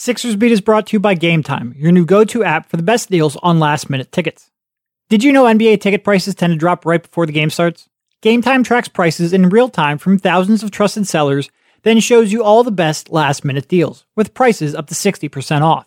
Sixers 0.00 0.34
Beat 0.34 0.50
is 0.50 0.62
brought 0.62 0.86
to 0.86 0.92
you 0.94 0.98
by 0.98 1.12
Game 1.12 1.42
Time, 1.42 1.74
your 1.76 1.92
new 1.92 2.06
go 2.06 2.24
to 2.24 2.42
app 2.42 2.70
for 2.70 2.78
the 2.78 2.82
best 2.82 3.10
deals 3.10 3.36
on 3.42 3.60
last 3.60 3.90
minute 3.90 4.10
tickets. 4.10 4.50
Did 5.10 5.22
you 5.22 5.30
know 5.30 5.44
NBA 5.44 5.82
ticket 5.82 6.04
prices 6.04 6.34
tend 6.34 6.54
to 6.54 6.58
drop 6.58 6.86
right 6.86 7.02
before 7.02 7.26
the 7.26 7.32
game 7.32 7.50
starts? 7.50 7.86
Game 8.22 8.40
Time 8.40 8.64
tracks 8.64 8.88
prices 8.88 9.34
in 9.34 9.50
real 9.50 9.68
time 9.68 9.98
from 9.98 10.18
thousands 10.18 10.62
of 10.62 10.70
trusted 10.70 11.06
sellers, 11.06 11.50
then 11.82 12.00
shows 12.00 12.32
you 12.32 12.42
all 12.42 12.64
the 12.64 12.70
best 12.70 13.10
last 13.10 13.44
minute 13.44 13.68
deals, 13.68 14.06
with 14.16 14.32
prices 14.32 14.74
up 14.74 14.86
to 14.86 14.94
60% 14.94 15.60
off. 15.60 15.86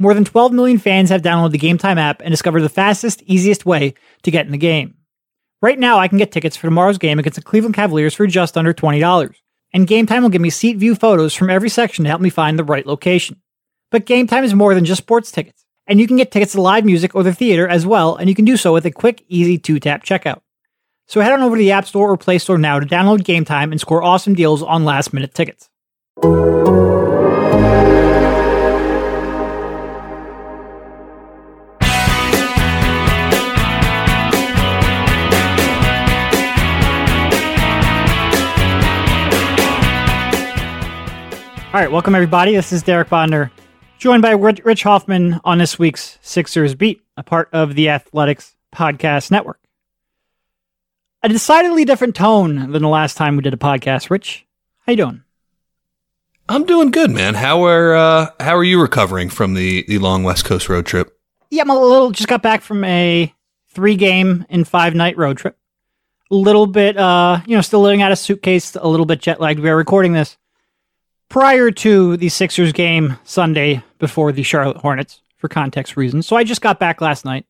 More 0.00 0.14
than 0.14 0.24
12 0.24 0.52
million 0.52 0.78
fans 0.78 1.10
have 1.10 1.22
downloaded 1.22 1.52
the 1.52 1.58
Game 1.58 1.78
Time 1.78 1.96
app 1.96 2.22
and 2.22 2.32
discovered 2.32 2.62
the 2.62 2.68
fastest, 2.68 3.22
easiest 3.22 3.64
way 3.64 3.94
to 4.24 4.32
get 4.32 4.46
in 4.46 4.50
the 4.50 4.58
game. 4.58 4.96
Right 5.62 5.78
now, 5.78 6.00
I 6.00 6.08
can 6.08 6.18
get 6.18 6.32
tickets 6.32 6.56
for 6.56 6.66
tomorrow's 6.66 6.98
game 6.98 7.20
against 7.20 7.36
the 7.36 7.44
Cleveland 7.44 7.76
Cavaliers 7.76 8.14
for 8.14 8.26
just 8.26 8.58
under 8.58 8.74
$20 8.74 9.32
and 9.74 9.88
Game 9.88 10.06
Time 10.06 10.22
will 10.22 10.30
give 10.30 10.40
me 10.40 10.50
seat 10.50 10.78
view 10.78 10.94
photos 10.94 11.34
from 11.34 11.50
every 11.50 11.68
section 11.68 12.04
to 12.04 12.08
help 12.08 12.22
me 12.22 12.30
find 12.30 12.58
the 12.58 12.64
right 12.64 12.86
location. 12.86 13.40
But 13.94 14.06
Game 14.06 14.26
Time 14.26 14.42
is 14.42 14.54
more 14.54 14.74
than 14.74 14.84
just 14.84 15.02
sports 15.02 15.30
tickets, 15.30 15.64
and 15.86 16.00
you 16.00 16.08
can 16.08 16.16
get 16.16 16.32
tickets 16.32 16.50
to 16.54 16.60
live 16.60 16.84
music 16.84 17.14
or 17.14 17.22
the 17.22 17.32
theater 17.32 17.68
as 17.68 17.86
well, 17.86 18.16
and 18.16 18.28
you 18.28 18.34
can 18.34 18.44
do 18.44 18.56
so 18.56 18.72
with 18.72 18.84
a 18.86 18.90
quick, 18.90 19.24
easy 19.28 19.56
two 19.56 19.78
tap 19.78 20.02
checkout. 20.02 20.40
So 21.06 21.20
head 21.20 21.30
on 21.30 21.42
over 21.42 21.54
to 21.54 21.60
the 21.60 21.70
App 21.70 21.86
Store 21.86 22.10
or 22.10 22.16
Play 22.16 22.38
Store 22.38 22.58
now 22.58 22.80
to 22.80 22.86
download 22.86 23.22
Game 23.22 23.44
Time 23.44 23.70
and 23.70 23.80
score 23.80 24.02
awesome 24.02 24.34
deals 24.34 24.64
on 24.64 24.84
last 24.84 25.12
minute 25.12 25.32
tickets. 25.32 25.70
All 41.72 41.80
right, 41.80 41.92
welcome 41.92 42.16
everybody. 42.16 42.56
This 42.56 42.72
is 42.72 42.82
Derek 42.82 43.08
Bodner, 43.08 43.52
joined 43.98 44.22
by 44.22 44.32
Rich 44.32 44.82
Hoffman 44.82 45.40
on 45.44 45.58
this 45.58 45.78
week's 45.78 46.18
Sixers 46.22 46.74
Beat, 46.74 47.02
a 47.16 47.22
part 47.22 47.48
of 47.52 47.74
the 47.74 47.88
Athletics 47.88 48.56
Podcast 48.74 49.30
Network. 49.30 49.60
A 51.22 51.28
decidedly 51.28 51.84
different 51.84 52.14
tone 52.14 52.70
than 52.72 52.82
the 52.82 52.88
last 52.88 53.16
time 53.16 53.36
we 53.36 53.42
did 53.42 53.54
a 53.54 53.58
podcast. 53.58 54.10
Rich, 54.10 54.46
how 54.86 54.92
you 54.92 54.96
doing? 54.96 55.22
I'm 56.48 56.64
doing 56.64 56.90
good, 56.90 57.10
man. 57.10 57.34
How 57.34 57.64
are 57.64 57.94
uh, 57.94 58.26
how 58.40 58.54
are 58.54 58.64
you 58.64 58.80
recovering 58.80 59.30
from 59.30 59.54
the 59.54 59.84
the 59.88 59.98
long 59.98 60.24
West 60.24 60.44
Coast 60.44 60.68
road 60.68 60.84
trip? 60.84 61.18
Yeah, 61.50 61.62
I'm 61.62 61.70
a 61.70 61.80
little. 61.80 62.10
Just 62.10 62.28
got 62.28 62.42
back 62.42 62.60
from 62.60 62.84
a 62.84 63.32
three 63.70 63.96
game 63.96 64.44
and 64.50 64.68
five 64.68 64.94
night 64.94 65.16
road 65.16 65.38
trip. 65.38 65.56
A 66.30 66.34
little 66.34 66.66
bit, 66.66 66.98
uh, 66.98 67.40
you 67.46 67.56
know, 67.56 67.62
still 67.62 67.80
living 67.80 68.02
out 68.02 68.12
of 68.12 68.18
suitcase. 68.18 68.76
A 68.76 68.86
little 68.86 69.06
bit 69.06 69.20
jet 69.22 69.40
lagged. 69.40 69.60
We 69.60 69.70
are 69.70 69.76
recording 69.76 70.12
this 70.12 70.36
prior 71.34 71.72
to 71.72 72.16
the 72.16 72.28
Sixers 72.28 72.72
game 72.72 73.18
Sunday 73.24 73.82
before 73.98 74.30
the 74.30 74.44
Charlotte 74.44 74.76
Hornets 74.76 75.20
for 75.36 75.48
context 75.48 75.96
reasons. 75.96 76.28
So 76.28 76.36
I 76.36 76.44
just 76.44 76.60
got 76.60 76.78
back 76.78 77.00
last 77.00 77.24
night. 77.24 77.44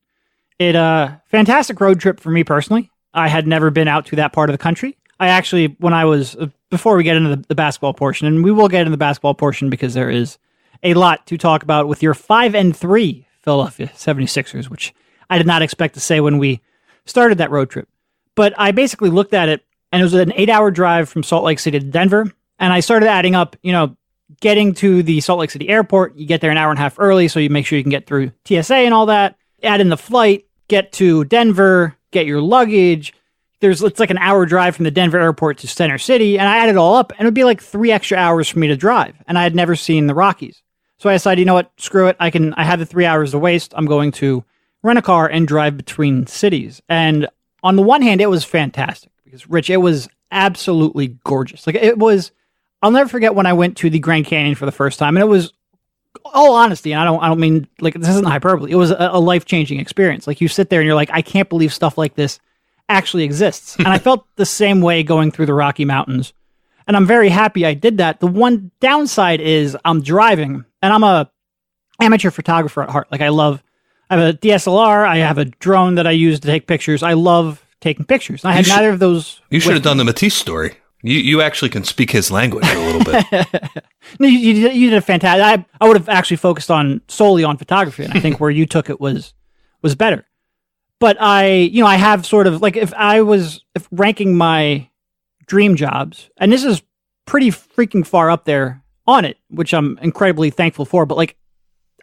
It 0.57 0.73
a 0.73 0.79
uh, 0.79 1.15
fantastic 1.27 1.79
road 1.79 1.99
trip 1.99 2.19
for 2.19 2.31
me 2.31 2.43
personally. 2.43 2.89
I 3.13 3.27
had 3.27 3.45
never 3.45 3.69
been 3.69 3.87
out 3.87 4.07
to 4.07 4.15
that 4.15 4.33
part 4.33 4.49
of 4.49 4.55
the 4.55 4.57
country. 4.57 4.97
I 5.19 5.27
actually, 5.27 5.67
when 5.77 5.93
I 5.93 6.05
was 6.05 6.35
uh, 6.35 6.47
before 6.71 6.97
we 6.97 7.03
get 7.03 7.15
into 7.15 7.35
the, 7.35 7.45
the 7.47 7.53
basketball 7.53 7.93
portion, 7.93 8.25
and 8.25 8.43
we 8.43 8.51
will 8.51 8.69
get 8.69 8.79
into 8.81 8.89
the 8.89 8.97
basketball 8.97 9.35
portion 9.35 9.69
because 9.69 9.93
there 9.93 10.09
is 10.09 10.39
a 10.81 10.95
lot 10.95 11.27
to 11.27 11.37
talk 11.37 11.61
about 11.61 11.87
with 11.87 12.01
your 12.01 12.15
five 12.15 12.55
and 12.55 12.75
three 12.75 13.27
Philadelphia 13.43 13.91
76ers, 13.95 14.67
which 14.67 14.95
I 15.29 15.37
did 15.37 15.45
not 15.45 15.61
expect 15.61 15.93
to 15.93 15.99
say 15.99 16.21
when 16.21 16.39
we 16.39 16.59
started 17.05 17.37
that 17.37 17.51
road 17.51 17.69
trip. 17.69 17.87
But 18.33 18.55
I 18.57 18.71
basically 18.71 19.11
looked 19.11 19.35
at 19.35 19.47
it, 19.47 19.63
and 19.91 20.01
it 20.01 20.05
was 20.05 20.15
an 20.15 20.33
eight 20.35 20.49
hour 20.49 20.71
drive 20.71 21.07
from 21.07 21.21
Salt 21.21 21.43
Lake 21.43 21.59
City 21.59 21.79
to 21.79 21.85
Denver. 21.85 22.33
And 22.59 22.71
I 22.71 22.79
started 22.79 23.07
adding 23.07 23.35
up, 23.35 23.55
you 23.61 23.71
know, 23.71 23.95
getting 24.41 24.73
to 24.75 25.03
the 25.03 25.21
Salt 25.21 25.39
Lake 25.39 25.51
City 25.51 25.69
airport, 25.69 26.15
you 26.15 26.25
get 26.25 26.41
there 26.41 26.51
an 26.51 26.57
hour 26.57 26.69
and 26.69 26.79
a 26.79 26.81
half 26.81 26.99
early, 26.99 27.27
so 27.27 27.39
you 27.39 27.49
make 27.49 27.65
sure 27.65 27.77
you 27.77 27.83
can 27.83 27.91
get 27.91 28.07
through 28.07 28.31
TSA 28.45 28.75
and 28.75 28.93
all 28.93 29.07
that. 29.07 29.37
Add 29.63 29.81
in 29.81 29.89
the 29.89 29.97
flight, 29.97 30.45
get 30.67 30.91
to 30.93 31.25
Denver, 31.25 31.95
get 32.11 32.25
your 32.25 32.41
luggage. 32.41 33.13
There's 33.61 33.81
it's 33.81 33.99
like 33.99 34.09
an 34.09 34.17
hour 34.17 34.45
drive 34.45 34.75
from 34.75 34.83
the 34.83 34.91
Denver 34.91 35.19
airport 35.19 35.59
to 35.59 35.67
Center 35.67 35.97
City, 35.97 36.37
and 36.37 36.47
I 36.47 36.57
added 36.57 36.75
it 36.75 36.77
all 36.77 36.95
up, 36.95 37.11
and 37.11 37.21
it 37.21 37.25
would 37.25 37.33
be 37.33 37.43
like 37.43 37.61
three 37.61 37.91
extra 37.91 38.17
hours 38.17 38.49
for 38.49 38.59
me 38.59 38.67
to 38.67 38.75
drive. 38.75 39.15
And 39.27 39.37
I 39.37 39.43
had 39.43 39.55
never 39.55 39.75
seen 39.75 40.07
the 40.07 40.13
Rockies. 40.13 40.61
So 40.97 41.09
I 41.09 41.13
decided, 41.13 41.39
you 41.39 41.45
know 41.45 41.53
what, 41.53 41.71
screw 41.77 42.07
it. 42.07 42.15
I 42.19 42.29
can 42.29 42.53
I 42.55 42.63
have 42.63 42.79
the 42.79 42.85
three 42.85 43.05
hours 43.05 43.31
to 43.31 43.39
waste. 43.39 43.73
I'm 43.75 43.85
going 43.85 44.11
to 44.13 44.43
rent 44.83 44.99
a 44.99 45.01
car 45.01 45.27
and 45.27 45.47
drive 45.47 45.77
between 45.77 46.27
cities. 46.27 46.81
And 46.87 47.27
on 47.63 47.75
the 47.75 47.81
one 47.81 48.01
hand, 48.01 48.21
it 48.21 48.29
was 48.29 48.43
fantastic 48.43 49.11
because 49.23 49.49
Rich, 49.49 49.69
it 49.69 49.77
was 49.77 50.07
absolutely 50.31 51.17
gorgeous. 51.23 51.65
Like 51.65 51.75
it 51.75 51.97
was 51.97 52.31
I'll 52.81 52.91
never 52.91 53.09
forget 53.09 53.35
when 53.35 53.45
I 53.45 53.53
went 53.53 53.77
to 53.77 53.89
the 53.89 53.99
Grand 53.99 54.25
Canyon 54.25 54.55
for 54.55 54.65
the 54.65 54.71
first 54.71 54.99
time, 54.99 55.15
and 55.17 55.23
it 55.23 55.27
was 55.27 55.53
all 56.23 56.55
honesty, 56.55 56.91
and 56.91 57.01
I 57.01 57.05
don't 57.05 57.21
I 57.21 57.27
don't 57.27 57.39
mean 57.39 57.67
like 57.79 57.93
this 57.93 58.09
isn't 58.09 58.25
hyperbole. 58.25 58.71
It 58.71 58.75
was 58.75 58.91
a, 58.91 59.09
a 59.13 59.19
life 59.19 59.45
changing 59.45 59.79
experience. 59.79 60.27
Like 60.27 60.41
you 60.41 60.47
sit 60.47 60.69
there 60.69 60.79
and 60.79 60.85
you're 60.85 60.95
like, 60.95 61.09
I 61.11 61.21
can't 61.21 61.49
believe 61.49 61.73
stuff 61.73 61.97
like 61.97 62.15
this 62.15 62.39
actually 62.89 63.23
exists. 63.23 63.75
and 63.77 63.87
I 63.87 63.97
felt 63.99 64.25
the 64.35 64.45
same 64.45 64.81
way 64.81 65.03
going 65.03 65.31
through 65.31 65.47
the 65.47 65.53
Rocky 65.53 65.85
Mountains. 65.85 66.33
And 66.87 66.95
I'm 66.95 67.07
very 67.07 67.29
happy 67.29 67.65
I 67.65 67.73
did 67.73 67.97
that. 67.97 68.19
The 68.19 68.27
one 68.27 68.69
downside 68.79 69.41
is 69.41 69.75
I'm 69.83 70.03
driving 70.03 70.65
and 70.83 70.93
I'm 70.93 71.03
a 71.03 71.31
amateur 71.99 72.29
photographer 72.29 72.83
at 72.83 72.89
heart. 72.89 73.07
Like 73.11 73.21
I 73.21 73.29
love 73.29 73.63
I 74.09 74.17
have 74.17 74.35
a 74.35 74.37
DSLR, 74.37 75.07
I 75.07 75.17
have 75.17 75.39
a 75.39 75.45
drone 75.45 75.95
that 75.95 76.05
I 76.05 76.11
use 76.11 76.39
to 76.41 76.47
take 76.47 76.67
pictures. 76.67 77.01
I 77.01 77.13
love 77.13 77.65
taking 77.81 78.05
pictures. 78.05 78.45
I 78.45 78.51
had 78.51 78.67
neither 78.67 78.89
of 78.89 78.99
those. 78.99 79.41
You 79.49 79.59
should 79.59 79.73
have 79.73 79.83
done 79.83 79.97
the 79.97 80.03
Matisse 80.03 80.35
story. 80.35 80.77
You 81.05 81.19
you 81.19 81.41
actually 81.41 81.69
can 81.69 81.83
speak 81.83 82.09
his 82.09 82.31
language 82.31 82.65
a 82.67 82.79
little 82.79 83.03
bit. 83.03 83.25
no, 84.19 84.27
you, 84.27 84.39
you, 84.39 84.89
did, 84.89 84.97
a 84.97 85.01
fantastic. 85.01 85.43
I 85.43 85.63
I 85.79 85.87
would 85.87 85.97
have 85.97 86.09
actually 86.09 86.37
focused 86.37 86.71
on 86.71 86.99
solely 87.07 87.43
on 87.43 87.57
photography, 87.57 88.03
and 88.03 88.13
I 88.13 88.19
think 88.19 88.39
where 88.39 88.49
you 88.49 88.65
took 88.65 88.89
it 88.89 88.99
was 88.99 89.35
was 89.83 89.93
better. 89.93 90.25
But 90.99 91.21
I, 91.21 91.47
you 91.47 91.83
know, 91.83 91.87
I 91.87 91.97
have 91.97 92.25
sort 92.25 92.47
of 92.47 92.59
like 92.59 92.75
if 92.75 92.91
I 92.95 93.21
was 93.21 93.63
if 93.75 93.87
ranking 93.91 94.35
my 94.35 94.89
dream 95.45 95.75
jobs, 95.75 96.31
and 96.37 96.51
this 96.51 96.63
is 96.63 96.81
pretty 97.25 97.51
freaking 97.51 98.05
far 98.05 98.31
up 98.31 98.45
there 98.45 98.81
on 99.05 99.25
it, 99.25 99.37
which 99.49 99.75
I'm 99.75 99.99
incredibly 100.01 100.49
thankful 100.49 100.85
for. 100.85 101.05
But 101.05 101.17
like 101.17 101.35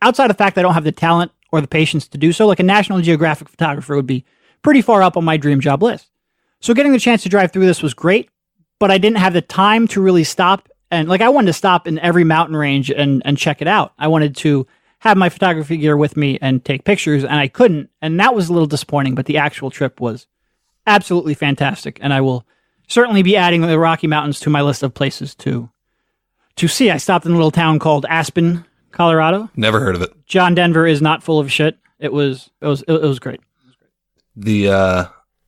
outside 0.01 0.31
of 0.31 0.37
the 0.37 0.43
fact 0.43 0.55
that 0.55 0.61
I 0.61 0.63
don't 0.63 0.75
have 0.75 0.85
the 0.85 0.93
talent 0.93 1.33
or 1.51 1.61
the 1.61 1.67
patience 1.67 2.07
to 2.07 2.19
do 2.19 2.31
so, 2.31 2.47
like 2.47 2.61
a 2.61 2.63
National 2.63 3.01
Geographic 3.01 3.49
photographer 3.49 3.97
would 3.97 4.07
be 4.07 4.25
pretty 4.63 4.81
far 4.81 5.03
up 5.03 5.17
on 5.17 5.25
my 5.25 5.37
dream 5.37 5.59
job 5.59 5.83
list. 5.83 6.09
So 6.61 6.73
getting 6.73 6.93
the 6.93 7.01
chance 7.01 7.25
to 7.25 7.29
drive 7.29 7.51
through 7.51 7.67
this 7.67 7.83
was 7.83 7.95
great 7.95 8.31
but 8.83 8.91
I 8.91 8.99
didn't 8.99 9.19
have 9.19 9.33
the 9.33 9.43
time 9.43 9.87
to 9.87 10.01
really 10.01 10.25
stop. 10.25 10.69
And 10.91 11.09
like 11.09 11.21
I 11.21 11.29
wanted 11.29 11.47
to 11.47 11.53
stop 11.53 11.87
in 11.87 12.01
every 12.01 12.25
mountain 12.25 12.57
range 12.57 12.91
and, 12.91 13.23
and 13.25 13.39
check 13.39 13.63
it 13.63 13.69
out. 13.69 13.93
I 13.97 14.09
wanted 14.09 14.35
to 14.39 14.67
have 14.99 15.17
my 15.17 15.29
photography 15.29 15.77
gear 15.77 15.97
with 15.97 16.17
me 16.17 16.37
and 16.43 16.65
take 16.65 16.83
pictures, 16.83 17.23
and 17.23 17.35
I 17.35 17.47
couldn't. 17.47 17.91
And 18.01 18.19
that 18.19 18.35
was 18.35 18.49
a 18.49 18.53
little 18.53 18.67
disappointing, 18.67 19.15
but 19.15 19.27
the 19.27 19.39
actual 19.39 19.71
trip 19.71 20.01
was 20.01 20.27
absolutely 20.85 21.35
fantastic. 21.35 22.01
And 22.01 22.13
I 22.13 22.23
will 22.23 22.45
certainly 22.89 23.23
be 23.23 23.37
adding 23.37 23.61
the 23.61 23.79
Rocky 23.79 24.09
Mountains 24.09 24.41
to 24.41 24.51
my 24.51 24.63
list 24.63 24.83
of 24.83 24.93
places 24.93 25.37
to 25.37 25.71
to 26.57 26.67
see. 26.67 26.91
I 26.91 26.97
stopped 26.97 27.25
in 27.25 27.31
a 27.31 27.37
little 27.37 27.53
town 27.53 27.79
called 27.79 28.05
Aspen, 28.09 28.65
Colorado. 28.91 29.49
Never 29.55 29.79
heard 29.79 29.95
of 29.95 30.03
it. 30.03 30.11
John 30.27 30.57
Denver 30.57 30.89
is 30.89 31.01
not 31.01 31.23
full 31.23 31.39
of 31.39 31.53
shit. 31.53 31.79
It 32.01 32.13
was 32.13 32.51
it 32.61 32.67
was 32.67 32.83
it 32.89 33.01
was 33.01 33.21
great. 33.21 33.43
The 34.35 34.71
uh 34.71 35.05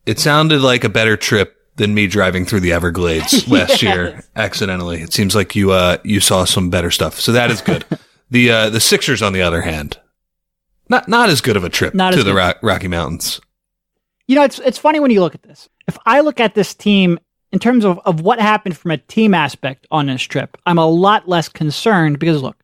it 0.06 0.20
sounded 0.20 0.60
like 0.60 0.84
a 0.84 0.88
better 0.88 1.16
trip 1.16 1.53
than 1.76 1.94
me 1.94 2.06
driving 2.06 2.44
through 2.44 2.60
the 2.60 2.72
Everglades 2.72 3.48
last 3.48 3.82
yes. 3.82 3.82
year 3.82 4.24
accidentally. 4.36 5.02
It 5.02 5.12
seems 5.12 5.34
like 5.34 5.54
you 5.56 5.72
uh 5.72 5.98
you 6.04 6.20
saw 6.20 6.44
some 6.44 6.70
better 6.70 6.90
stuff. 6.90 7.20
So 7.20 7.32
that 7.32 7.50
is 7.50 7.60
good. 7.60 7.84
the 8.30 8.50
uh 8.50 8.70
the 8.70 8.80
Sixers 8.80 9.22
on 9.22 9.32
the 9.32 9.42
other 9.42 9.62
hand, 9.62 9.98
not 10.88 11.08
not 11.08 11.28
as 11.28 11.40
good 11.40 11.56
of 11.56 11.64
a 11.64 11.68
trip 11.68 11.94
not 11.94 12.14
to 12.14 12.22
the 12.22 12.34
Ro- 12.34 12.54
Rocky 12.62 12.88
Mountains. 12.88 13.40
You 14.26 14.36
know, 14.36 14.44
it's 14.44 14.58
it's 14.60 14.78
funny 14.78 15.00
when 15.00 15.10
you 15.10 15.20
look 15.20 15.34
at 15.34 15.42
this. 15.42 15.68
If 15.86 15.98
I 16.06 16.20
look 16.20 16.40
at 16.40 16.54
this 16.54 16.74
team 16.74 17.18
in 17.52 17.58
terms 17.58 17.84
of, 17.84 18.00
of 18.04 18.20
what 18.20 18.40
happened 18.40 18.76
from 18.76 18.90
a 18.90 18.96
team 18.96 19.34
aspect 19.34 19.86
on 19.90 20.06
this 20.06 20.22
trip, 20.22 20.56
I'm 20.66 20.78
a 20.78 20.86
lot 20.86 21.28
less 21.28 21.48
concerned 21.48 22.18
because 22.18 22.42
look, 22.42 22.56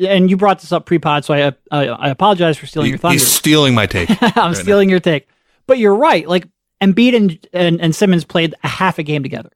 and 0.00 0.30
you 0.30 0.36
brought 0.36 0.60
this 0.60 0.72
up 0.72 0.86
pre-pod, 0.86 1.24
so 1.24 1.34
I 1.34 1.52
I, 1.70 1.88
I 1.88 2.08
apologize 2.08 2.56
for 2.56 2.66
stealing 2.66 2.86
he, 2.86 2.90
your 2.90 2.98
thunder. 2.98 3.14
He's 3.14 3.26
stealing 3.26 3.74
my 3.74 3.86
take. 3.86 4.10
I'm 4.36 4.52
right 4.52 4.56
stealing 4.56 4.88
now. 4.88 4.92
your 4.92 5.00
take. 5.00 5.28
But 5.66 5.78
you're 5.78 5.94
right. 5.94 6.26
Like 6.26 6.48
Embiid 6.80 7.14
and, 7.14 7.46
and, 7.52 7.80
and 7.80 7.94
Simmons 7.94 8.24
played 8.24 8.54
a 8.62 8.68
half 8.68 8.98
a 8.98 9.02
game 9.02 9.22
together 9.22 9.50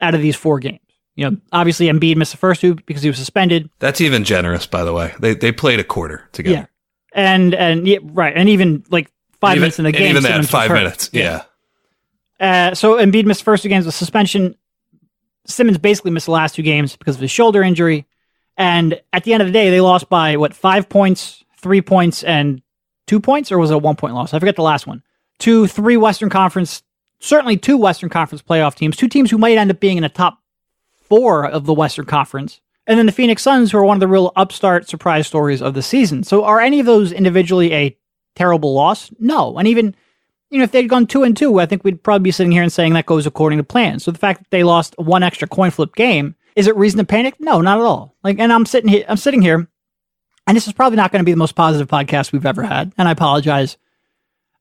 out 0.00 0.14
of 0.14 0.20
these 0.20 0.36
four 0.36 0.58
games. 0.58 0.80
You 1.16 1.30
know, 1.30 1.36
obviously 1.52 1.86
Embiid 1.86 2.16
missed 2.16 2.32
the 2.32 2.38
first 2.38 2.60
two 2.60 2.74
because 2.74 3.02
he 3.02 3.08
was 3.08 3.18
suspended. 3.18 3.70
That's 3.78 4.00
even 4.00 4.24
generous, 4.24 4.66
by 4.66 4.84
the 4.84 4.92
way. 4.92 5.14
They 5.20 5.34
they 5.34 5.52
played 5.52 5.78
a 5.78 5.84
quarter 5.84 6.28
together. 6.32 6.56
Yeah, 6.56 6.66
and 7.12 7.54
and 7.54 7.86
yeah, 7.86 7.98
right, 8.02 8.36
and 8.36 8.48
even 8.48 8.84
like 8.90 9.12
five 9.40 9.52
even, 9.52 9.60
minutes 9.60 9.78
in 9.78 9.84
the 9.84 9.92
game, 9.92 10.10
even 10.10 10.22
Simmons 10.22 10.46
that 10.46 10.52
five 10.52 10.72
minutes, 10.72 11.10
yeah. 11.12 11.44
yeah. 12.40 12.70
Uh, 12.70 12.74
so 12.74 12.96
Embiid 12.96 13.26
missed 13.26 13.40
the 13.40 13.44
first 13.44 13.62
two 13.62 13.68
games 13.68 13.86
with 13.86 13.94
suspension. 13.94 14.56
Simmons 15.46 15.78
basically 15.78 16.10
missed 16.10 16.26
the 16.26 16.32
last 16.32 16.56
two 16.56 16.62
games 16.62 16.96
because 16.96 17.14
of 17.14 17.22
his 17.22 17.30
shoulder 17.30 17.62
injury, 17.62 18.06
and 18.56 19.00
at 19.12 19.22
the 19.22 19.34
end 19.34 19.40
of 19.40 19.46
the 19.46 19.52
day, 19.52 19.70
they 19.70 19.80
lost 19.80 20.08
by 20.08 20.36
what 20.36 20.52
five 20.52 20.88
points, 20.88 21.44
three 21.58 21.80
points, 21.80 22.24
and 22.24 22.60
two 23.06 23.20
points, 23.20 23.52
or 23.52 23.58
was 23.58 23.70
it 23.70 23.74
a 23.74 23.78
one 23.78 23.94
point 23.94 24.14
loss? 24.14 24.34
I 24.34 24.40
forget 24.40 24.56
the 24.56 24.62
last 24.62 24.84
one 24.84 25.04
to 25.44 25.66
three 25.66 25.98
Western 25.98 26.30
Conference, 26.30 26.82
certainly 27.20 27.58
two 27.58 27.76
Western 27.76 28.08
Conference 28.08 28.40
playoff 28.40 28.74
teams, 28.74 28.96
two 28.96 29.08
teams 29.08 29.30
who 29.30 29.36
might 29.36 29.58
end 29.58 29.70
up 29.70 29.78
being 29.78 29.98
in 29.98 30.02
the 30.02 30.08
top 30.08 30.38
four 31.02 31.44
of 31.46 31.66
the 31.66 31.74
Western 31.74 32.06
Conference 32.06 32.62
and 32.86 32.98
then 32.98 33.04
the 33.04 33.12
Phoenix 33.12 33.42
Suns, 33.42 33.70
who 33.70 33.76
are 33.76 33.84
one 33.84 33.96
of 33.96 34.00
the 34.00 34.08
real 34.08 34.32
upstart 34.36 34.88
surprise 34.88 35.26
stories 35.26 35.60
of 35.60 35.74
the 35.74 35.82
season. 35.82 36.24
So, 36.24 36.44
are 36.44 36.60
any 36.60 36.80
of 36.80 36.86
those 36.86 37.12
individually 37.12 37.74
a 37.74 37.94
terrible 38.34 38.72
loss? 38.72 39.10
No. 39.18 39.58
And 39.58 39.68
even, 39.68 39.94
you 40.48 40.56
know, 40.56 40.64
if 40.64 40.72
they'd 40.72 40.88
gone 40.88 41.06
two 41.06 41.24
and 41.24 41.36
two, 41.36 41.60
I 41.60 41.66
think 41.66 41.84
we'd 41.84 42.02
probably 42.02 42.24
be 42.24 42.30
sitting 42.30 42.52
here 42.52 42.62
and 42.62 42.72
saying 42.72 42.94
that 42.94 43.04
goes 43.04 43.26
according 43.26 43.58
to 43.58 43.64
plan. 43.64 43.98
So, 44.00 44.10
the 44.10 44.18
fact 44.18 44.40
that 44.40 44.50
they 44.50 44.64
lost 44.64 44.94
one 44.96 45.22
extra 45.22 45.46
coin 45.46 45.70
flip 45.70 45.94
game, 45.94 46.36
is 46.56 46.66
it 46.66 46.76
reason 46.76 46.98
to 46.98 47.04
panic? 47.04 47.34
No, 47.38 47.60
not 47.60 47.78
at 47.78 47.84
all. 47.84 48.16
Like, 48.24 48.38
and 48.38 48.50
I'm 48.50 48.64
sitting 48.64 48.88
here, 48.88 49.04
I'm 49.08 49.18
sitting 49.18 49.42
here, 49.42 49.68
and 50.46 50.56
this 50.56 50.66
is 50.66 50.72
probably 50.72 50.96
not 50.96 51.12
going 51.12 51.20
to 51.20 51.26
be 51.26 51.32
the 51.32 51.36
most 51.36 51.54
positive 51.54 51.88
podcast 51.88 52.32
we've 52.32 52.46
ever 52.46 52.62
had. 52.62 52.94
And 52.96 53.08
I 53.08 53.12
apologize 53.12 53.76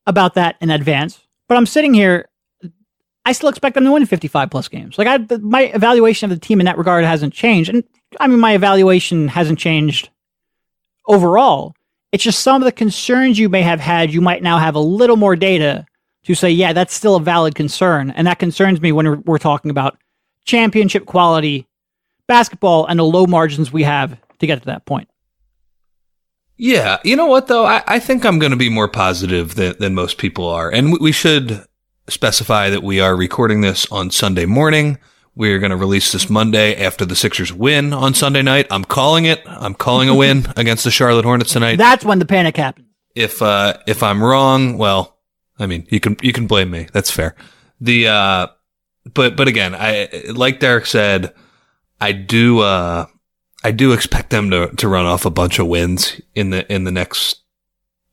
about 0.05 0.35
that 0.35 0.55
in 0.61 0.69
advance. 0.69 1.19
But 1.47 1.57
I'm 1.57 1.65
sitting 1.65 1.93
here 1.93 2.27
I 3.25 3.31
still 3.31 3.49
expect 3.49 3.75
them 3.75 3.85
to 3.85 3.91
win 3.91 4.05
55 4.05 4.49
plus 4.49 4.67
games. 4.67 4.97
Like 4.97 5.07
I, 5.07 5.17
my 5.37 5.63
evaluation 5.63 6.29
of 6.29 6.37
the 6.37 6.45
team 6.45 6.59
in 6.59 6.65
that 6.65 6.77
regard 6.77 7.05
hasn't 7.05 7.33
changed, 7.33 7.69
and 7.69 7.83
I 8.19 8.27
mean 8.27 8.39
my 8.39 8.53
evaluation 8.53 9.29
hasn't 9.29 9.59
changed 9.59 10.09
overall. 11.07 11.73
It's 12.11 12.23
just 12.23 12.41
some 12.41 12.61
of 12.61 12.65
the 12.65 12.71
concerns 12.71 13.39
you 13.39 13.49
may 13.49 13.61
have 13.61 13.79
had. 13.79 14.13
You 14.13 14.21
might 14.21 14.43
now 14.43 14.57
have 14.59 14.75
a 14.75 14.79
little 14.79 15.15
more 15.15 15.35
data 15.35 15.85
to 16.25 16.35
say, 16.35 16.51
yeah, 16.51 16.73
that's 16.73 16.93
still 16.93 17.15
a 17.15 17.21
valid 17.21 17.55
concern, 17.55 18.11
and 18.11 18.27
that 18.27 18.39
concerns 18.39 18.81
me 18.81 18.91
when 18.91 19.07
we're, 19.07 19.21
we're 19.25 19.37
talking 19.37 19.71
about 19.71 19.97
championship 20.45 21.05
quality 21.05 21.65
basketball 22.27 22.85
and 22.85 22.99
the 22.99 23.03
low 23.03 23.25
margins 23.25 23.71
we 23.71 23.83
have 23.83 24.17
to 24.39 24.47
get 24.47 24.59
to 24.59 24.65
that 24.65 24.85
point. 24.85 25.09
Yeah, 26.63 26.99
you 27.03 27.17
know 27.17 27.25
what 27.25 27.47
though? 27.47 27.65
I, 27.65 27.83
I 27.85 27.99
think 27.99 28.25
I'm 28.25 28.39
going 28.39 28.51
to 28.51 28.57
be 28.57 28.69
more 28.69 28.87
positive 28.87 29.55
than, 29.55 29.75
than 29.79 29.93
most 29.93 30.17
people 30.17 30.47
are, 30.47 30.71
and 30.71 30.97
we 30.97 31.11
should 31.11 31.65
specify 32.07 32.69
that 32.69 32.81
we 32.81 33.01
are 33.01 33.17
recording 33.17 33.59
this 33.59 33.85
on 33.91 34.11
Sunday 34.11 34.45
morning. 34.45 34.97
We're 35.35 35.59
going 35.59 35.71
to 35.71 35.75
release 35.75 36.13
this 36.13 36.29
Monday 36.29 36.81
after 36.81 37.03
the 37.03 37.17
Sixers 37.17 37.51
win 37.51 37.91
on 37.91 38.13
Sunday 38.13 38.43
night. 38.43 38.67
I'm 38.71 38.85
calling 38.85 39.25
it. 39.25 39.41
I'm 39.45 39.73
calling 39.73 40.07
a 40.07 40.15
win 40.15 40.45
against 40.55 40.85
the 40.85 40.91
Charlotte 40.91 41.25
Hornets 41.25 41.51
tonight. 41.51 41.75
That's 41.75 42.05
when 42.05 42.19
the 42.19 42.25
panic 42.25 42.55
happens. 42.55 42.87
If 43.13 43.41
uh 43.41 43.79
if 43.85 44.01
I'm 44.01 44.23
wrong, 44.23 44.77
well, 44.77 45.17
I 45.59 45.65
mean, 45.65 45.85
you 45.89 45.99
can 45.99 46.15
you 46.21 46.31
can 46.31 46.47
blame 46.47 46.71
me. 46.71 46.87
That's 46.93 47.11
fair. 47.11 47.35
The 47.81 48.07
uh 48.07 48.47
but 49.13 49.35
but 49.35 49.49
again, 49.49 49.75
I 49.77 50.07
like 50.33 50.61
Derek 50.61 50.85
said, 50.85 51.33
I 51.99 52.13
do 52.13 52.61
uh 52.61 53.07
I 53.63 53.71
do 53.71 53.93
expect 53.93 54.29
them 54.29 54.49
to 54.51 54.67
to 54.67 54.87
run 54.87 55.05
off 55.05 55.25
a 55.25 55.29
bunch 55.29 55.59
of 55.59 55.67
wins 55.67 56.19
in 56.35 56.49
the 56.49 56.71
in 56.71 56.83
the 56.83 56.91
next 56.91 57.43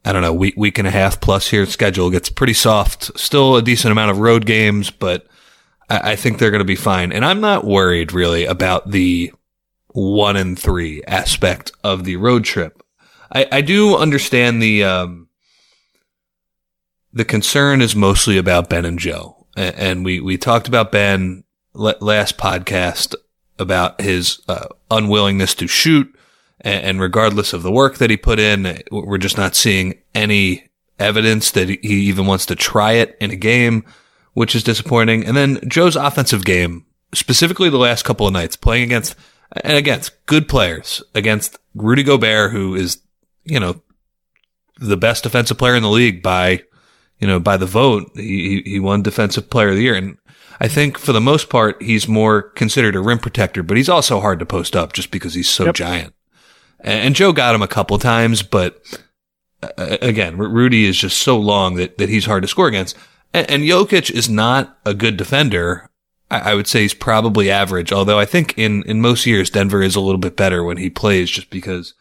I 0.05 0.12
don't 0.12 0.23
know, 0.23 0.32
week, 0.32 0.55
week 0.56 0.79
and 0.79 0.88
a 0.88 0.91
half 0.91 1.20
plus 1.20 1.49
here. 1.49 1.67
Schedule 1.67 2.11
gets 2.11 2.31
pretty 2.31 2.55
soft. 2.55 3.19
Still 3.19 3.56
a 3.56 3.62
decent 3.62 3.93
amount 3.93 4.11
of 4.11 4.19
road 4.19 4.47
games, 4.47 4.91
but 4.91 5.26
I, 5.91 6.12
I 6.12 6.17
think 6.17 6.38
they're 6.38 6.50
going 6.50 6.61
to 6.61 6.64
be 6.64 6.76
fine. 6.76 7.12
And 7.12 7.25
I'm 7.25 7.41
not 7.41 7.67
worried 7.67 8.12
really 8.12 8.47
about 8.47 8.91
the 8.91 9.32
one 9.88 10.37
and 10.37 10.58
three 10.58 11.02
aspect 11.05 11.73
of 11.85 12.05
the 12.05 12.17
road 12.17 12.44
trip. 12.44 12.82
I, 13.32 13.46
I 13.53 13.61
do 13.61 13.96
understand 13.96 14.62
the, 14.62 14.85
um, 14.85 15.29
the 17.12 17.25
concern 17.25 17.82
is 17.82 17.94
mostly 17.94 18.38
about 18.38 18.70
Ben 18.70 18.87
and 18.87 18.99
Joe. 18.99 19.46
And, 19.55 19.75
and 19.75 20.05
we, 20.05 20.20
we 20.20 20.38
talked 20.38 20.67
about 20.67 20.93
Ben 20.93 21.44
last 21.75 22.38
podcast 22.38 23.14
about 23.61 24.01
his 24.01 24.41
uh, 24.49 24.67
unwillingness 24.91 25.55
to 25.55 25.69
shoot 25.69 26.12
and, 26.62 27.01
regardless 27.01 27.53
of 27.53 27.62
the 27.62 27.73
work 27.73 27.99
that 27.99 28.11
he 28.11 28.17
put 28.17 28.39
in, 28.39 28.83
we're 28.91 29.19
just 29.19 29.39
not 29.39 29.55
seeing 29.55 30.03
any 30.15 30.69
evidence 30.99 31.51
that 31.53 31.69
he 31.69 31.79
even 31.83 32.27
wants 32.27 32.45
to 32.47 32.55
try 32.55 32.93
it 32.93 33.17
in 33.21 33.31
a 33.31 33.37
game, 33.37 33.85
which 34.35 34.55
is 34.55 34.62
disappointing. 34.62 35.25
And 35.25 35.37
then 35.37 35.61
Joe's 35.67 35.97
offensive 35.97 36.45
game, 36.45 36.85
specifically 37.15 37.71
the 37.71 37.79
last 37.79 38.05
couple 38.05 38.27
of 38.27 38.33
nights, 38.33 38.57
playing 38.57 38.85
against 38.85 39.15
and 39.65 39.77
against 39.77 40.27
good 40.27 40.49
players, 40.49 41.03
against 41.15 41.59
Rudy 41.75 42.03
Gobert, 42.03 42.53
who 42.53 42.75
is, 42.75 42.99
you 43.45 43.59
know, 43.59 43.81
the 44.79 44.97
best 44.97 45.23
defensive 45.23 45.59
player 45.59 45.77
in 45.77 45.83
the 45.83 45.89
league 45.89 46.23
by, 46.23 46.63
you 47.19 47.27
know, 47.27 47.41
by 47.41 47.56
the 47.56 47.67
vote. 47.67 48.11
He, 48.15 48.63
he 48.65 48.81
won 48.81 49.03
defensive 49.03 49.49
player 49.49 49.71
of 49.71 49.77
the 49.77 49.83
year. 49.83 49.95
And 49.95 50.19
I 50.61 50.69
think 50.69 50.99
for 50.99 51.12
the 51.12 51.21
most 51.21 51.49
part, 51.49 51.83
he's 51.83 52.07
more 52.07 52.43
considered 52.43 52.95
a 52.95 53.01
rim 53.01 53.19
protector, 53.19 53.62
but 53.62 53.79
he's 53.79 53.89
also 53.89 54.21
hard 54.21 54.39
to 54.41 54.47
post 54.47 54.77
up 54.77 54.93
just 54.93 55.11
because 55.11 55.33
he's 55.33 55.49
so 55.49 55.67
yep. 55.67 55.75
giant. 55.75 56.15
And 56.81 57.15
Joe 57.15 57.33
got 57.33 57.55
him 57.55 57.62
a 57.62 57.69
couple 57.69 57.99
times, 57.99 58.43
but 58.43 58.83
again, 59.79 60.37
Rudy 60.37 60.85
is 60.85 60.99
just 60.99 61.19
so 61.19 61.39
long 61.39 61.75
that, 61.77 61.99
that 61.99 62.09
he's 62.09 62.27
hard 62.27 62.43
to 62.43 62.49
score 62.49 62.69
against. 62.69 62.97
And, 63.33 63.51
and 63.51 63.62
Jokic 63.62 64.11
is 64.11 64.29
not 64.29 64.79
a 64.85 64.95
good 64.95 65.17
defender. 65.17 65.91
I, 66.31 66.53
I, 66.53 66.55
would 66.55 66.67
say 66.67 66.83
he's 66.83 66.95
probably 66.95 67.51
average, 67.51 67.93
although 67.93 68.19
I 68.19 68.25
think 68.25 68.56
in, 68.59 68.83
in 68.85 69.01
most 69.01 69.27
years, 69.27 69.51
Denver 69.51 69.83
is 69.83 69.97
a 69.97 70.01
little 70.01 70.19
bit 70.19 70.37
better 70.37 70.65
when 70.65 70.79
he 70.79 70.91
plays 70.91 71.31
just 71.31 71.51
because, 71.51 71.95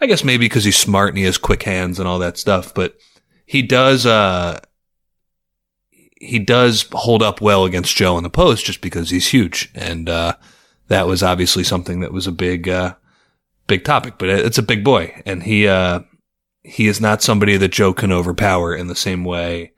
I 0.00 0.06
guess 0.06 0.24
maybe 0.24 0.46
because 0.46 0.64
he's 0.64 0.76
smart 0.76 1.10
and 1.10 1.18
he 1.18 1.24
has 1.24 1.38
quick 1.38 1.62
hands 1.62 1.98
and 1.98 2.08
all 2.08 2.18
that 2.18 2.38
stuff, 2.38 2.74
but 2.74 2.96
he 3.46 3.62
does, 3.62 4.06
uh, 4.06 4.60
he 6.20 6.38
does 6.38 6.86
hold 6.92 7.22
up 7.22 7.40
well 7.40 7.64
against 7.64 7.96
Joe 7.96 8.16
in 8.16 8.22
the 8.22 8.30
post 8.30 8.64
just 8.64 8.80
because 8.80 9.10
he's 9.10 9.28
huge. 9.28 9.70
And, 9.74 10.08
uh, 10.08 10.34
that 10.88 11.06
was 11.06 11.22
obviously 11.22 11.64
something 11.64 12.00
that 12.00 12.12
was 12.12 12.26
a 12.26 12.32
big, 12.32 12.68
uh, 12.68 12.94
big 13.66 13.84
topic, 13.84 14.14
but 14.18 14.28
it's 14.28 14.58
a 14.58 14.62
big 14.62 14.84
boy, 14.84 15.20
and 15.26 15.42
he 15.42 15.66
uh, 15.66 16.00
he 16.62 16.88
is 16.88 17.00
not 17.00 17.22
somebody 17.22 17.56
that 17.56 17.72
Joe 17.72 17.92
can 17.92 18.12
overpower 18.12 18.74
in 18.74 18.86
the 18.88 18.96
same 18.96 19.24
way 19.24 19.72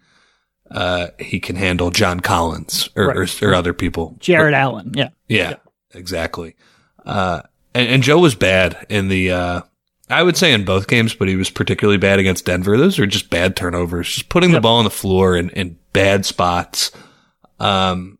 uh, 0.70 1.08
he 1.18 1.40
can 1.40 1.56
handle 1.56 1.90
John 1.90 2.20
Collins 2.20 2.90
or, 2.96 3.08
right. 3.08 3.42
or, 3.42 3.48
or, 3.48 3.54
other 3.54 3.72
people. 3.72 4.16
Jarrett 4.20 4.54
Allen, 4.54 4.92
yeah. 4.94 5.10
yeah, 5.28 5.50
yeah, 5.50 5.56
exactly. 5.92 6.56
Uh, 7.06 7.42
and, 7.74 7.88
and, 7.88 8.02
Joe 8.02 8.18
was 8.18 8.34
bad 8.34 8.86
in 8.88 9.08
the. 9.08 9.64
I 10.10 10.22
would 10.22 10.36
say 10.36 10.52
in 10.52 10.64
both 10.64 10.88
games, 10.88 11.14
but 11.14 11.28
he 11.28 11.36
was 11.36 11.50
particularly 11.50 11.98
bad 11.98 12.18
against 12.18 12.46
Denver. 12.46 12.76
Those 12.76 12.98
are 12.98 13.06
just 13.06 13.30
bad 13.30 13.56
turnovers, 13.56 14.08
just 14.08 14.28
putting 14.28 14.50
yep. 14.50 14.58
the 14.58 14.60
ball 14.62 14.78
on 14.78 14.84
the 14.84 14.90
floor 14.90 15.36
in, 15.36 15.50
in 15.50 15.78
bad 15.92 16.24
spots. 16.24 16.92
Um, 17.60 18.18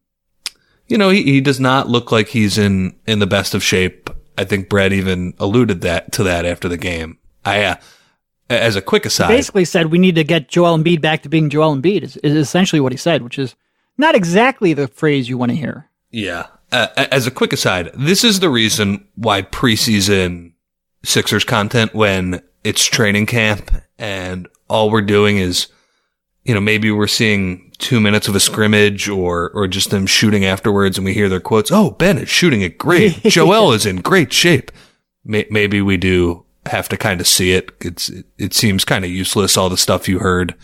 you 0.87 0.99
know, 0.99 1.11
he, 1.11 1.23
he 1.23 1.41
does 1.41 1.61
not 1.61 1.89
look 1.89 2.13
like 2.13 2.29
he's 2.29 2.59
in, 2.59 2.97
in 3.07 3.19
the 3.19 3.27
best 3.27 3.55
of 3.55 3.63
shape 3.63 4.11
I 4.39 4.45
think 4.45 4.69
Brett 4.69 4.93
even 4.93 5.35
alluded 5.41 5.81
that 5.81 6.13
to 6.13 6.23
that 6.23 6.47
after 6.47 6.69
the 6.69 6.77
game. 6.77 7.19
I, 7.45 7.65
uh, 7.65 7.75
as 8.49 8.77
a 8.77 8.81
quick 8.81 9.05
aside, 9.05 9.31
he 9.31 9.37
basically 9.37 9.65
said 9.65 9.87
we 9.87 9.99
need 9.99 10.15
to 10.15 10.23
get 10.23 10.49
Joel 10.49 10.79
Embiid 10.79 11.01
back 11.01 11.25
to 11.25 11.29
being 11.29 11.51
Joel 11.51 11.75
Embiid. 11.75 12.05
Is, 12.05 12.17
is 12.19 12.37
essentially 12.37 12.79
what 12.79 12.93
he 12.93 12.99
said, 12.99 13.23
which 13.23 13.39
is 13.39 13.57
not 13.99 14.15
exactly 14.15 14.73
the 14.75 14.87
phrase 14.87 15.29
you 15.29 15.37
want 15.37 15.51
to 15.51 15.57
hear. 15.57 15.91
Yeah. 16.11 16.47
Uh, 16.71 16.87
as 16.97 17.27
a 17.27 17.33
quick 17.33 17.53
aside, 17.53 17.91
this 17.95 18.23
is 18.23 18.39
the 18.39 18.49
reason 18.49 19.09
why 19.17 19.43
preseason 19.43 20.53
Sixers 21.05 21.45
content 21.45 21.95
when 21.95 22.43
it's 22.65 22.85
training 22.85 23.27
camp 23.27 23.71
and 23.99 24.49
all 24.69 24.91
we're 24.91 25.01
doing 25.01 25.39
is, 25.39 25.69
you 26.45 26.55
know, 26.55 26.61
maybe 26.61 26.91
we're 26.91 27.07
seeing 27.07 27.71
two 27.79 28.01
minutes 28.01 28.27
of 28.27 28.35
a 28.35 28.41
scrimmage 28.41 29.09
or 29.09 29.51
or 29.51 29.69
just 29.69 29.91
them 29.91 30.07
shooting 30.07 30.45
afterwards 30.45 30.99
and 30.99 31.05
we 31.05 31.15
hear 31.15 31.29
their 31.29 31.39
quotes 31.39 31.71
oh 31.71 31.93
ben 31.93 32.19
is 32.19 32.29
shooting 32.29 32.63
it 32.63 32.77
great. 32.79 33.13
Joel 33.23 33.73
is 33.73 33.87
in 33.87 33.97
great 33.97 34.33
shape. 34.33 34.73
Maybe 35.25 35.81
we 35.83 35.97
do 35.97 36.45
have 36.67 36.89
to 36.89 36.97
kind 36.97 37.21
of 37.21 37.27
see 37.27 37.53
it. 37.53 37.71
It's 37.81 38.09
it, 38.09 38.27
it 38.39 38.55
seems 38.55 38.85
kind 38.85 39.05
of 39.05 39.11
useless 39.11 39.57
all 39.57 39.69
the 39.69 39.77
stuff 39.77 40.09
you 40.09 40.19
heard 40.19 40.55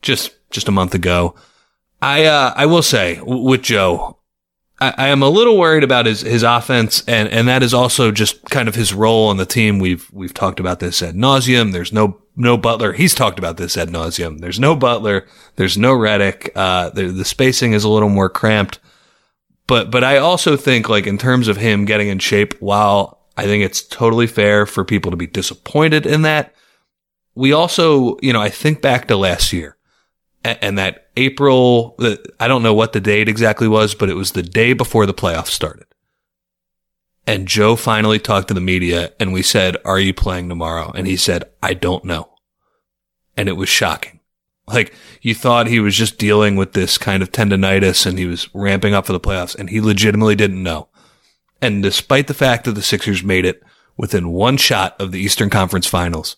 just 0.00 0.32
just 0.50 0.68
a 0.68 0.72
month 0.72 0.94
ago. 0.94 1.34
I 2.00 2.24
uh 2.24 2.52
i 2.56 2.66
will 2.66 2.82
say 2.82 3.20
with 3.22 3.62
joe 3.62 4.18
I, 4.90 5.08
am 5.08 5.22
a 5.22 5.28
little 5.28 5.58
worried 5.58 5.84
about 5.84 6.06
his, 6.06 6.22
his 6.22 6.42
offense, 6.42 7.04
and, 7.06 7.28
and 7.28 7.48
that 7.48 7.62
is 7.62 7.74
also 7.74 8.10
just 8.10 8.42
kind 8.50 8.68
of 8.68 8.74
his 8.74 8.92
role 8.92 9.28
on 9.28 9.36
the 9.36 9.46
team. 9.46 9.78
We've 9.78 10.08
we've 10.12 10.34
talked 10.34 10.60
about 10.60 10.80
this 10.80 11.02
ad 11.02 11.14
nauseum. 11.14 11.72
There's 11.72 11.92
no 11.92 12.22
no 12.36 12.56
Butler. 12.56 12.92
He's 12.92 13.14
talked 13.14 13.38
about 13.38 13.56
this 13.56 13.76
ad 13.76 13.88
nauseum. 13.88 14.40
There's 14.40 14.60
no 14.60 14.74
Butler. 14.74 15.26
There's 15.56 15.76
no 15.76 15.92
Redick. 15.92 16.50
Uh, 16.54 16.90
the, 16.90 17.04
the 17.04 17.24
spacing 17.24 17.72
is 17.72 17.84
a 17.84 17.88
little 17.88 18.08
more 18.08 18.28
cramped. 18.28 18.78
But, 19.66 19.90
but 19.90 20.02
I 20.04 20.16
also 20.16 20.56
think 20.56 20.88
like 20.88 21.06
in 21.06 21.18
terms 21.18 21.48
of 21.48 21.56
him 21.56 21.84
getting 21.84 22.08
in 22.08 22.18
shape, 22.18 22.54
while 22.60 23.20
I 23.36 23.44
think 23.44 23.64
it's 23.64 23.82
totally 23.82 24.26
fair 24.26 24.66
for 24.66 24.84
people 24.84 25.10
to 25.10 25.16
be 25.16 25.26
disappointed 25.26 26.06
in 26.06 26.22
that, 26.22 26.54
we 27.34 27.52
also, 27.52 28.16
you 28.22 28.32
know, 28.32 28.40
I 28.40 28.48
think 28.48 28.82
back 28.82 29.08
to 29.08 29.16
last 29.16 29.52
year 29.52 29.76
and, 30.44 30.78
that 30.78 31.08
April, 31.16 31.96
I 32.40 32.48
don't 32.48 32.62
know 32.62 32.74
what 32.74 32.92
the 32.92 33.00
date 33.00 33.28
exactly 33.28 33.68
was, 33.68 33.94
but 33.94 34.08
it 34.08 34.14
was 34.14 34.32
the 34.32 34.42
day 34.42 34.72
before 34.72 35.06
the 35.06 35.14
playoffs 35.14 35.48
started. 35.48 35.86
And 37.26 37.46
Joe 37.46 37.76
finally 37.76 38.18
talked 38.18 38.48
to 38.48 38.54
the 38.54 38.60
media 38.60 39.12
and 39.20 39.32
we 39.32 39.42
said, 39.42 39.76
are 39.84 40.00
you 40.00 40.12
playing 40.12 40.48
tomorrow? 40.48 40.90
And 40.94 41.06
he 41.06 41.16
said, 41.16 41.44
I 41.62 41.74
don't 41.74 42.04
know. 42.04 42.30
And 43.36 43.48
it 43.48 43.52
was 43.52 43.68
shocking. 43.68 44.20
Like 44.66 44.94
you 45.20 45.34
thought 45.34 45.66
he 45.66 45.80
was 45.80 45.96
just 45.96 46.18
dealing 46.18 46.56
with 46.56 46.72
this 46.72 46.98
kind 46.98 47.22
of 47.22 47.30
tendonitis 47.30 48.06
and 48.06 48.18
he 48.18 48.26
was 48.26 48.52
ramping 48.54 48.94
up 48.94 49.06
for 49.06 49.12
the 49.12 49.20
playoffs 49.20 49.56
and 49.56 49.70
he 49.70 49.80
legitimately 49.80 50.34
didn't 50.34 50.62
know. 50.62 50.88
And 51.60 51.82
despite 51.82 52.26
the 52.26 52.34
fact 52.34 52.64
that 52.64 52.72
the 52.72 52.82
Sixers 52.82 53.22
made 53.22 53.44
it 53.44 53.62
within 53.96 54.32
one 54.32 54.56
shot 54.56 55.00
of 55.00 55.12
the 55.12 55.20
Eastern 55.20 55.48
Conference 55.50 55.86
Finals, 55.86 56.36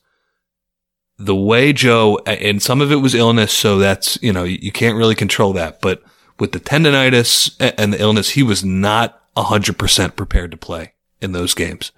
the 1.19 1.35
way 1.37 1.73
Joe, 1.73 2.19
and 2.27 2.63
some 2.63 2.81
of 2.81 2.91
it 2.91 2.97
was 2.97 3.15
illness, 3.15 3.53
so 3.53 3.79
that's, 3.79 4.21
you 4.23 4.33
know, 4.33 4.45
you 4.45 4.73
can't 4.73 4.97
really 4.97 5.15
control 5.15 5.53
that. 5.53 5.81
But 5.81 6.03
with 6.39 6.53
the 6.53 6.61
tendonitis 6.61 7.55
and 7.79 7.93
the 7.93 8.01
illness, 8.01 8.31
he 8.31 8.43
was 8.43 8.65
not 8.65 9.21
100% 9.37 10.17
prepared 10.17 10.51
to 10.51 10.57
play 10.57 10.95
in 11.21 11.33
those 11.33 11.55
games. 11.55 11.93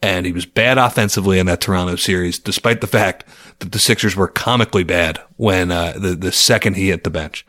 And 0.00 0.26
he 0.26 0.32
was 0.32 0.46
bad 0.46 0.76
offensively 0.76 1.38
in 1.38 1.46
that 1.46 1.62
Toronto 1.62 1.96
series, 1.96 2.38
despite 2.38 2.80
the 2.80 2.86
fact 2.86 3.24
that 3.58 3.72
the 3.72 3.78
Sixers 3.78 4.14
were 4.14 4.28
comically 4.28 4.84
bad 4.84 5.18
when, 5.36 5.70
uh, 5.70 5.94
the, 5.96 6.14
the 6.14 6.32
second 6.32 6.74
he 6.74 6.88
hit 6.90 7.04
the 7.04 7.10
bench. 7.10 7.46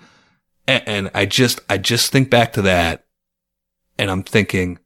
And, 0.66 0.84
and 0.88 1.12
I 1.14 1.26
just, 1.26 1.60
I 1.70 1.78
just 1.78 2.12
think 2.12 2.30
back 2.30 2.54
to 2.54 2.62
that 2.64 3.06
and 3.98 4.10
I'm 4.10 4.24
thinking, 4.24 4.80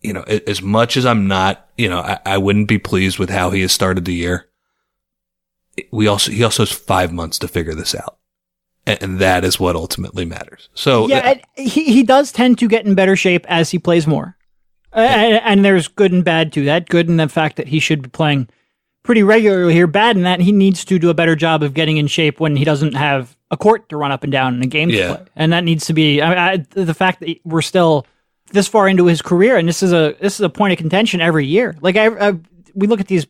you 0.00 0.12
know, 0.12 0.22
as 0.22 0.62
much 0.62 0.96
as 0.96 1.04
I'm 1.04 1.26
not, 1.26 1.68
you 1.76 1.88
know, 1.88 2.00
I, 2.00 2.18
I 2.24 2.38
wouldn't 2.38 2.68
be 2.68 2.78
pleased 2.78 3.18
with 3.18 3.30
how 3.30 3.50
he 3.50 3.62
has 3.62 3.72
started 3.72 4.04
the 4.04 4.14
year. 4.14 4.48
We 5.90 6.06
also, 6.06 6.30
he 6.30 6.42
also 6.44 6.62
has 6.62 6.72
five 6.72 7.12
months 7.12 7.38
to 7.40 7.48
figure 7.48 7.74
this 7.74 7.94
out. 7.94 8.18
And, 8.86 9.18
that 9.18 9.44
is 9.44 9.60
what 9.60 9.76
ultimately 9.76 10.24
matters. 10.24 10.70
So 10.72 11.08
yeah, 11.08 11.34
uh, 11.56 11.62
he, 11.62 11.84
he 11.84 12.02
does 12.02 12.32
tend 12.32 12.58
to 12.60 12.68
get 12.68 12.86
in 12.86 12.94
better 12.94 13.16
shape 13.16 13.44
as 13.46 13.70
he 13.70 13.78
plays 13.78 14.06
more. 14.06 14.38
Uh, 14.94 15.00
and, 15.00 15.42
and, 15.44 15.64
there's 15.64 15.88
good 15.88 16.10
and 16.10 16.24
bad 16.24 16.54
to 16.54 16.64
that. 16.64 16.88
Good 16.88 17.08
in 17.08 17.18
the 17.18 17.28
fact 17.28 17.56
that 17.56 17.68
he 17.68 17.80
should 17.80 18.00
be 18.00 18.08
playing 18.08 18.48
pretty 19.02 19.22
regularly 19.22 19.74
here. 19.74 19.86
Bad 19.86 20.16
in 20.16 20.22
that 20.22 20.40
he 20.40 20.52
needs 20.52 20.86
to 20.86 20.98
do 20.98 21.10
a 21.10 21.14
better 21.14 21.36
job 21.36 21.62
of 21.62 21.74
getting 21.74 21.98
in 21.98 22.06
shape 22.06 22.40
when 22.40 22.56
he 22.56 22.64
doesn't 22.64 22.94
have 22.94 23.36
a 23.50 23.56
court 23.56 23.88
to 23.90 23.96
run 23.98 24.12
up 24.12 24.22
and 24.22 24.32
down 24.32 24.54
in 24.54 24.62
a 24.62 24.66
game 24.66 24.88
yeah. 24.88 25.08
to 25.08 25.14
play. 25.16 25.26
And 25.36 25.52
that 25.52 25.64
needs 25.64 25.86
to 25.86 25.92
be 25.92 26.22
I, 26.22 26.52
I, 26.52 26.56
the 26.70 26.94
fact 26.94 27.20
that 27.20 27.38
we're 27.44 27.62
still 27.62 28.06
this 28.52 28.68
far 28.68 28.88
into 28.88 29.06
his 29.06 29.22
career, 29.22 29.56
and 29.56 29.68
this 29.68 29.82
is 29.82 29.92
a 29.92 30.16
this 30.20 30.34
is 30.34 30.40
a 30.40 30.48
point 30.48 30.72
of 30.72 30.78
contention 30.78 31.20
every 31.20 31.46
year. 31.46 31.76
Like 31.80 31.96
I, 31.96 32.06
I 32.06 32.38
we 32.74 32.86
look 32.86 33.00
at 33.00 33.08
these 33.08 33.26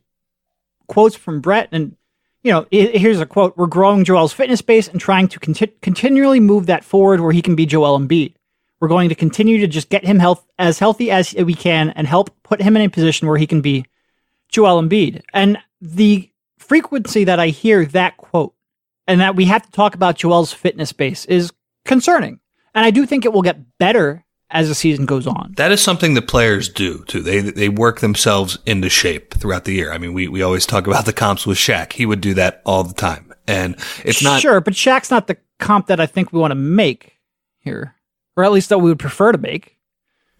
quotes 0.86 1.16
from 1.16 1.40
Brett, 1.40 1.68
and 1.72 1.96
you 2.42 2.52
know, 2.52 2.66
here's 2.70 3.20
a 3.20 3.26
quote: 3.26 3.56
"We're 3.56 3.66
growing 3.66 4.04
Joel's 4.04 4.32
fitness 4.32 4.62
base 4.62 4.88
and 4.88 5.00
trying 5.00 5.28
to 5.28 5.40
conti- 5.40 5.72
continually 5.82 6.40
move 6.40 6.66
that 6.66 6.84
forward, 6.84 7.20
where 7.20 7.32
he 7.32 7.42
can 7.42 7.56
be 7.56 7.66
Joel 7.66 7.98
Embiid. 7.98 8.34
We're 8.80 8.88
going 8.88 9.08
to 9.08 9.14
continue 9.14 9.58
to 9.58 9.66
just 9.66 9.88
get 9.88 10.04
him 10.04 10.18
health 10.18 10.46
as 10.58 10.78
healthy 10.78 11.10
as 11.10 11.34
we 11.34 11.54
can, 11.54 11.90
and 11.90 12.06
help 12.06 12.30
put 12.42 12.62
him 12.62 12.76
in 12.76 12.82
a 12.82 12.88
position 12.88 13.26
where 13.26 13.38
he 13.38 13.46
can 13.46 13.60
be 13.60 13.84
Joel 14.48 14.80
Embiid." 14.82 15.22
And 15.34 15.58
the 15.80 16.30
frequency 16.58 17.24
that 17.24 17.40
I 17.40 17.48
hear 17.48 17.84
that 17.86 18.16
quote, 18.16 18.54
and 19.06 19.20
that 19.20 19.36
we 19.36 19.46
have 19.46 19.62
to 19.62 19.70
talk 19.72 19.94
about 19.94 20.16
Joel's 20.16 20.52
fitness 20.52 20.92
base, 20.92 21.24
is 21.24 21.52
concerning. 21.84 22.40
And 22.74 22.84
I 22.84 22.90
do 22.90 23.06
think 23.06 23.24
it 23.24 23.32
will 23.32 23.42
get 23.42 23.78
better 23.78 24.24
as 24.50 24.68
the 24.68 24.74
season 24.74 25.06
goes 25.06 25.26
on. 25.26 25.54
That 25.56 25.72
is 25.72 25.82
something 25.82 26.14
that 26.14 26.28
players 26.28 26.68
do 26.68 27.04
too. 27.04 27.20
They 27.20 27.40
they 27.40 27.68
work 27.68 28.00
themselves 28.00 28.58
into 28.66 28.88
shape 28.88 29.34
throughout 29.34 29.64
the 29.64 29.74
year. 29.74 29.92
I 29.92 29.98
mean, 29.98 30.14
we 30.14 30.28
we 30.28 30.42
always 30.42 30.66
talk 30.66 30.86
about 30.86 31.04
the 31.04 31.12
comps 31.12 31.46
with 31.46 31.58
Shaq. 31.58 31.92
He 31.92 32.06
would 32.06 32.20
do 32.20 32.34
that 32.34 32.62
all 32.64 32.84
the 32.84 32.94
time, 32.94 33.32
and 33.46 33.76
it's 34.04 34.22
not 34.22 34.40
sure. 34.40 34.60
But 34.60 34.74
Shaq's 34.74 35.10
not 35.10 35.26
the 35.26 35.36
comp 35.58 35.86
that 35.88 36.00
I 36.00 36.06
think 36.06 36.32
we 36.32 36.40
want 36.40 36.52
to 36.52 36.56
make 36.56 37.18
here, 37.58 37.94
or 38.36 38.44
at 38.44 38.52
least 38.52 38.70
that 38.70 38.78
we 38.78 38.90
would 38.90 38.98
prefer 38.98 39.32
to 39.32 39.38
make. 39.38 39.76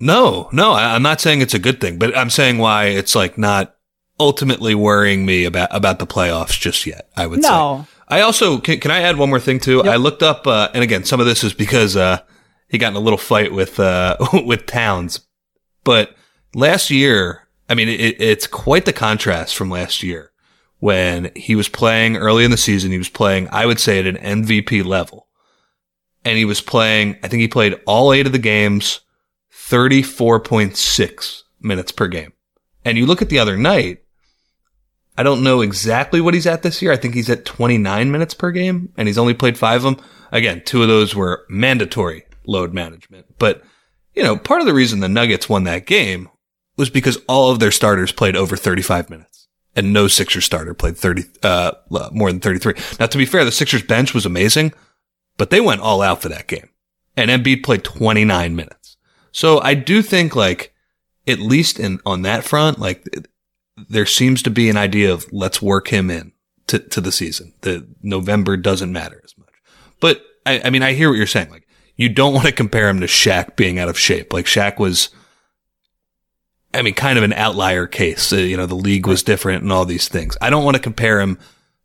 No, 0.00 0.48
no, 0.52 0.72
I, 0.72 0.94
I'm 0.94 1.02
not 1.02 1.20
saying 1.20 1.40
it's 1.40 1.54
a 1.54 1.58
good 1.58 1.80
thing, 1.80 1.98
but 1.98 2.16
I'm 2.16 2.30
saying 2.30 2.58
why 2.58 2.86
it's 2.86 3.14
like 3.14 3.36
not 3.36 3.74
ultimately 4.20 4.74
worrying 4.74 5.26
me 5.26 5.44
about 5.44 5.68
about 5.72 5.98
the 5.98 6.06
playoffs 6.06 6.58
just 6.58 6.86
yet. 6.86 7.10
I 7.16 7.26
would 7.26 7.42
no. 7.42 7.86
say. 7.86 7.94
I 8.10 8.20
also 8.22 8.58
can, 8.58 8.80
can 8.80 8.90
I 8.90 9.00
add 9.00 9.18
one 9.18 9.28
more 9.28 9.40
thing 9.40 9.60
too? 9.60 9.78
Yep. 9.78 9.86
I 9.86 9.96
looked 9.96 10.22
up, 10.22 10.46
uh, 10.46 10.70
and 10.72 10.82
again, 10.82 11.04
some 11.04 11.20
of 11.20 11.26
this 11.26 11.44
is 11.44 11.52
because 11.52 11.94
uh, 11.94 12.20
he 12.68 12.78
got 12.78 12.88
in 12.88 12.96
a 12.96 13.00
little 13.00 13.18
fight 13.18 13.52
with 13.52 13.80
uh, 13.80 14.16
with 14.44 14.66
Towns. 14.66 15.20
But 15.84 16.14
last 16.54 16.90
year, 16.90 17.48
I 17.68 17.74
mean, 17.74 17.88
it, 17.88 18.20
it's 18.20 18.46
quite 18.46 18.84
the 18.84 18.92
contrast 18.92 19.56
from 19.56 19.70
last 19.70 20.02
year 20.02 20.32
when 20.78 21.32
he 21.34 21.56
was 21.56 21.68
playing 21.68 22.16
early 22.16 22.44
in 22.44 22.50
the 22.50 22.56
season. 22.56 22.92
He 22.92 22.98
was 22.98 23.08
playing, 23.08 23.48
I 23.50 23.66
would 23.66 23.80
say, 23.80 23.98
at 23.98 24.06
an 24.06 24.44
MVP 24.44 24.84
level, 24.84 25.28
and 26.24 26.36
he 26.36 26.44
was 26.44 26.60
playing. 26.60 27.16
I 27.22 27.28
think 27.28 27.40
he 27.40 27.48
played 27.48 27.80
all 27.86 28.12
eight 28.12 28.26
of 28.26 28.32
the 28.32 28.38
games, 28.38 29.00
thirty 29.50 30.02
four 30.02 30.40
point 30.40 30.76
six 30.76 31.44
minutes 31.60 31.92
per 31.92 32.06
game. 32.06 32.32
And 32.84 32.96
you 32.96 33.06
look 33.06 33.22
at 33.22 33.28
the 33.28 33.38
other 33.38 33.56
night. 33.56 34.02
I 35.16 35.24
don't 35.24 35.42
know 35.42 35.62
exactly 35.62 36.20
what 36.20 36.34
he's 36.34 36.46
at 36.46 36.62
this 36.62 36.80
year. 36.80 36.92
I 36.92 36.96
think 36.96 37.12
he's 37.12 37.28
at 37.28 37.44
29 37.44 38.12
minutes 38.12 38.34
per 38.34 38.52
game 38.52 38.92
and 38.96 39.08
he's 39.08 39.18
only 39.18 39.34
played 39.34 39.58
five 39.58 39.84
of 39.84 39.96
them. 39.96 40.06
Again, 40.30 40.62
two 40.64 40.80
of 40.80 40.86
those 40.86 41.12
were 41.12 41.44
mandatory 41.48 42.22
load 42.48 42.74
management. 42.74 43.26
But, 43.38 43.62
you 44.14 44.22
know, 44.22 44.36
part 44.36 44.60
of 44.60 44.66
the 44.66 44.74
reason 44.74 45.00
the 45.00 45.08
Nuggets 45.08 45.48
won 45.48 45.64
that 45.64 45.86
game 45.86 46.28
was 46.76 46.90
because 46.90 47.18
all 47.28 47.50
of 47.50 47.60
their 47.60 47.70
starters 47.70 48.10
played 48.10 48.34
over 48.34 48.56
35 48.56 49.10
minutes 49.10 49.48
and 49.76 49.92
no 49.92 50.08
Sixers 50.08 50.44
starter 50.44 50.74
played 50.74 50.96
30, 50.96 51.24
uh, 51.42 51.72
more 52.10 52.32
than 52.32 52.40
33. 52.40 52.74
Now, 52.98 53.06
to 53.06 53.18
be 53.18 53.26
fair, 53.26 53.44
the 53.44 53.52
Sixers 53.52 53.82
bench 53.82 54.14
was 54.14 54.26
amazing, 54.26 54.72
but 55.36 55.50
they 55.50 55.60
went 55.60 55.82
all 55.82 56.02
out 56.02 56.22
for 56.22 56.28
that 56.28 56.48
game 56.48 56.70
and 57.16 57.30
Embiid 57.30 57.62
played 57.62 57.84
29 57.84 58.56
minutes. 58.56 58.96
So 59.30 59.60
I 59.60 59.74
do 59.74 60.02
think 60.02 60.34
like, 60.34 60.72
at 61.26 61.38
least 61.38 61.78
in, 61.78 62.00
on 62.06 62.22
that 62.22 62.44
front, 62.44 62.78
like 62.78 63.04
there 63.88 64.06
seems 64.06 64.42
to 64.42 64.50
be 64.50 64.70
an 64.70 64.76
idea 64.76 65.12
of 65.12 65.30
let's 65.30 65.60
work 65.60 65.88
him 65.88 66.10
in 66.10 66.32
to, 66.68 66.78
to 66.78 67.00
the 67.00 67.12
season. 67.12 67.52
The 67.60 67.86
November 68.02 68.56
doesn't 68.56 68.92
matter 68.92 69.20
as 69.24 69.36
much. 69.36 69.52
But 70.00 70.22
I, 70.46 70.62
I 70.64 70.70
mean, 70.70 70.82
I 70.82 70.94
hear 70.94 71.10
what 71.10 71.18
you're 71.18 71.26
saying. 71.26 71.50
Like 71.50 71.67
you 71.98 72.08
don't 72.08 72.32
want 72.32 72.46
to 72.46 72.52
compare 72.52 72.88
him 72.88 73.00
to 73.00 73.06
Shaq 73.06 73.56
being 73.56 73.78
out 73.78 73.88
of 73.88 73.98
shape. 73.98 74.32
Like 74.32 74.46
Shaq 74.46 74.78
was, 74.78 75.10
I 76.72 76.80
mean, 76.80 76.94
kind 76.94 77.18
of 77.18 77.24
an 77.24 77.34
outlier 77.34 77.86
case. 77.86 78.32
Uh, 78.32 78.36
you 78.36 78.56
know, 78.56 78.66
the 78.66 78.74
league 78.74 79.06
was 79.06 79.22
different 79.22 79.62
and 79.62 79.72
all 79.72 79.84
these 79.84 80.08
things. 80.08 80.36
I 80.40 80.48
don't 80.48 80.64
want 80.64 80.76
to 80.76 80.82
compare 80.82 81.20
him 81.20 81.38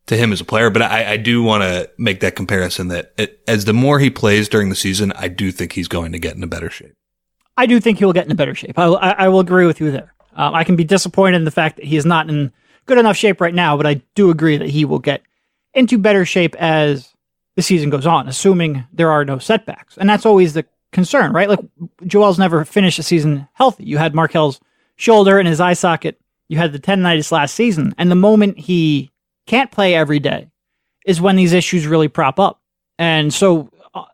to 0.05 0.15
him 0.15 0.32
as 0.32 0.39
a 0.39 0.46
player, 0.46 0.70
but 0.70 0.84
I, 0.84 1.13
I 1.13 1.17
do 1.17 1.41
want 1.41 1.63
to 1.63 1.89
make 1.98 2.20
that 2.22 2.36
comparison 2.36 2.89
that 2.89 3.13
it, 3.17 3.41
as 3.48 3.65
the 3.65 3.74
more 3.74 4.00
he 4.00 4.10
plays 4.10 4.48
during 4.48 4.70
the 4.70 4.75
season, 4.75 5.12
I 5.13 5.29
do 5.29 5.51
think 5.51 5.74
he's 5.74 5.88
going 5.88 6.12
to 6.12 6.20
get 6.20 6.36
into 6.36 6.48
better 6.48 6.70
shape. 6.70 6.93
I 7.58 7.65
do 7.65 7.79
think 7.79 8.00
he'll 8.00 8.13
get 8.13 8.25
into 8.25 8.36
better 8.36 8.55
shape. 8.55 8.77
I, 8.77 8.86
I, 8.86 9.10
I 9.12 9.27
will 9.29 9.39
agree 9.39 9.65
with 9.65 9.82
you 9.82 9.91
there. 9.91 10.13
Um, 10.36 10.53
I 10.53 10.63
can 10.63 10.75
be 10.75 10.84
disappointed 10.84 11.38
in 11.38 11.46
the 11.46 11.51
fact 11.51 11.77
that 11.77 11.86
he 11.86 11.98
is 11.98 12.05
not 12.05 12.29
in 12.29 12.51
good 12.86 12.98
enough 12.98 13.15
shape 13.15 13.41
right 13.41 13.53
now, 13.53 13.77
but 13.77 13.88
I 13.88 14.01
do 14.15 14.29
agree 14.29 14.58
that 14.58 14.70
he 14.70 14.86
will 14.86 15.00
get 15.00 15.22
into 15.74 15.98
better 15.98 16.25
shape 16.25 16.55
as 16.55 17.12
the 17.55 17.62
season 17.62 17.89
goes 17.89 18.05
on, 18.05 18.27
assuming 18.27 18.86
there 18.91 19.12
are 19.12 19.25
no 19.25 19.38
setbacks. 19.38 19.98
And 19.98 20.10
that's 20.10 20.25
always 20.25 20.53
the 20.53 20.65
concern, 20.91 21.33
right? 21.33 21.50
Like 21.50 21.60
Joel's 22.05 22.39
never 22.39 22.65
finished 22.65 23.00
a 23.00 23.03
season 23.03 23.48
healthy. 23.53 23.83
You 23.83 23.98
had 23.98 24.15
Markelle's 24.15 24.60
shoulder 24.95 25.39
and 25.39 25.48
his 25.48 25.60
eye 25.60 25.74
socket. 25.74 26.19
You 26.48 26.57
had 26.57 26.72
the 26.72 26.79
tendonitis 26.79 27.31
last 27.31 27.55
season. 27.55 27.93
And 27.98 28.10
the 28.10 28.15
moment 28.15 28.60
he 28.60 29.12
can't 29.48 29.72
play 29.72 29.95
every 29.95 30.19
day 30.19 30.50
is 31.05 31.22
when 31.22 31.36
these 31.36 31.53
issues 31.53 31.88
really 31.88 32.07
prop 32.07 32.39
up. 32.39 32.62
And 32.98 33.33
so 33.33 33.69
uh, 33.93 34.05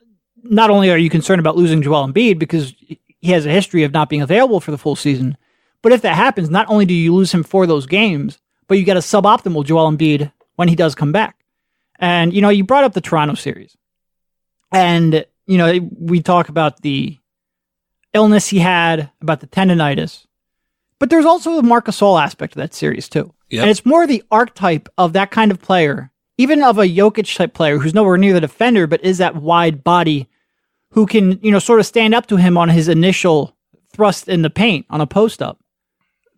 not 0.43 0.69
only 0.69 0.89
are 0.89 0.97
you 0.97 1.09
concerned 1.09 1.39
about 1.39 1.57
losing 1.57 1.81
Joel 1.81 2.07
Embiid 2.07 2.39
because 2.39 2.73
he 3.21 3.31
has 3.31 3.45
a 3.45 3.51
history 3.51 3.83
of 3.83 3.93
not 3.93 4.09
being 4.09 4.21
available 4.21 4.59
for 4.59 4.71
the 4.71 4.77
full 4.77 4.95
season, 4.95 5.37
but 5.81 5.91
if 5.91 6.01
that 6.01 6.15
happens, 6.15 6.49
not 6.49 6.67
only 6.69 6.85
do 6.85 6.93
you 6.93 7.13
lose 7.13 7.31
him 7.31 7.43
for 7.43 7.67
those 7.67 7.85
games, 7.85 8.39
but 8.67 8.77
you 8.77 8.83
get 8.83 8.97
a 8.97 9.01
suboptimal 9.01 9.65
Joel 9.65 9.91
Embiid 9.91 10.31
when 10.55 10.67
he 10.67 10.75
does 10.75 10.95
come 10.95 11.11
back. 11.11 11.38
And, 11.99 12.33
you 12.33 12.41
know, 12.41 12.49
you 12.49 12.63
brought 12.63 12.85
up 12.85 12.93
the 12.93 13.01
Toronto 13.01 13.35
series. 13.35 13.75
And, 14.71 15.25
you 15.45 15.57
know, 15.57 15.89
we 15.97 16.21
talk 16.21 16.49
about 16.49 16.81
the 16.81 17.17
illness 18.13 18.47
he 18.47 18.59
had, 18.59 19.11
about 19.21 19.41
the 19.41 19.47
tendonitis. 19.47 20.25
But 20.97 21.09
there's 21.09 21.25
also 21.25 21.55
the 21.55 21.63
Marc 21.63 21.85
Gasol 21.85 22.21
aspect 22.21 22.53
of 22.53 22.59
that 22.59 22.73
series, 22.73 23.07
too. 23.09 23.33
Yep. 23.49 23.61
And 23.61 23.69
it's 23.69 23.85
more 23.85 24.05
the 24.05 24.23
archetype 24.31 24.89
of 24.97 25.13
that 25.13 25.31
kind 25.31 25.51
of 25.51 25.61
player, 25.61 26.11
even 26.37 26.63
of 26.63 26.77
a 26.77 26.83
Jokic 26.83 27.35
type 27.35 27.53
player 27.53 27.77
who's 27.77 27.93
nowhere 27.93 28.17
near 28.17 28.33
the 28.33 28.41
defender, 28.41 28.87
but 28.87 29.03
is 29.03 29.17
that 29.17 29.35
wide 29.35 29.83
body 29.83 30.27
who 30.91 31.05
can, 31.05 31.39
you 31.41 31.51
know, 31.51 31.59
sort 31.59 31.79
of 31.79 31.85
stand 31.85 32.13
up 32.13 32.27
to 32.27 32.37
him 32.37 32.57
on 32.57 32.69
his 32.69 32.87
initial 32.87 33.55
thrust 33.91 34.27
in 34.27 34.41
the 34.41 34.49
paint 34.49 34.85
on 34.89 35.01
a 35.01 35.07
post 35.07 35.41
up 35.41 35.59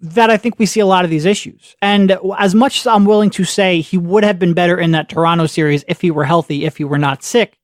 that 0.02 0.32
I 0.32 0.38
think 0.38 0.58
we 0.58 0.66
see 0.66 0.80
a 0.80 0.86
lot 0.86 1.06
of 1.06 1.12
these 1.12 1.26
issues. 1.26 1.76
And 1.82 2.18
as 2.38 2.56
much 2.56 2.80
as 2.80 2.88
I'm 2.88 3.06
willing 3.06 3.30
to 3.32 3.44
say 3.44 3.82
he 3.82 3.98
would 3.98 4.24
have 4.24 4.40
been 4.40 4.54
better 4.54 4.78
in 4.78 4.92
that 4.92 5.10
Toronto 5.10 5.46
series 5.46 5.84
if 5.88 6.02
he 6.02 6.10
were 6.10 6.24
healthy, 6.24 6.66
if 6.66 6.78
he 6.78 6.84
were 6.84 6.98
not 6.98 7.24
sick, 7.24 7.58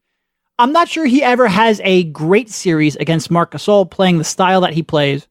I'm 0.59 0.71
not 0.71 0.87
sure 0.87 1.05
he 1.05 1.23
ever 1.23 1.47
has 1.47 1.81
a 1.83 2.03
great 2.05 2.49
series 2.49 2.95
against 2.95 3.31
Marc 3.31 3.51
Gasol 3.51 3.89
playing 3.89 4.17
the 4.17 4.23
style 4.23 4.61
that 4.61 4.73
he 4.73 4.83
plays 4.83 5.27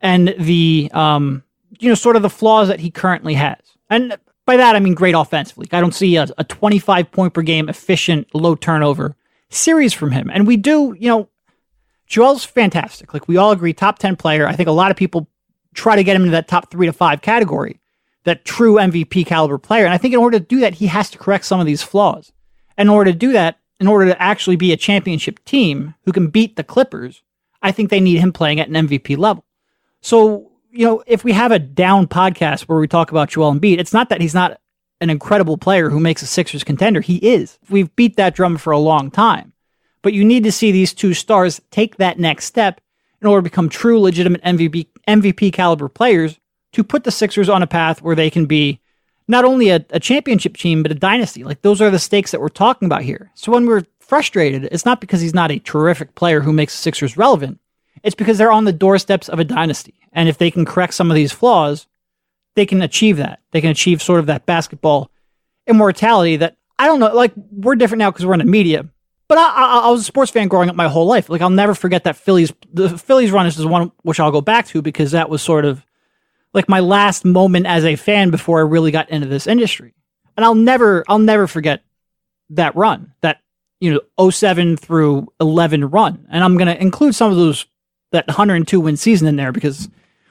and 0.00 0.34
the, 0.38 0.90
um, 0.94 1.42
you 1.78 1.88
know, 1.88 1.94
sort 1.94 2.16
of 2.16 2.22
the 2.22 2.30
flaws 2.30 2.68
that 2.68 2.80
he 2.80 2.90
currently 2.90 3.34
has. 3.34 3.58
And 3.88 4.16
by 4.46 4.56
that, 4.56 4.74
I 4.74 4.80
mean 4.80 4.94
great 4.94 5.14
offensively. 5.14 5.68
I 5.72 5.80
don't 5.80 5.94
see 5.94 6.16
a, 6.16 6.26
a 6.38 6.44
25 6.44 7.12
point 7.12 7.34
per 7.34 7.42
game, 7.42 7.68
efficient, 7.68 8.34
low 8.34 8.54
turnover 8.54 9.16
series 9.50 9.92
from 9.92 10.10
him. 10.12 10.30
And 10.32 10.46
we 10.46 10.56
do, 10.56 10.94
you 10.98 11.08
know, 11.08 11.28
Joel's 12.08 12.44
fantastic. 12.44 13.14
Like 13.14 13.28
we 13.28 13.36
all 13.36 13.52
agree, 13.52 13.72
top 13.72 13.98
10 13.98 14.16
player. 14.16 14.46
I 14.46 14.54
think 14.54 14.68
a 14.68 14.72
lot 14.72 14.90
of 14.90 14.96
people 14.96 15.28
try 15.74 15.96
to 15.96 16.04
get 16.04 16.16
him 16.16 16.22
into 16.22 16.32
that 16.32 16.48
top 16.48 16.70
three 16.70 16.86
to 16.86 16.92
five 16.92 17.22
category, 17.22 17.80
that 18.24 18.44
true 18.44 18.74
MVP 18.74 19.26
caliber 19.26 19.58
player. 19.58 19.84
And 19.84 19.94
I 19.94 19.98
think 19.98 20.14
in 20.14 20.20
order 20.20 20.38
to 20.38 20.44
do 20.44 20.60
that, 20.60 20.74
he 20.74 20.86
has 20.86 21.10
to 21.10 21.18
correct 21.18 21.44
some 21.44 21.60
of 21.60 21.66
these 21.66 21.82
flaws. 21.82 22.32
And 22.76 22.88
in 22.88 22.94
order 22.94 23.12
to 23.12 23.18
do 23.18 23.32
that, 23.32 23.58
in 23.80 23.88
order 23.88 24.06
to 24.06 24.22
actually 24.22 24.56
be 24.56 24.72
a 24.72 24.76
championship 24.76 25.44
team 25.44 25.94
who 26.04 26.12
can 26.12 26.28
beat 26.28 26.56
the 26.56 26.64
Clippers, 26.64 27.22
I 27.62 27.72
think 27.72 27.90
they 27.90 28.00
need 28.00 28.18
him 28.18 28.32
playing 28.32 28.60
at 28.60 28.68
an 28.68 28.74
MVP 28.74 29.18
level. 29.18 29.44
So, 30.00 30.52
you 30.70 30.86
know, 30.86 31.02
if 31.06 31.24
we 31.24 31.32
have 31.32 31.52
a 31.52 31.58
down 31.58 32.06
podcast 32.06 32.62
where 32.62 32.78
we 32.78 32.88
talk 32.88 33.10
about 33.10 33.30
Joel 33.30 33.52
Embiid, 33.52 33.78
it's 33.78 33.92
not 33.92 34.08
that 34.08 34.20
he's 34.20 34.34
not 34.34 34.60
an 35.00 35.10
incredible 35.10 35.58
player 35.58 35.90
who 35.90 35.98
makes 35.98 36.22
a 36.22 36.26
Sixers 36.26 36.64
contender. 36.64 37.00
He 37.00 37.16
is. 37.16 37.58
We've 37.68 37.94
beat 37.96 38.16
that 38.16 38.34
drum 38.34 38.56
for 38.56 38.70
a 38.70 38.78
long 38.78 39.10
time. 39.10 39.52
But 40.00 40.12
you 40.12 40.24
need 40.24 40.44
to 40.44 40.52
see 40.52 40.72
these 40.72 40.94
two 40.94 41.14
stars 41.14 41.60
take 41.70 41.96
that 41.96 42.18
next 42.18 42.44
step 42.44 42.80
in 43.22 43.28
order 43.28 43.40
to 43.40 43.50
become 43.50 43.68
true, 43.68 44.00
legitimate 44.00 44.42
MVP 44.42 44.88
MVP 45.08 45.52
caliber 45.52 45.88
players 45.88 46.38
to 46.72 46.84
put 46.84 47.04
the 47.04 47.10
Sixers 47.10 47.48
on 47.48 47.62
a 47.62 47.66
path 47.66 48.02
where 48.02 48.16
they 48.16 48.30
can 48.30 48.46
be 48.46 48.80
not 49.28 49.44
only 49.44 49.70
a, 49.70 49.84
a 49.90 50.00
championship 50.00 50.56
team 50.56 50.82
but 50.82 50.92
a 50.92 50.96
dynasty. 50.96 51.44
Like 51.44 51.62
those 51.62 51.80
are 51.80 51.90
the 51.90 51.98
stakes 51.98 52.32
that 52.32 52.40
we're 52.40 52.48
talking 52.48 52.86
about 52.86 53.02
here. 53.02 53.30
So 53.34 53.52
when 53.52 53.66
we're 53.66 53.84
frustrated, 54.00 54.68
it's 54.70 54.84
not 54.84 55.00
because 55.00 55.20
he's 55.20 55.34
not 55.34 55.50
a 55.50 55.58
terrific 55.60 56.14
player 56.14 56.40
who 56.40 56.52
makes 56.52 56.74
the 56.74 56.82
Sixers 56.82 57.16
relevant. 57.16 57.60
It's 58.02 58.14
because 58.16 58.36
they're 58.38 58.52
on 58.52 58.64
the 58.64 58.72
doorsteps 58.72 59.28
of 59.28 59.38
a 59.38 59.44
dynasty. 59.44 59.94
And 60.12 60.28
if 60.28 60.38
they 60.38 60.50
can 60.50 60.64
correct 60.64 60.94
some 60.94 61.10
of 61.10 61.14
these 61.14 61.32
flaws, 61.32 61.86
they 62.56 62.66
can 62.66 62.82
achieve 62.82 63.16
that. 63.18 63.40
They 63.52 63.60
can 63.60 63.70
achieve 63.70 64.02
sort 64.02 64.20
of 64.20 64.26
that 64.26 64.46
basketball 64.46 65.10
immortality 65.66 66.36
that 66.36 66.56
I 66.78 66.86
don't 66.86 66.98
know. 66.98 67.14
Like 67.14 67.32
we're 67.36 67.76
different 67.76 68.00
now 68.00 68.10
because 68.10 68.26
we're 68.26 68.34
in 68.34 68.40
the 68.40 68.44
media, 68.44 68.88
but 69.32 69.38
I, 69.38 69.48
I, 69.48 69.78
I, 69.86 69.90
was 69.90 70.02
a 70.02 70.04
sports 70.04 70.30
fan 70.30 70.48
growing 70.48 70.68
up 70.68 70.76
my 70.76 70.88
whole 70.88 71.06
life. 71.06 71.30
Like 71.30 71.40
I'll 71.40 71.48
never 71.48 71.74
forget 71.74 72.04
that 72.04 72.18
Phillies 72.18 72.52
the 72.70 72.98
Phillies 72.98 73.32
run 73.32 73.46
is 73.46 73.56
the 73.56 73.66
one 73.66 73.90
which 74.02 74.20
I'll 74.20 74.30
go 74.30 74.42
back 74.42 74.66
to 74.66 74.82
because 74.82 75.12
that 75.12 75.30
was 75.30 75.40
sort 75.40 75.64
of 75.64 75.86
like 76.52 76.68
my 76.68 76.80
last 76.80 77.24
moment 77.24 77.64
as 77.64 77.86
a 77.86 77.96
fan 77.96 78.28
before 78.28 78.58
I 78.58 78.62
really 78.64 78.90
got 78.90 79.08
into 79.08 79.26
this 79.26 79.46
industry. 79.46 79.94
And 80.36 80.44
I'll 80.44 80.54
never 80.54 81.02
I'll 81.08 81.18
never 81.18 81.46
forget 81.46 81.82
that 82.50 82.76
run 82.76 83.14
that 83.22 83.40
you 83.80 84.02
know 84.18 84.30
07 84.30 84.76
through 84.76 85.32
11 85.40 85.88
run. 85.88 86.26
And 86.30 86.44
I'm 86.44 86.58
going 86.58 86.66
to 86.66 86.78
include 86.78 87.14
some 87.14 87.30
of 87.30 87.38
those 87.38 87.64
that 88.10 88.26
102 88.26 88.78
win 88.82 88.98
season 88.98 89.26
in 89.28 89.36
there 89.36 89.50
because 89.50 89.88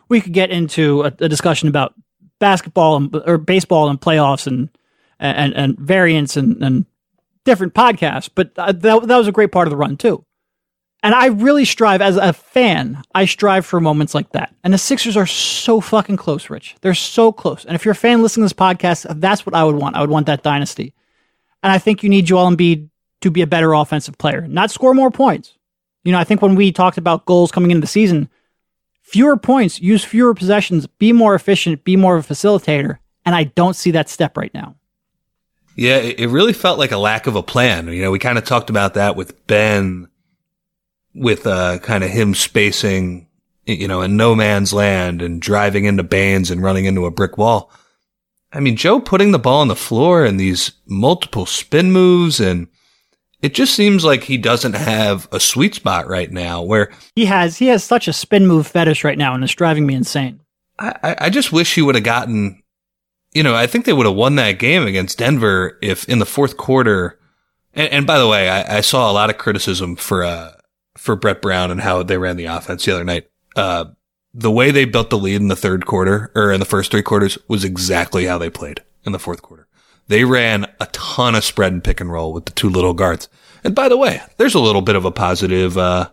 we 0.09 0.21
could 0.21 0.33
get 0.33 0.51
into 0.51 1.01
a, 1.01 1.07
a 1.07 1.27
discussion 1.27 1.67
about 1.69 1.95
basketball 2.37 2.97
and, 2.97 3.15
or 3.25 3.39
baseball 3.39 3.89
and 3.89 3.99
playoffs 3.99 4.45
and 4.45 4.69
and, 5.19 5.55
and 5.55 5.79
variance 5.79 6.37
and, 6.37 6.63
and 6.63 6.85
different 7.45 7.73
podcasts. 7.73 8.29
But 8.33 8.51
uh, 8.57 8.71
that, 8.71 9.07
that 9.07 9.17
was 9.17 9.27
a 9.27 9.31
great 9.31 9.51
part 9.51 9.67
of 9.67 9.71
the 9.71 9.77
run 9.77 9.97
too. 9.97 10.25
And 11.03 11.15
I 11.15 11.27
really 11.27 11.65
strive 11.65 12.01
as 12.01 12.15
a 12.15 12.31
fan, 12.31 13.01
I 13.15 13.25
strive 13.25 13.65
for 13.65 13.79
moments 13.79 14.13
like 14.13 14.31
that. 14.33 14.53
And 14.63 14.71
the 14.71 14.77
Sixers 14.77 15.17
are 15.17 15.25
so 15.25 15.81
fucking 15.81 16.17
close, 16.17 16.49
Rich. 16.49 16.75
They're 16.81 16.93
so 16.93 17.31
close. 17.31 17.65
And 17.65 17.73
if 17.73 17.83
you're 17.83 17.93
a 17.93 17.95
fan 17.95 18.21
listening 18.21 18.47
to 18.47 18.53
this 18.53 18.59
podcast, 18.59 19.19
that's 19.19 19.43
what 19.45 19.55
I 19.55 19.63
would 19.63 19.75
want. 19.75 19.95
I 19.95 20.01
would 20.01 20.11
want 20.11 20.27
that 20.27 20.43
dynasty. 20.43 20.93
And 21.63 21.71
I 21.71 21.79
think 21.79 22.03
you 22.03 22.09
need 22.09 22.27
Joel 22.27 22.51
Embiid 22.51 22.89
to 23.21 23.31
be 23.31 23.41
a 23.41 23.47
better 23.47 23.73
offensive 23.73 24.17
player, 24.17 24.47
not 24.47 24.69
score 24.69 24.93
more 24.93 25.11
points. 25.11 25.57
You 26.03 26.11
know, 26.11 26.19
I 26.19 26.23
think 26.23 26.41
when 26.41 26.55
we 26.55 26.71
talked 26.71 26.97
about 26.97 27.25
goals 27.25 27.51
coming 27.51 27.71
into 27.71 27.81
the 27.81 27.87
season, 27.87 28.29
fewer 29.01 29.37
points, 29.37 29.81
use 29.81 30.03
fewer 30.03 30.33
possessions, 30.33 30.85
be 30.85 31.13
more 31.13 31.35
efficient, 31.35 31.83
be 31.83 31.95
more 31.95 32.15
of 32.15 32.29
a 32.29 32.33
facilitator. 32.33 32.97
And 33.25 33.35
I 33.35 33.45
don't 33.45 33.75
see 33.75 33.91
that 33.91 34.09
step 34.09 34.37
right 34.37 34.53
now. 34.53 34.75
Yeah, 35.75 35.97
it 35.97 36.27
really 36.29 36.53
felt 36.53 36.79
like 36.79 36.91
a 36.91 36.97
lack 36.97 37.27
of 37.27 37.35
a 37.35 37.43
plan. 37.43 37.87
You 37.87 38.01
know, 38.01 38.11
we 38.11 38.19
kind 38.19 38.37
of 38.37 38.43
talked 38.43 38.69
about 38.69 38.95
that 38.95 39.15
with 39.15 39.47
Ben, 39.47 40.07
with 41.15 41.47
uh, 41.47 41.79
kind 41.79 42.03
of 42.03 42.09
him 42.09 42.33
spacing, 42.35 43.27
you 43.65 43.87
know, 43.87 44.01
in 44.01 44.17
no 44.17 44.35
man's 44.35 44.73
land 44.73 45.21
and 45.21 45.41
driving 45.41 45.85
into 45.85 46.03
Baynes 46.03 46.51
and 46.51 46.61
running 46.61 46.85
into 46.85 47.05
a 47.05 47.11
brick 47.11 47.37
wall. 47.37 47.71
I 48.53 48.59
mean, 48.59 48.75
Joe 48.75 48.99
putting 48.99 49.31
the 49.31 49.39
ball 49.39 49.61
on 49.61 49.69
the 49.69 49.75
floor 49.75 50.25
and 50.25 50.39
these 50.39 50.73
multiple 50.85 51.45
spin 51.45 51.91
moves 51.91 52.39
and 52.39 52.67
it 53.41 53.53
just 53.53 53.73
seems 53.73 54.03
like 54.03 54.23
he 54.23 54.37
doesn't 54.37 54.75
have 54.75 55.27
a 55.31 55.39
sweet 55.39 55.73
spot 55.73 56.07
right 56.07 56.31
now 56.31 56.61
where 56.61 56.91
he 57.15 57.25
has 57.25 57.57
he 57.57 57.67
has 57.67 57.83
such 57.83 58.07
a 58.07 58.13
spin 58.13 58.45
move 58.45 58.67
fetish 58.67 59.03
right 59.03 59.17
now 59.17 59.33
and 59.33 59.43
it's 59.43 59.53
driving 59.53 59.85
me 59.85 59.95
insane. 59.95 60.41
I, 60.77 61.15
I 61.19 61.29
just 61.29 61.51
wish 61.51 61.73
he 61.73 61.81
would 61.81 61.95
have 61.95 62.03
gotten 62.03 62.60
you 63.33 63.43
know, 63.43 63.55
I 63.55 63.67
think 63.67 63.85
they 63.85 63.93
would 63.93 64.05
have 64.05 64.15
won 64.15 64.35
that 64.35 64.59
game 64.59 64.85
against 64.85 65.17
Denver 65.17 65.77
if 65.81 66.07
in 66.09 66.19
the 66.19 66.25
fourth 66.25 66.57
quarter. 66.57 67.19
And, 67.73 67.91
and 67.91 68.07
by 68.07 68.19
the 68.19 68.27
way, 68.27 68.49
I, 68.49 68.77
I, 68.77 68.81
saw 68.81 69.09
a 69.09 69.13
lot 69.13 69.29
of 69.29 69.37
criticism 69.37 69.95
for 69.95 70.23
uh, 70.23 70.53
for 70.97 71.15
Brett 71.15 71.41
Brown 71.41 71.71
and 71.71 71.81
how 71.81 72.03
they 72.03 72.17
ran 72.17 72.37
the 72.37 72.45
offense 72.45 72.85
the 72.85 72.93
other 72.93 73.03
night. 73.03 73.29
Uh, 73.55 73.85
the 74.33 74.51
way 74.51 74.71
they 74.71 74.85
built 74.85 75.09
the 75.09 75.17
lead 75.17 75.41
in 75.41 75.49
the 75.49 75.55
third 75.55 75.85
quarter 75.85 76.31
or 76.35 76.51
in 76.51 76.59
the 76.59 76.65
first 76.65 76.91
three 76.91 77.01
quarters 77.01 77.37
was 77.47 77.63
exactly 77.63 78.25
how 78.25 78.37
they 78.37 78.49
played 78.49 78.81
in 79.03 79.11
the 79.11 79.19
fourth 79.19 79.41
quarter. 79.41 79.67
They 80.07 80.23
ran 80.23 80.65
a 80.79 80.87
ton 80.87 81.35
of 81.35 81.43
spread 81.43 81.73
and 81.73 81.83
pick 81.83 82.01
and 82.01 82.11
roll 82.11 82.33
with 82.33 82.45
the 82.45 82.51
two 82.51 82.69
little 82.69 82.93
guards. 82.93 83.29
And 83.63 83.75
by 83.75 83.87
the 83.89 83.97
way, 83.97 84.21
there's 84.37 84.55
a 84.55 84.59
little 84.59 84.81
bit 84.81 84.95
of 84.95 85.05
a 85.05 85.11
positive 85.11 85.77
uh, 85.77 86.09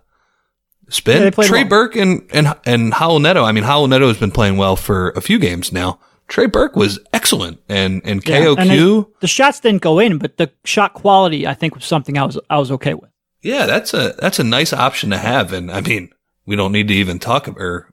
spin. 0.89 1.23
Yeah, 1.23 1.31
Trey 1.31 1.63
well. 1.63 1.69
Burke 1.69 1.97
and 1.97 2.29
and 2.33 2.55
and 2.65 2.91
Neto. 2.91 3.45
I 3.45 3.53
mean, 3.53 3.65
Raul 3.65 3.89
Neto 3.89 4.09
has 4.09 4.19
been 4.19 4.31
playing 4.31 4.57
well 4.57 4.77
for 4.77 5.11
a 5.11 5.21
few 5.21 5.39
games 5.39 5.73
now. 5.73 5.99
Trey 6.29 6.47
Burke 6.47 6.77
was 6.77 7.01
excellent, 7.13 7.61
and 7.69 8.03
and 8.05 8.23
KOQ. 8.23 8.57
Yeah, 8.57 8.97
and 8.97 9.07
the 9.21 9.27
shots 9.27 9.61
didn't 9.61 9.83
go 9.83 9.99
in, 9.99 10.19
but 10.19 10.37
the 10.37 10.51
shot 10.65 10.93
quality 10.93 11.47
I 11.47 11.55
think 11.55 11.75
was 11.75 11.87
something 11.87 12.19
I 12.19 12.25
was 12.25 12.39
I 12.51 12.59
was 12.59 12.71
okay 12.73 12.95
with. 12.95 13.11
Yeah, 13.41 13.67
that's 13.67 13.95
a 13.95 14.15
that's 14.19 14.39
a 14.39 14.45
nice 14.45 14.73
option 14.73 15.11
to 15.11 15.19
have, 15.19 15.53
and 15.53 15.71
I 15.71 15.81
mean 15.81 16.11
we 16.47 16.55
don't 16.55 16.73
need 16.73 16.89
to 16.89 16.95
even 16.95 17.19
talk 17.19 17.49
or 17.49 17.93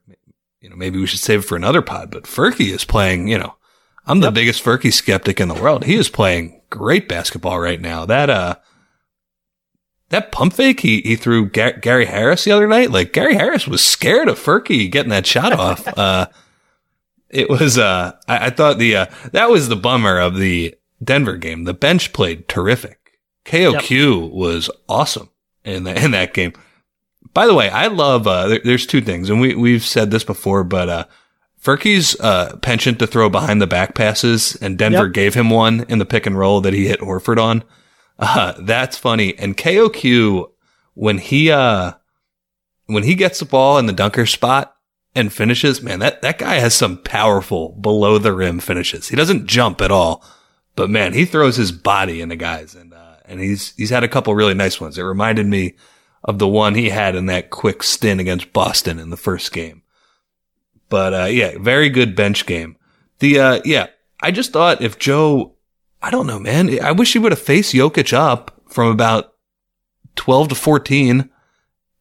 you 0.59 0.69
know 0.69 0.75
maybe 0.75 0.99
we 0.99 1.07
should 1.07 1.19
save 1.19 1.39
it 1.39 1.45
for 1.45 1.55
another 1.55 1.81
pod. 1.81 2.11
But 2.11 2.23
Furky 2.23 2.73
is 2.73 2.83
playing. 2.83 3.29
You 3.29 3.37
know, 3.37 3.55
I'm 4.05 4.19
the 4.19 4.27
yep. 4.27 4.33
biggest 4.33 4.63
Furky 4.63 4.91
skeptic 4.91 5.39
in 5.39 5.47
the 5.47 5.53
world. 5.53 5.85
He 5.85 5.95
is 5.95 6.09
playing 6.09 6.61
great 6.69 7.07
basketball 7.07 7.59
right 7.59 7.81
now. 7.81 8.05
That 8.05 8.29
uh. 8.29 8.55
That 10.09 10.31
pump 10.31 10.53
fake 10.53 10.81
he, 10.81 11.01
he 11.01 11.15
threw 11.15 11.49
Gary 11.49 12.05
Harris 12.05 12.43
the 12.43 12.51
other 12.51 12.67
night, 12.67 12.91
like 12.91 13.11
Gary 13.11 13.33
Harris 13.33 13.67
was 13.67 13.83
scared 13.83 14.27
of 14.27 14.39
Furky 14.39 14.89
getting 14.89 15.09
that 15.09 15.25
shot 15.25 15.51
off. 15.51 15.87
Uh, 15.97 16.27
it 17.29 17.49
was 17.49 17.77
uh 17.77 18.13
I, 18.27 18.47
I 18.47 18.49
thought 18.49 18.77
the 18.77 18.95
uh 18.95 19.05
that 19.31 19.49
was 19.49 19.67
the 19.67 19.75
bummer 19.75 20.19
of 20.19 20.37
the 20.37 20.75
Denver 21.03 21.37
game. 21.37 21.63
The 21.63 21.73
bench 21.73 22.13
played 22.13 22.47
terrific. 22.47 23.19
KOQ 23.45 24.23
yep. 24.23 24.31
was 24.31 24.69
awesome 24.89 25.29
in 25.63 25.83
that 25.83 26.03
in 26.03 26.11
that 26.11 26.33
game. 26.33 26.53
By 27.33 27.47
the 27.47 27.53
way, 27.53 27.69
I 27.69 27.87
love 27.87 28.27
uh 28.27 28.47
there, 28.47 28.61
there's 28.63 28.85
two 28.85 29.01
things, 29.01 29.29
and 29.29 29.39
we 29.39 29.55
we've 29.55 29.85
said 29.85 30.11
this 30.11 30.23
before, 30.23 30.63
but 30.63 30.89
uh 30.89 31.05
Furky's 31.65 32.19
uh, 32.19 32.57
penchant 32.61 32.99
to 32.99 33.07
throw 33.07 33.27
behind 33.27 33.59
the 33.59 33.65
back 33.65 33.95
passes, 33.95 34.55
and 34.57 34.77
Denver 34.77 35.05
yep. 35.05 35.13
gave 35.13 35.33
him 35.33 35.49
one 35.49 35.83
in 35.89 35.97
the 35.97 36.05
pick 36.05 36.27
and 36.27 36.37
roll 36.37 36.61
that 36.61 36.73
he 36.73 36.87
hit 36.87 36.99
Horford 36.99 37.41
on. 37.41 37.63
Uh, 38.19 38.53
that's 38.59 38.97
funny. 38.97 39.35
And 39.37 39.57
KOQ, 39.57 40.51
when 40.93 41.17
he, 41.17 41.49
uh, 41.49 41.93
when 42.85 43.01
he 43.01 43.15
gets 43.15 43.39
the 43.39 43.45
ball 43.45 43.79
in 43.79 43.87
the 43.87 43.93
dunker 43.93 44.27
spot, 44.27 44.74
and 45.15 45.31
finishes, 45.31 45.81
man, 45.81 45.99
that, 45.99 46.21
that 46.21 46.37
guy 46.37 46.55
has 46.55 46.73
some 46.73 46.97
powerful 46.97 47.69
below 47.69 48.17
the 48.17 48.33
rim 48.33 48.59
finishes. 48.59 49.07
He 49.07 49.15
doesn't 49.15 49.47
jump 49.47 49.81
at 49.81 49.91
all, 49.91 50.23
but 50.75 50.89
man, 50.89 51.13
he 51.13 51.25
throws 51.25 51.55
his 51.55 51.71
body 51.71 52.21
into 52.21 52.35
guys 52.35 52.75
and, 52.75 52.93
uh, 52.93 53.15
and 53.25 53.39
he's, 53.39 53.73
he's 53.75 53.89
had 53.89 54.03
a 54.03 54.09
couple 54.09 54.35
really 54.35 54.53
nice 54.53 54.79
ones. 54.79 54.97
It 54.97 55.03
reminded 55.03 55.47
me 55.47 55.75
of 56.23 56.37
the 56.37 56.47
one 56.47 56.75
he 56.75 56.89
had 56.89 57.15
in 57.15 57.27
that 57.27 57.49
quick 57.49 57.81
stint 57.81 58.19
against 58.19 58.51
Boston 58.51 58.99
in 58.99 59.09
the 59.09 59.17
first 59.17 59.53
game. 59.53 59.83
But, 60.89 61.13
uh, 61.13 61.25
yeah, 61.25 61.57
very 61.59 61.89
good 61.89 62.15
bench 62.15 62.45
game. 62.45 62.75
The, 63.19 63.39
uh, 63.39 63.61
yeah, 63.63 63.87
I 64.21 64.31
just 64.31 64.51
thought 64.51 64.81
if 64.81 64.99
Joe, 64.99 65.55
I 66.01 66.11
don't 66.11 66.27
know, 66.27 66.39
man, 66.39 66.83
I 66.83 66.91
wish 66.91 67.13
he 67.13 67.19
would 67.19 67.31
have 67.31 67.41
faced 67.41 67.73
Jokic 67.73 68.11
up 68.11 68.61
from 68.67 68.89
about 68.91 69.33
12 70.15 70.49
to 70.49 70.55
14. 70.55 71.29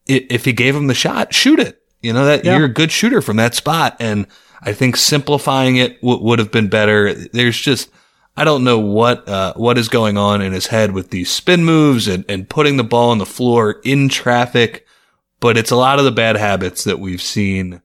If 0.07 0.44
he 0.44 0.53
gave 0.53 0.74
him 0.74 0.88
the 0.88 0.94
shot, 0.94 1.33
shoot 1.33 1.61
it 1.61 1.81
you 2.04 2.12
know 2.12 2.26
that 2.26 2.44
yeah. 2.44 2.56
you're 2.56 2.66
a 2.66 2.72
good 2.72 2.92
shooter 2.92 3.22
from 3.22 3.38
that 3.38 3.54
spot, 3.54 3.96
and 3.98 4.26
I 4.60 4.72
think 4.72 4.96
simplifying 4.96 5.76
it 5.76 6.00
w- 6.02 6.22
would 6.22 6.38
have 6.38 6.52
been 6.52 6.68
better. 6.68 7.14
There's 7.14 7.58
just 7.58 7.90
I 8.36 8.44
don't 8.44 8.64
know 8.64 8.78
what 8.78 9.28
uh, 9.28 9.54
what 9.54 9.78
is 9.78 9.88
going 9.88 10.18
on 10.18 10.42
in 10.42 10.52
his 10.52 10.66
head 10.66 10.92
with 10.92 11.10
these 11.10 11.30
spin 11.30 11.64
moves 11.64 12.06
and, 12.06 12.24
and 12.28 12.48
putting 12.48 12.76
the 12.76 12.84
ball 12.84 13.10
on 13.10 13.18
the 13.18 13.26
floor 13.26 13.80
in 13.84 14.08
traffic, 14.08 14.86
but 15.40 15.56
it's 15.56 15.70
a 15.70 15.76
lot 15.76 15.98
of 15.98 16.04
the 16.04 16.12
bad 16.12 16.36
habits 16.36 16.84
that 16.84 16.98
we've 16.98 17.22
seen 17.22 17.80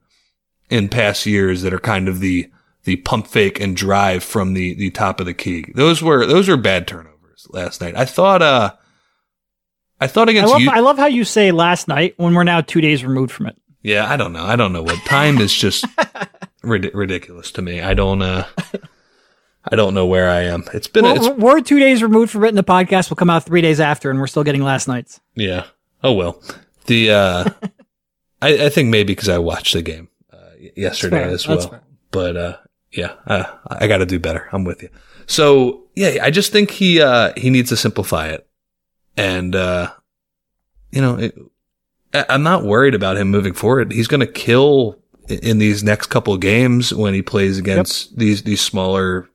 in 0.69 0.89
past 0.89 1.25
years 1.25 1.61
that 1.61 1.73
are 1.73 1.79
kind 1.79 2.07
of 2.07 2.19
the 2.19 2.51
the 2.83 2.97
pump 2.97 3.27
fake 3.27 3.59
and 3.59 3.77
drive 3.77 4.23
from 4.23 4.53
the 4.53 4.73
the 4.73 4.89
top 4.91 5.19
of 5.19 5.25
the 5.25 5.33
key. 5.33 5.71
Those 5.75 6.01
were 6.01 6.25
those 6.25 6.49
were 6.49 6.57
bad 6.57 6.87
turnovers 6.87 7.47
last 7.51 7.79
night. 7.79 7.95
I 7.95 8.05
thought 8.05 8.41
uh 8.41 8.73
I 10.01 10.07
thought 10.07 10.29
against 10.29 10.53
I 10.53 10.57
love, 10.57 10.75
I 10.75 10.79
love 10.79 10.97
how 10.97 11.07
you 11.07 11.23
say 11.23 11.51
last 11.51 11.87
night 11.87 12.15
when 12.17 12.33
we're 12.33 12.43
now 12.43 12.61
two 12.61 12.81
days 12.81 13.03
removed 13.03 13.31
from 13.31 13.47
it. 13.47 13.57
Yeah, 13.81 14.11
I 14.11 14.17
don't 14.17 14.33
know. 14.33 14.43
I 14.43 14.55
don't 14.55 14.73
know 14.73 14.83
what 14.83 14.99
time 15.05 15.37
is 15.37 15.53
just 15.53 15.85
rid- 16.63 16.93
ridiculous 16.93 17.51
to 17.51 17.61
me. 17.61 17.81
I 17.81 17.93
don't. 17.93 18.21
uh 18.21 18.45
I 19.71 19.75
don't 19.75 19.93
know 19.93 20.05
where 20.05 20.29
I 20.29 20.41
am. 20.43 20.63
It's 20.73 20.87
been. 20.87 21.03
Well, 21.03 21.15
it's, 21.15 21.27
we're 21.39 21.61
two 21.61 21.79
days 21.79 22.01
removed 22.01 22.31
from 22.31 22.43
it, 22.45 22.49
and 22.49 22.57
the 22.57 22.63
podcast 22.63 23.09
will 23.09 23.17
come 23.17 23.29
out 23.29 23.45
three 23.45 23.61
days 23.61 23.79
after, 23.79 24.09
and 24.09 24.19
we're 24.19 24.27
still 24.27 24.43
getting 24.43 24.63
last 24.63 24.87
night's. 24.87 25.19
Yeah. 25.35 25.65
Oh 26.03 26.13
well. 26.13 26.41
The. 26.85 27.11
uh 27.11 27.49
I, 28.41 28.65
I 28.65 28.69
think 28.69 28.89
maybe 28.89 29.13
because 29.13 29.27
I 29.29 29.37
watched 29.37 29.73
the 29.73 29.81
game 29.81 30.07
uh, 30.31 30.37
yesterday 30.75 31.23
as 31.29 31.45
well. 31.47 31.81
But 32.11 32.37
uh 32.37 32.57
yeah, 32.91 33.13
uh, 33.27 33.43
I 33.67 33.87
got 33.87 33.97
to 33.97 34.05
do 34.05 34.17
better. 34.19 34.47
I'm 34.51 34.63
with 34.63 34.81
you. 34.81 34.89
So 35.27 35.83
yeah, 35.95 36.23
I 36.23 36.31
just 36.31 36.51
think 36.51 36.71
he 36.71 37.01
uh 37.01 37.33
he 37.37 37.49
needs 37.49 37.69
to 37.69 37.77
simplify 37.77 38.29
it, 38.29 38.47
and 39.17 39.55
uh 39.55 39.91
you 40.91 41.01
know. 41.01 41.15
It, 41.15 41.37
I'm 42.13 42.43
not 42.43 42.63
worried 42.63 42.95
about 42.95 43.17
him 43.17 43.29
moving 43.29 43.53
forward. 43.53 43.91
He's 43.91 44.07
going 44.07 44.19
to 44.21 44.27
kill 44.27 44.99
in 45.27 45.59
these 45.59 45.83
next 45.83 46.07
couple 46.07 46.33
of 46.33 46.39
games 46.39 46.93
when 46.93 47.13
he 47.13 47.21
plays 47.21 47.59
against 47.59 48.11
yep. 48.11 48.19
these 48.19 48.43
these 48.43 48.61
smaller, 48.61 49.29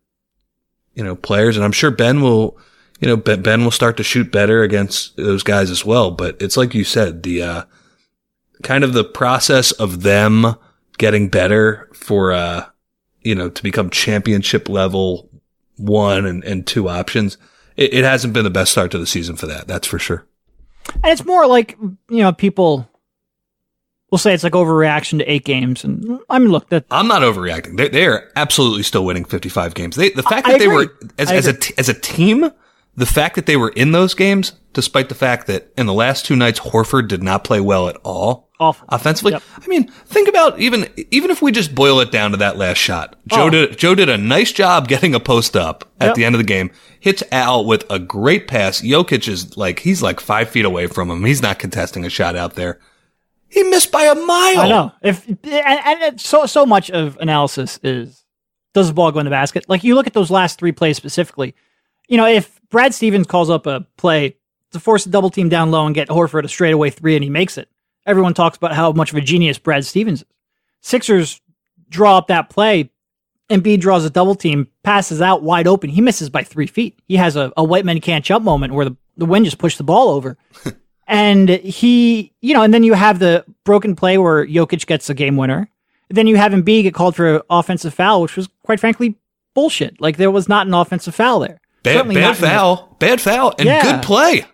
you 0.94 1.04
know, 1.04 1.14
players. 1.14 1.56
And 1.56 1.64
I'm 1.64 1.72
sure 1.72 1.90
Ben 1.90 2.20
will, 2.20 2.58
you 3.00 3.08
know, 3.08 3.16
Ben 3.16 3.64
will 3.64 3.70
start 3.70 3.96
to 3.98 4.02
shoot 4.02 4.32
better 4.32 4.62
against 4.62 5.16
those 5.16 5.42
guys 5.42 5.70
as 5.70 5.84
well. 5.84 6.10
But 6.10 6.40
it's 6.40 6.56
like 6.56 6.74
you 6.74 6.84
said, 6.84 7.22
the 7.22 7.42
uh, 7.42 7.64
kind 8.62 8.82
of 8.82 8.92
the 8.92 9.04
process 9.04 9.70
of 9.72 10.02
them 10.02 10.56
getting 10.98 11.28
better 11.28 11.88
for, 11.92 12.32
uh, 12.32 12.66
you 13.20 13.34
know, 13.34 13.48
to 13.50 13.62
become 13.62 13.90
championship 13.90 14.68
level 14.68 15.30
one 15.76 16.26
and, 16.26 16.42
and 16.44 16.66
two 16.66 16.88
options. 16.88 17.38
It, 17.76 17.94
it 17.94 18.04
hasn't 18.04 18.32
been 18.32 18.44
the 18.44 18.50
best 18.50 18.72
start 18.72 18.90
to 18.92 18.98
the 18.98 19.06
season 19.06 19.36
for 19.36 19.46
that. 19.46 19.68
That's 19.68 19.86
for 19.86 19.98
sure. 19.98 20.26
And 20.92 21.06
it's 21.06 21.24
more 21.24 21.46
like, 21.46 21.76
you 21.80 22.22
know, 22.22 22.32
people 22.32 22.88
will 24.10 24.18
say 24.18 24.32
it's 24.32 24.44
like 24.44 24.52
overreaction 24.52 25.18
to 25.18 25.24
eight 25.24 25.44
games. 25.44 25.84
And 25.84 26.20
I 26.30 26.38
mean, 26.38 26.50
look, 26.50 26.68
that 26.68 26.84
I'm 26.90 27.08
not 27.08 27.22
overreacting. 27.22 27.76
They, 27.76 27.88
they 27.88 28.06
are 28.06 28.30
absolutely 28.36 28.82
still 28.84 29.04
winning 29.04 29.24
55 29.24 29.74
games. 29.74 29.96
They, 29.96 30.10
the 30.10 30.22
fact 30.22 30.46
I 30.46 30.52
that 30.52 30.58
they 30.58 30.66
agree. 30.66 30.86
were, 30.86 30.98
as, 31.18 31.30
as 31.30 31.48
a, 31.48 31.56
as 31.78 31.88
a 31.88 31.94
team, 31.94 32.50
the 32.96 33.06
fact 33.06 33.34
that 33.34 33.46
they 33.46 33.56
were 33.56 33.70
in 33.70 33.92
those 33.92 34.14
games, 34.14 34.52
despite 34.72 35.08
the 35.08 35.14
fact 35.14 35.46
that 35.48 35.72
in 35.76 35.86
the 35.86 35.92
last 35.92 36.26
two 36.26 36.36
nights, 36.36 36.60
Horford 36.60 37.08
did 37.08 37.22
not 37.22 37.44
play 37.44 37.60
well 37.60 37.88
at 37.88 37.96
all. 38.04 38.50
Awful. 38.64 38.86
Offensively. 38.88 39.32
Yep. 39.32 39.42
I 39.62 39.66
mean, 39.68 39.88
think 39.88 40.28
about 40.28 40.58
even, 40.58 40.88
even 41.10 41.30
if 41.30 41.42
we 41.42 41.52
just 41.52 41.74
boil 41.74 42.00
it 42.00 42.10
down 42.10 42.30
to 42.32 42.36
that 42.38 42.56
last 42.56 42.78
shot. 42.78 43.16
Joe 43.28 43.44
Oh. 43.46 43.50
did, 43.50 43.78
Joe 43.78 43.94
did 43.94 44.08
a 44.08 44.18
nice 44.18 44.52
job 44.52 44.88
getting 44.88 45.14
a 45.14 45.20
post 45.20 45.56
up 45.56 45.90
at 46.00 46.08
Yep. 46.08 46.14
the 46.16 46.24
end 46.24 46.34
of 46.34 46.38
the 46.38 46.44
game. 46.44 46.70
Hits 47.00 47.22
Al 47.30 47.64
with 47.64 47.84
a 47.90 47.98
great 47.98 48.48
pass. 48.48 48.80
Jokic 48.80 49.28
is 49.28 49.56
like, 49.56 49.80
he's 49.80 50.02
like 50.02 50.20
five 50.20 50.48
feet 50.48 50.64
away 50.64 50.86
from 50.86 51.10
him. 51.10 51.24
He's 51.24 51.42
not 51.42 51.58
contesting 51.58 52.04
a 52.04 52.10
shot 52.10 52.34
out 52.36 52.54
there. 52.54 52.78
He 53.48 53.62
missed 53.64 53.92
by 53.92 54.04
a 54.04 54.14
mile. 54.14 54.60
I 54.60 54.68
know. 54.68 54.92
If 55.02 55.28
and, 55.28 55.38
and 55.44 56.02
it's 56.02 56.26
so 56.26 56.46
so 56.46 56.66
much 56.66 56.90
of 56.90 57.16
analysis 57.20 57.78
is 57.84 58.24
does 58.72 58.88
the 58.88 58.94
ball 58.94 59.12
go 59.12 59.20
in 59.20 59.26
the 59.26 59.30
basket? 59.30 59.68
Like 59.68 59.84
you 59.84 59.94
look 59.94 60.08
at 60.08 60.12
those 60.12 60.28
last 60.30 60.58
three 60.58 60.72
plays 60.72 60.96
specifically. 60.96 61.54
You 62.08 62.16
know, 62.16 62.26
if 62.26 62.60
Brad 62.70 62.92
Stevens 62.94 63.28
calls 63.28 63.50
up 63.50 63.66
a 63.66 63.86
play 63.96 64.36
to 64.72 64.80
force 64.80 65.06
a 65.06 65.08
double 65.08 65.30
team 65.30 65.48
down 65.48 65.70
low 65.70 65.86
and 65.86 65.94
get 65.94 66.08
Horford 66.08 66.42
a 66.44 66.48
straightaway 66.48 66.90
three 66.90 67.14
and 67.14 67.22
he 67.22 67.30
makes 67.30 67.56
it, 67.56 67.68
everyone 68.06 68.34
talks 68.34 68.56
about 68.56 68.72
how 68.74 68.92
much 68.92 69.10
of 69.12 69.16
a 69.18 69.20
genius 69.20 69.58
Brad 69.58 69.84
Stevens 69.84 70.20
is. 70.22 70.28
Sixers 70.80 71.40
draw 71.88 72.18
up 72.18 72.28
that 72.28 72.50
play. 72.50 72.90
Embiid 73.50 73.80
draws 73.80 74.04
a 74.04 74.10
double 74.10 74.34
team, 74.34 74.68
passes 74.82 75.20
out 75.20 75.42
wide 75.42 75.66
open. 75.66 75.90
He 75.90 76.00
misses 76.00 76.30
by 76.30 76.42
three 76.42 76.66
feet. 76.66 76.98
He 77.06 77.16
has 77.16 77.36
a, 77.36 77.52
a 77.56 77.64
white 77.64 77.84
man 77.84 78.00
can't 78.00 78.24
jump 78.24 78.44
moment 78.44 78.72
where 78.74 78.86
the, 78.86 78.96
the 79.16 79.26
wind 79.26 79.44
just 79.44 79.58
pushed 79.58 79.78
the 79.78 79.84
ball 79.84 80.08
over. 80.08 80.36
and 81.06 81.48
he, 81.48 82.32
you 82.40 82.54
know, 82.54 82.62
and 82.62 82.72
then 82.72 82.82
you 82.82 82.94
have 82.94 83.18
the 83.18 83.44
broken 83.64 83.94
play 83.96 84.16
where 84.18 84.46
Jokic 84.46 84.86
gets 84.86 85.06
the 85.06 85.14
game 85.14 85.36
winner. 85.36 85.68
Then 86.10 86.26
you 86.26 86.36
have 86.36 86.52
Embiid 86.52 86.82
get 86.84 86.94
called 86.94 87.16
for 87.16 87.36
an 87.36 87.42
offensive 87.50 87.92
foul, 87.94 88.22
which 88.22 88.36
was 88.36 88.48
quite 88.62 88.80
frankly 88.80 89.16
bullshit. 89.54 90.00
Like 90.00 90.16
there 90.16 90.30
was 90.30 90.48
not 90.48 90.66
an 90.66 90.74
offensive 90.74 91.14
foul 91.14 91.40
there. 91.40 91.60
Bad, 91.82 91.94
Certainly 91.96 92.14
bad 92.16 92.20
not 92.22 92.36
in 92.36 92.40
the- 92.42 92.46
foul, 92.48 92.96
bad 92.98 93.20
foul, 93.20 93.54
and 93.58 93.66
Yeah. 93.66 93.82
good 93.82 94.02
play. 94.02 94.44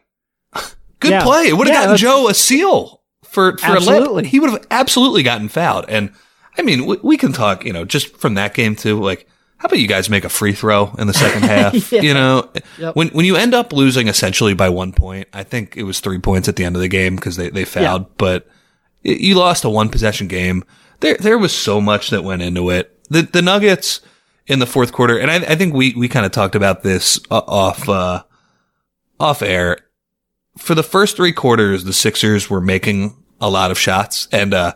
Good 1.01 1.13
Yeah. 1.13 1.23
play. 1.25 1.45
It 1.49 1.57
would 1.57 1.67
have 1.69 1.75
Yeah, 1.75 1.83
gotten 1.87 1.97
Joe 1.97 2.29
a 2.29 2.35
seal 2.35 3.00
for 3.31 3.57
for 3.59 3.73
a 3.73 3.77
Absolutely. 3.77 4.23
lip. 4.23 4.27
He 4.27 4.41
would 4.41 4.51
have 4.51 4.67
absolutely 4.71 5.23
gotten 5.23 5.49
fouled. 5.49 5.87
And 5.89 6.13
I 6.59 6.63
mean, 6.63 6.87
we, 6.87 6.97
we 7.03 7.17
can 7.17 7.33
talk, 7.33 7.65
you 7.65 7.73
know, 7.73 7.85
just 7.85 8.17
from 8.17 8.35
that 8.35 8.55
game 8.55 8.75
too. 8.77 9.01
Like, 9.01 9.27
how 9.59 9.67
about 9.67 9.79
you 9.79 9.87
guys 9.89 10.09
make 10.11 10.25
a 10.25 10.29
free 10.29 10.53
throw 10.53 10.93
in 10.99 11.07
the 11.07 11.15
second 11.15 11.43
half? 11.45 11.93
Yeah. 11.93 12.03
You 12.03 12.15
know, 12.15 12.51
Yep. 12.79 12.97
when 12.97 13.09
when 13.09 13.25
you 13.25 13.37
end 13.37 13.55
up 13.55 13.73
losing 13.73 14.09
essentially 14.09 14.55
by 14.55 14.69
one 14.69 14.93
point, 14.93 15.29
I 15.33 15.43
think 15.45 15.77
it 15.77 15.85
was 15.85 16.01
three 16.01 16.19
points 16.19 16.49
at 16.49 16.57
the 16.57 16.65
end 16.65 16.77
of 16.77 16.83
the 16.83 16.89
game 16.89 17.17
because 17.17 17.37
they 17.37 17.51
they 17.51 17.65
fouled, 17.65 18.17
but 18.17 18.47
y- 19.05 19.17
you 19.21 19.35
lost 19.37 19.65
a 19.65 19.71
one 19.71 19.89
possession 19.89 20.29
game. 20.29 20.65
There 21.01 21.17
there 21.19 21.39
was 21.39 21.53
so 21.57 21.81
much 21.81 22.11
that 22.11 22.25
went 22.25 22.43
into 22.43 22.71
it. 22.71 22.99
The 23.11 23.23
the 23.23 23.43
Nuggets 23.43 24.01
in 24.47 24.59
the 24.59 24.67
fourth 24.67 24.93
quarter, 24.93 25.19
and 25.19 25.31
I, 25.31 25.37
I 25.37 25.55
think 25.57 25.73
we 25.75 25.95
we 25.95 26.09
kind 26.09 26.27
of 26.27 26.33
talked 26.33 26.55
about 26.55 26.83
this 26.83 27.21
uh, 27.31 27.43
off 27.47 27.89
uh, 27.89 28.23
off 29.19 29.43
air. 29.43 29.79
For 30.59 30.75
the 30.75 30.83
first 30.83 31.17
three 31.17 31.33
quarters, 31.33 31.85
the 31.85 31.93
Sixers 31.93 32.51
were 32.51 32.61
making 32.61 33.17
a 33.41 33.49
lot 33.51 33.71
of 33.71 33.79
shots, 33.79 34.29
and 34.33 34.55
uh, 34.55 34.73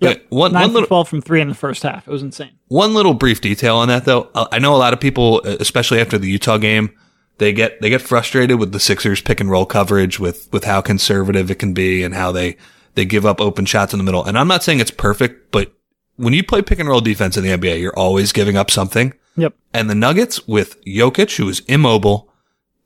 Yep. 0.00 0.26
one 0.28 0.52
Nine 0.52 0.62
one 0.62 0.72
little 0.74 0.86
twelve 0.86 1.08
from 1.08 1.20
three 1.20 1.40
in 1.40 1.48
the 1.48 1.54
first 1.56 1.82
half. 1.82 2.06
It 2.06 2.10
was 2.10 2.22
insane. 2.22 2.52
one 2.68 2.94
little 2.94 3.14
brief 3.14 3.40
detail 3.40 3.76
on 3.78 3.88
that 3.88 4.04
though. 4.04 4.30
Uh, 4.34 4.46
I 4.52 4.60
know 4.60 4.74
a 4.74 4.78
lot 4.78 4.92
of 4.92 5.00
people, 5.00 5.40
uh, 5.44 5.56
especially 5.58 6.00
after 6.00 6.18
the 6.18 6.28
Utah 6.28 6.56
game, 6.58 6.90
they 7.38 7.52
get 7.52 7.80
they 7.80 7.90
get 7.90 8.00
frustrated 8.00 8.60
with 8.60 8.70
the 8.70 8.78
Sixers 8.78 9.20
pick 9.20 9.40
and 9.40 9.50
roll 9.50 9.66
coverage 9.66 10.20
with 10.20 10.48
with 10.52 10.62
how 10.64 10.80
conservative 10.80 11.50
it 11.50 11.56
can 11.58 11.74
be 11.74 12.04
and 12.04 12.14
how 12.14 12.30
they 12.30 12.56
they 12.94 13.04
give 13.04 13.26
up 13.26 13.40
open 13.40 13.64
shots 13.64 13.92
in 13.92 13.98
the 13.98 14.04
middle. 14.04 14.24
And 14.24 14.38
I'm 14.38 14.46
not 14.46 14.62
saying 14.62 14.78
it's 14.78 14.92
perfect, 14.92 15.50
but 15.50 15.72
when 16.14 16.32
you 16.32 16.44
play 16.44 16.62
pick 16.62 16.78
and 16.78 16.88
roll 16.88 17.00
defense 17.00 17.36
in 17.36 17.42
the 17.42 17.50
NBA, 17.50 17.80
you're 17.80 17.98
always 17.98 18.30
giving 18.30 18.56
up 18.56 18.70
something. 18.70 19.12
Yep. 19.36 19.54
And 19.74 19.90
the 19.90 19.94
Nuggets 19.96 20.46
with 20.46 20.80
Jokic, 20.84 21.36
who 21.36 21.48
is 21.48 21.60
immobile, 21.66 22.32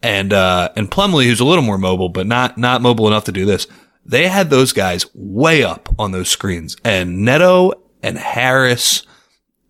and 0.02 0.32
uh, 0.32 0.70
and 0.76 0.90
Plumlee, 0.90 1.26
who's 1.26 1.40
a 1.40 1.44
little 1.44 1.62
more 1.64 1.78
mobile, 1.78 2.08
but 2.08 2.26
not 2.26 2.56
not 2.56 2.80
mobile 2.80 3.06
enough 3.06 3.24
to 3.24 3.32
do 3.32 3.44
this. 3.44 3.66
They 4.04 4.28
had 4.28 4.50
those 4.50 4.72
guys 4.72 5.06
way 5.14 5.62
up 5.62 5.88
on 5.98 6.12
those 6.12 6.28
screens, 6.28 6.76
and 6.84 7.24
Neto 7.24 7.72
and 8.02 8.18
Harris 8.18 9.06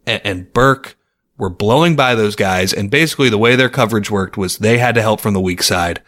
and, 0.07 0.21
and 0.25 0.53
Burke 0.53 0.97
were 1.37 1.51
blowing 1.51 1.97
by 1.97 2.14
those 2.14 2.35
guys. 2.35 2.73
And 2.73 2.90
basically, 2.90 3.29
the 3.29 3.38
way 3.38 3.57
their 3.57 3.68
coverage 3.68 4.11
worked 4.11 4.37
was 4.37 4.59
they 4.59 4.79
had 4.79 4.95
to 4.95 5.03
help 5.03 5.21
from 5.21 5.35
the 5.35 5.40
weak 5.40 5.62
side, 5.62 6.03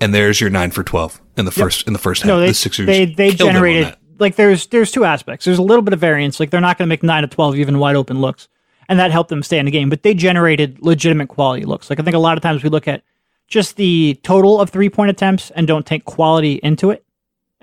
and 0.00 0.14
there's 0.14 0.40
your 0.40 0.50
nine 0.50 0.70
for 0.70 0.84
twelve 0.84 1.20
in 1.36 1.44
the 1.44 1.50
first 1.50 1.86
in 1.86 1.92
the 1.92 1.98
first 1.98 2.22
half. 2.22 2.28
No, 2.28 2.40
they 2.40 2.48
the 2.48 2.54
Sixers 2.54 2.86
they 2.86 3.06
they 3.06 3.28
killed 3.28 3.40
them 3.40 3.48
on 3.48 3.54
generated 3.54 3.96
like 4.18 4.36
there's 4.36 4.66
there's 4.68 4.90
two 4.90 5.04
aspects. 5.04 5.44
There's 5.44 5.58
a 5.58 5.62
little 5.62 5.82
bit 5.82 5.92
of 5.92 6.00
variance. 6.00 6.40
Like 6.40 6.50
they're 6.50 6.60
not 6.60 6.78
going 6.78 6.86
to 6.86 6.88
make 6.88 7.02
nine 7.02 7.22
to 7.22 7.28
twelve 7.28 7.56
even 7.56 7.78
wide 7.78 7.96
open 7.96 8.20
looks, 8.20 8.48
and 8.88 8.98
that 8.98 9.10
helped 9.10 9.30
them 9.30 9.42
stay 9.42 9.58
in 9.58 9.66
the 9.66 9.70
game. 9.70 9.90
But 9.90 10.02
they 10.02 10.14
generated 10.14 10.78
legitimate 10.80 11.28
quality 11.28 11.64
looks. 11.64 11.90
Like 11.90 12.00
I 12.00 12.02
think 12.02 12.16
a 12.16 12.20
lot 12.20 12.36
of 12.36 12.42
times 12.42 12.62
we 12.62 12.70
look 12.70 12.88
at 12.88 13.02
just 13.48 13.76
the 13.76 14.18
total 14.22 14.60
of 14.60 14.70
three 14.70 14.88
point 14.88 15.10
attempts 15.10 15.50
and 15.50 15.66
don't 15.66 15.86
take 15.86 16.04
quality 16.04 16.60
into 16.62 16.90
it, 16.90 17.03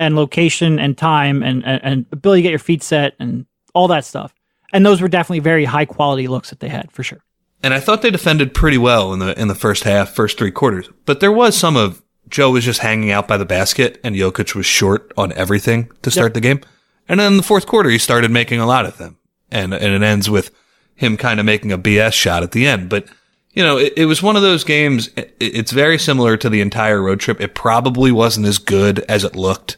and 0.01 0.15
location 0.15 0.79
and 0.79 0.97
time 0.97 1.43
and, 1.43 1.63
and 1.63 1.79
and 1.83 2.05
ability 2.11 2.41
to 2.41 2.43
get 2.43 2.49
your 2.49 2.59
feet 2.59 2.83
set 2.83 3.13
and 3.19 3.45
all 3.73 3.87
that 3.87 4.03
stuff. 4.03 4.33
And 4.73 4.85
those 4.85 5.01
were 5.01 5.07
definitely 5.07 5.39
very 5.39 5.63
high 5.63 5.85
quality 5.85 6.27
looks 6.27 6.49
that 6.49 6.59
they 6.59 6.69
had 6.69 6.91
for 6.91 7.03
sure. 7.03 7.23
And 7.63 7.73
I 7.73 7.79
thought 7.79 8.01
they 8.01 8.09
defended 8.09 8.53
pretty 8.53 8.77
well 8.77 9.13
in 9.13 9.19
the 9.19 9.39
in 9.39 9.47
the 9.47 9.55
first 9.55 9.83
half, 9.83 10.09
first 10.09 10.37
three 10.37 10.51
quarters. 10.51 10.89
But 11.05 11.19
there 11.19 11.31
was 11.31 11.55
some 11.55 11.77
of 11.77 12.01
Joe 12.27 12.51
was 12.51 12.65
just 12.65 12.79
hanging 12.79 13.11
out 13.11 13.27
by 13.27 13.37
the 13.37 13.45
basket, 13.45 13.99
and 14.03 14.15
Jokic 14.15 14.55
was 14.55 14.65
short 14.65 15.13
on 15.15 15.31
everything 15.33 15.91
to 16.01 16.11
start 16.11 16.33
the 16.33 16.41
game. 16.41 16.61
And 17.07 17.19
then 17.19 17.33
in 17.33 17.37
the 17.37 17.43
fourth 17.43 17.67
quarter, 17.67 17.89
he 17.89 17.97
started 17.97 18.31
making 18.31 18.59
a 18.59 18.65
lot 18.65 18.85
of 18.85 18.97
them, 18.97 19.17
and 19.51 19.73
and 19.73 19.93
it 19.93 20.01
ends 20.01 20.29
with 20.29 20.51
him 20.95 21.17
kind 21.17 21.39
of 21.39 21.45
making 21.45 21.71
a 21.71 21.77
BS 21.77 22.13
shot 22.13 22.41
at 22.41 22.51
the 22.51 22.65
end. 22.65 22.89
But 22.89 23.07
you 23.51 23.63
know, 23.63 23.77
it, 23.77 23.93
it 23.97 24.05
was 24.05 24.23
one 24.23 24.35
of 24.35 24.41
those 24.41 24.63
games. 24.63 25.09
It, 25.15 25.35
it's 25.39 25.71
very 25.71 25.99
similar 25.99 26.37
to 26.37 26.49
the 26.49 26.61
entire 26.61 27.01
road 27.01 27.19
trip. 27.19 27.39
It 27.39 27.53
probably 27.53 28.11
wasn't 28.11 28.47
as 28.47 28.57
good 28.57 28.99
as 29.01 29.23
it 29.23 29.35
looked 29.35 29.77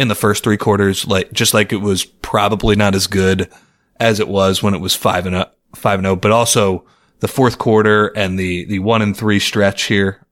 in 0.00 0.08
the 0.08 0.14
first 0.14 0.42
three 0.42 0.56
quarters, 0.56 1.06
like 1.06 1.30
just 1.30 1.52
like 1.52 1.74
it 1.74 1.82
was 1.82 2.06
probably 2.06 2.74
not 2.74 2.94
as 2.94 3.06
good 3.06 3.50
as 4.00 4.18
it 4.18 4.28
was 4.28 4.62
when 4.62 4.72
it 4.72 4.80
was 4.80 4.94
five 4.94 5.26
and 5.26 5.36
up, 5.36 5.58
five 5.74 5.98
and 5.98 6.06
zero. 6.06 6.16
But 6.16 6.32
also 6.32 6.86
the 7.18 7.28
fourth 7.28 7.58
quarter 7.58 8.06
and 8.16 8.38
the 8.38 8.64
the 8.64 8.78
one 8.78 9.02
and 9.02 9.14
three 9.14 9.38
stretch 9.38 9.84
here, 9.84 10.24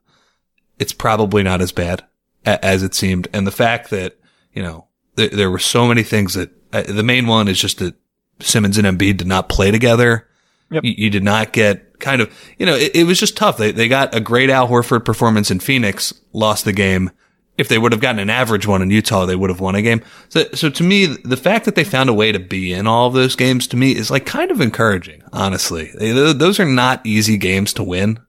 it's 0.78 0.94
probably 0.94 1.42
not 1.42 1.60
as 1.60 1.70
bad 1.70 2.02
a, 2.46 2.64
as 2.64 2.82
it 2.82 2.94
seemed. 2.94 3.28
And 3.34 3.46
the 3.46 3.50
fact 3.52 3.90
that 3.90 4.16
you 4.54 4.62
know 4.62 4.86
th- 5.16 5.32
there 5.32 5.50
were 5.50 5.58
so 5.58 5.86
many 5.86 6.02
things 6.02 6.32
that 6.32 6.50
uh, 6.72 6.84
the 6.84 7.02
main 7.02 7.26
one 7.26 7.46
is 7.46 7.60
just 7.60 7.76
that 7.80 7.94
Simmons 8.40 8.78
and 8.78 8.86
Embiid 8.86 9.18
did 9.18 9.26
not 9.26 9.50
play 9.50 9.70
together. 9.70 10.26
Yep. 10.70 10.84
You, 10.84 10.94
you 10.96 11.10
did 11.10 11.24
not 11.24 11.52
get 11.52 12.00
kind 12.00 12.22
of 12.22 12.34
you 12.56 12.64
know 12.64 12.74
it, 12.74 12.96
it 12.96 13.04
was 13.04 13.20
just 13.20 13.36
tough. 13.36 13.58
They 13.58 13.70
they 13.70 13.88
got 13.88 14.14
a 14.14 14.20
great 14.20 14.48
Al 14.48 14.66
Horford 14.66 15.04
performance 15.04 15.50
in 15.50 15.60
Phoenix, 15.60 16.14
lost 16.32 16.64
the 16.64 16.72
game 16.72 17.10
if 17.58 17.68
they 17.68 17.76
would 17.76 17.92
have 17.92 18.00
gotten 18.00 18.20
an 18.20 18.30
average 18.30 18.66
one 18.66 18.80
in 18.80 18.90
Utah, 18.90 19.26
they 19.26 19.36
would 19.36 19.50
have 19.50 19.60
won 19.60 19.74
a 19.74 19.82
game. 19.82 20.00
So, 20.28 20.44
so 20.54 20.70
to 20.70 20.82
me, 20.84 21.06
the 21.06 21.36
fact 21.36 21.64
that 21.64 21.74
they 21.74 21.84
found 21.84 22.08
a 22.08 22.14
way 22.14 22.30
to 22.30 22.38
be 22.38 22.72
in 22.72 22.86
all 22.86 23.08
of 23.08 23.14
those 23.14 23.34
games 23.34 23.66
to 23.68 23.76
me 23.76 23.96
is 23.96 24.10
like 24.10 24.24
kind 24.24 24.52
of 24.52 24.60
encouraging, 24.60 25.22
honestly. 25.32 25.90
They, 25.98 26.12
those 26.32 26.60
are 26.60 26.64
not 26.64 27.04
easy 27.04 27.36
games 27.36 27.72
to 27.74 27.82
win. 27.82 28.20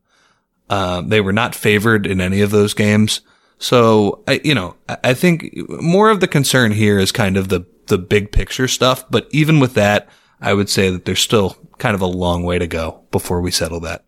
Uh, 0.67 1.01
they 1.01 1.21
were 1.21 1.33
not 1.33 1.53
favored 1.53 2.07
in 2.07 2.19
any 2.19 2.41
of 2.41 2.49
those 2.49 2.73
games. 2.73 3.21
So, 3.59 4.23
I, 4.27 4.41
you 4.43 4.55
know, 4.55 4.75
I, 4.87 5.13
think 5.13 5.55
more 5.67 6.09
of 6.09 6.21
the 6.21 6.27
concern 6.27 6.71
here 6.71 6.97
is 6.97 7.11
kind 7.11 7.37
of 7.37 7.49
the, 7.49 7.65
the 7.87 7.97
big 7.97 8.31
picture 8.31 8.67
stuff. 8.67 9.03
But 9.09 9.27
even 9.31 9.59
with 9.59 9.75
that, 9.75 10.09
I 10.41 10.53
would 10.53 10.69
say 10.69 10.89
that 10.89 11.05
there's 11.05 11.19
still 11.19 11.57
kind 11.77 11.93
of 11.93 12.01
a 12.01 12.07
long 12.07 12.43
way 12.43 12.57
to 12.57 12.67
go 12.67 13.03
before 13.11 13.41
we 13.41 13.51
settle 13.51 13.79
that. 13.81 14.05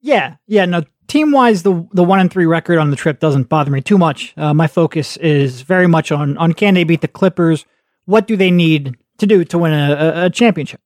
Yeah, 0.00 0.36
yeah. 0.46 0.64
No, 0.64 0.84
team 1.08 1.32
wise, 1.32 1.62
the 1.62 1.86
the 1.92 2.04
one 2.04 2.20
and 2.20 2.30
three 2.30 2.46
record 2.46 2.78
on 2.78 2.90
the 2.90 2.96
trip 2.96 3.18
doesn't 3.18 3.48
bother 3.48 3.70
me 3.70 3.80
too 3.80 3.98
much. 3.98 4.34
Uh, 4.36 4.54
my 4.54 4.66
focus 4.66 5.16
is 5.16 5.62
very 5.62 5.88
much 5.88 6.12
on 6.12 6.36
on 6.38 6.52
can 6.52 6.74
they 6.74 6.84
beat 6.84 7.00
the 7.00 7.08
Clippers? 7.08 7.64
What 8.04 8.26
do 8.26 8.36
they 8.36 8.50
need 8.50 8.96
to 9.18 9.26
do 9.26 9.44
to 9.44 9.58
win 9.58 9.72
a, 9.72 10.26
a, 10.26 10.30
championship? 10.30 10.80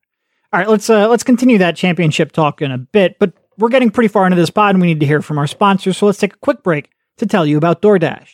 All 0.52 0.58
right, 0.58 0.68
let's 0.68 0.88
uh, 0.88 1.08
let's 1.08 1.22
continue 1.22 1.58
that 1.58 1.76
championship 1.76 2.32
talk 2.32 2.62
in 2.62 2.72
a 2.72 2.78
bit, 2.78 3.18
but 3.18 3.34
we're 3.58 3.68
getting 3.68 3.90
pretty 3.90 4.08
far 4.08 4.24
into 4.26 4.36
this 4.36 4.50
pod, 4.50 4.74
and 4.74 4.80
we 4.80 4.88
need 4.88 5.00
to 5.00 5.06
hear 5.06 5.22
from 5.22 5.38
our 5.38 5.46
sponsors. 5.46 5.98
So 5.98 6.06
let's 6.06 6.18
take 6.18 6.34
a 6.34 6.38
quick 6.38 6.62
break 6.62 6.90
to 7.18 7.26
tell 7.26 7.44
you 7.44 7.58
about 7.58 7.82
DoorDash. 7.82 8.30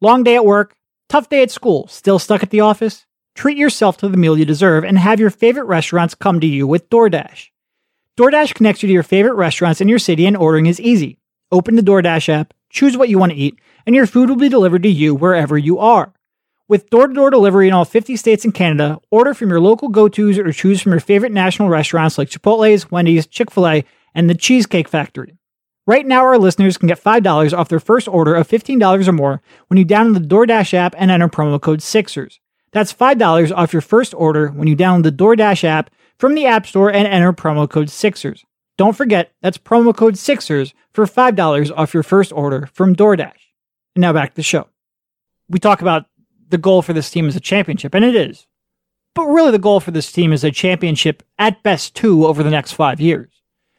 Long 0.00 0.24
day 0.24 0.34
at 0.36 0.44
work, 0.44 0.76
tough 1.08 1.28
day 1.28 1.42
at 1.42 1.50
school, 1.50 1.86
still 1.88 2.18
stuck 2.18 2.42
at 2.42 2.50
the 2.50 2.60
office. 2.60 3.06
Treat 3.34 3.58
yourself 3.58 3.96
to 3.98 4.08
the 4.08 4.16
meal 4.16 4.38
you 4.38 4.44
deserve, 4.44 4.84
and 4.84 4.98
have 4.98 5.20
your 5.20 5.30
favorite 5.30 5.64
restaurants 5.64 6.14
come 6.14 6.40
to 6.40 6.46
you 6.46 6.66
with 6.66 6.88
DoorDash. 6.88 7.48
DoorDash 8.16 8.54
connects 8.54 8.82
you 8.82 8.86
to 8.86 8.92
your 8.92 9.02
favorite 9.02 9.34
restaurants 9.34 9.80
in 9.80 9.88
your 9.88 9.98
city, 9.98 10.24
and 10.26 10.36
ordering 10.36 10.66
is 10.66 10.80
easy. 10.80 11.18
Open 11.54 11.76
the 11.76 11.82
DoorDash 11.82 12.28
app, 12.28 12.52
choose 12.68 12.96
what 12.96 13.08
you 13.08 13.16
want 13.16 13.30
to 13.30 13.38
eat, 13.38 13.60
and 13.86 13.94
your 13.94 14.08
food 14.08 14.28
will 14.28 14.34
be 14.34 14.48
delivered 14.48 14.82
to 14.82 14.88
you 14.88 15.14
wherever 15.14 15.56
you 15.56 15.78
are. 15.78 16.12
With 16.66 16.90
door 16.90 17.06
to 17.06 17.14
door 17.14 17.30
delivery 17.30 17.68
in 17.68 17.72
all 17.72 17.84
50 17.84 18.16
states 18.16 18.44
and 18.44 18.52
Canada, 18.52 18.98
order 19.12 19.34
from 19.34 19.50
your 19.50 19.60
local 19.60 19.88
go 19.88 20.08
tos 20.08 20.36
or 20.36 20.50
choose 20.50 20.82
from 20.82 20.90
your 20.90 21.00
favorite 21.00 21.30
national 21.30 21.68
restaurants 21.68 22.18
like 22.18 22.28
Chipotle's, 22.28 22.90
Wendy's, 22.90 23.28
Chick 23.28 23.52
fil 23.52 23.68
A, 23.68 23.84
and 24.16 24.28
the 24.28 24.34
Cheesecake 24.34 24.88
Factory. 24.88 25.36
Right 25.86 26.04
now, 26.04 26.24
our 26.24 26.38
listeners 26.38 26.76
can 26.76 26.88
get 26.88 27.00
$5 27.00 27.56
off 27.56 27.68
their 27.68 27.78
first 27.78 28.08
order 28.08 28.34
of 28.34 28.48
$15 28.48 29.06
or 29.06 29.12
more 29.12 29.40
when 29.68 29.78
you 29.78 29.86
download 29.86 30.14
the 30.14 30.34
DoorDash 30.34 30.74
app 30.74 30.96
and 30.98 31.12
enter 31.12 31.28
promo 31.28 31.60
code 31.60 31.82
SIXERS. 31.82 32.40
That's 32.72 32.92
$5 32.92 33.56
off 33.56 33.72
your 33.72 33.80
first 33.80 34.12
order 34.12 34.48
when 34.48 34.66
you 34.66 34.74
download 34.74 35.04
the 35.04 35.12
DoorDash 35.12 35.62
app 35.62 35.90
from 36.18 36.34
the 36.34 36.46
App 36.46 36.66
Store 36.66 36.92
and 36.92 37.06
enter 37.06 37.32
promo 37.32 37.70
code 37.70 37.90
SIXERS. 37.90 38.42
Don't 38.76 38.96
forget, 38.96 39.32
that's 39.40 39.58
promo 39.58 39.96
code 39.96 40.14
SIXERS 40.14 40.72
for 40.92 41.06
$5 41.06 41.72
off 41.76 41.94
your 41.94 42.02
first 42.02 42.32
order 42.32 42.68
from 42.72 42.96
DoorDash. 42.96 43.32
And 43.94 44.02
now 44.02 44.12
back 44.12 44.30
to 44.30 44.36
the 44.36 44.42
show. 44.42 44.68
We 45.48 45.58
talk 45.58 45.80
about 45.80 46.06
the 46.48 46.58
goal 46.58 46.82
for 46.82 46.92
this 46.92 47.10
team 47.10 47.28
is 47.28 47.36
a 47.36 47.40
championship, 47.40 47.94
and 47.94 48.04
it 48.04 48.16
is. 48.16 48.46
But 49.14 49.26
really, 49.26 49.52
the 49.52 49.58
goal 49.58 49.78
for 49.78 49.92
this 49.92 50.10
team 50.10 50.32
is 50.32 50.42
a 50.42 50.50
championship 50.50 51.22
at 51.38 51.62
best 51.62 51.94
two 51.94 52.26
over 52.26 52.42
the 52.42 52.50
next 52.50 52.72
five 52.72 53.00
years. 53.00 53.30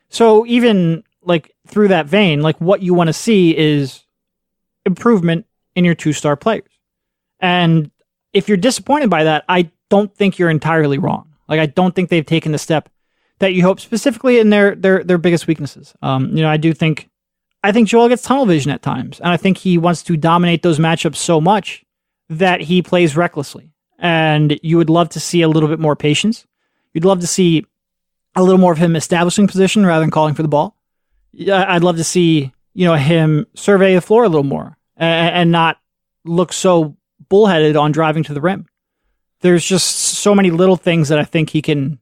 So 0.09 0.45
even 0.45 1.03
like 1.23 1.53
through 1.67 1.89
that 1.89 2.05
vein, 2.05 2.41
like 2.41 2.59
what 2.61 2.81
you 2.81 2.93
want 2.93 3.07
to 3.07 3.13
see 3.13 3.55
is 3.57 4.03
improvement 4.85 5.45
in 5.75 5.83
your 5.83 5.95
two 5.95 6.13
star 6.13 6.35
players. 6.35 6.69
And 7.39 7.91
if 8.31 8.47
you're 8.47 8.57
disappointed 8.57 9.09
by 9.09 9.25
that, 9.25 9.43
I 9.49 9.71
don't 9.89 10.13
think 10.15 10.39
you're 10.39 10.49
entirely 10.49 10.97
wrong. 10.97 11.33
Like 11.49 11.59
I 11.59 11.65
don't 11.65 11.93
think 11.93 12.09
they've 12.09 12.25
taken 12.25 12.51
the 12.51 12.57
step 12.57 12.89
that 13.45 13.53
you 13.53 13.61
hope, 13.61 13.79
specifically 13.79 14.39
in 14.39 14.49
their 14.49 14.73
their 14.75 15.03
their 15.03 15.19
biggest 15.19 15.45
weaknesses. 15.45 15.93
Um, 16.01 16.35
you 16.35 16.41
know, 16.41 16.49
I 16.49 16.57
do 16.57 16.73
think 16.73 17.09
I 17.63 17.71
think 17.71 17.87
Joel 17.87 18.09
gets 18.09 18.23
tunnel 18.23 18.47
vision 18.47 18.71
at 18.71 18.81
times, 18.81 19.19
and 19.19 19.29
I 19.29 19.37
think 19.37 19.57
he 19.57 19.77
wants 19.77 20.01
to 20.03 20.17
dominate 20.17 20.63
those 20.63 20.79
matchups 20.79 21.17
so 21.17 21.39
much 21.39 21.85
that 22.29 22.61
he 22.61 22.81
plays 22.81 23.15
recklessly. 23.15 23.71
And 23.99 24.59
you 24.63 24.77
would 24.77 24.89
love 24.89 25.09
to 25.09 25.19
see 25.19 25.43
a 25.43 25.47
little 25.47 25.69
bit 25.69 25.79
more 25.79 25.95
patience. 25.95 26.45
You'd 26.93 27.05
love 27.05 27.21
to 27.21 27.27
see 27.27 27.65
a 28.35 28.43
little 28.43 28.59
more 28.59 28.71
of 28.71 28.79
him 28.79 28.95
establishing 28.95 29.47
position 29.47 29.85
rather 29.85 30.01
than 30.01 30.11
calling 30.11 30.33
for 30.33 30.41
the 30.41 30.47
ball. 30.47 30.75
I'd 31.39 31.83
love 31.83 31.97
to 31.97 32.03
see 32.03 32.51
you 32.73 32.85
know 32.85 32.95
him 32.95 33.45
survey 33.53 33.93
the 33.93 34.01
floor 34.01 34.23
a 34.23 34.29
little 34.29 34.43
more 34.43 34.75
and, 34.97 35.35
and 35.35 35.51
not 35.51 35.77
look 36.23 36.51
so 36.51 36.97
bullheaded 37.29 37.75
on 37.75 37.91
driving 37.91 38.23
to 38.23 38.33
the 38.33 38.41
rim. 38.41 38.65
There's 39.41 39.63
just 39.63 39.85
so 39.85 40.33
many 40.33 40.49
little 40.49 40.77
things 40.77 41.09
that 41.09 41.19
I 41.19 41.23
think 41.23 41.51
he 41.51 41.61
can 41.61 41.99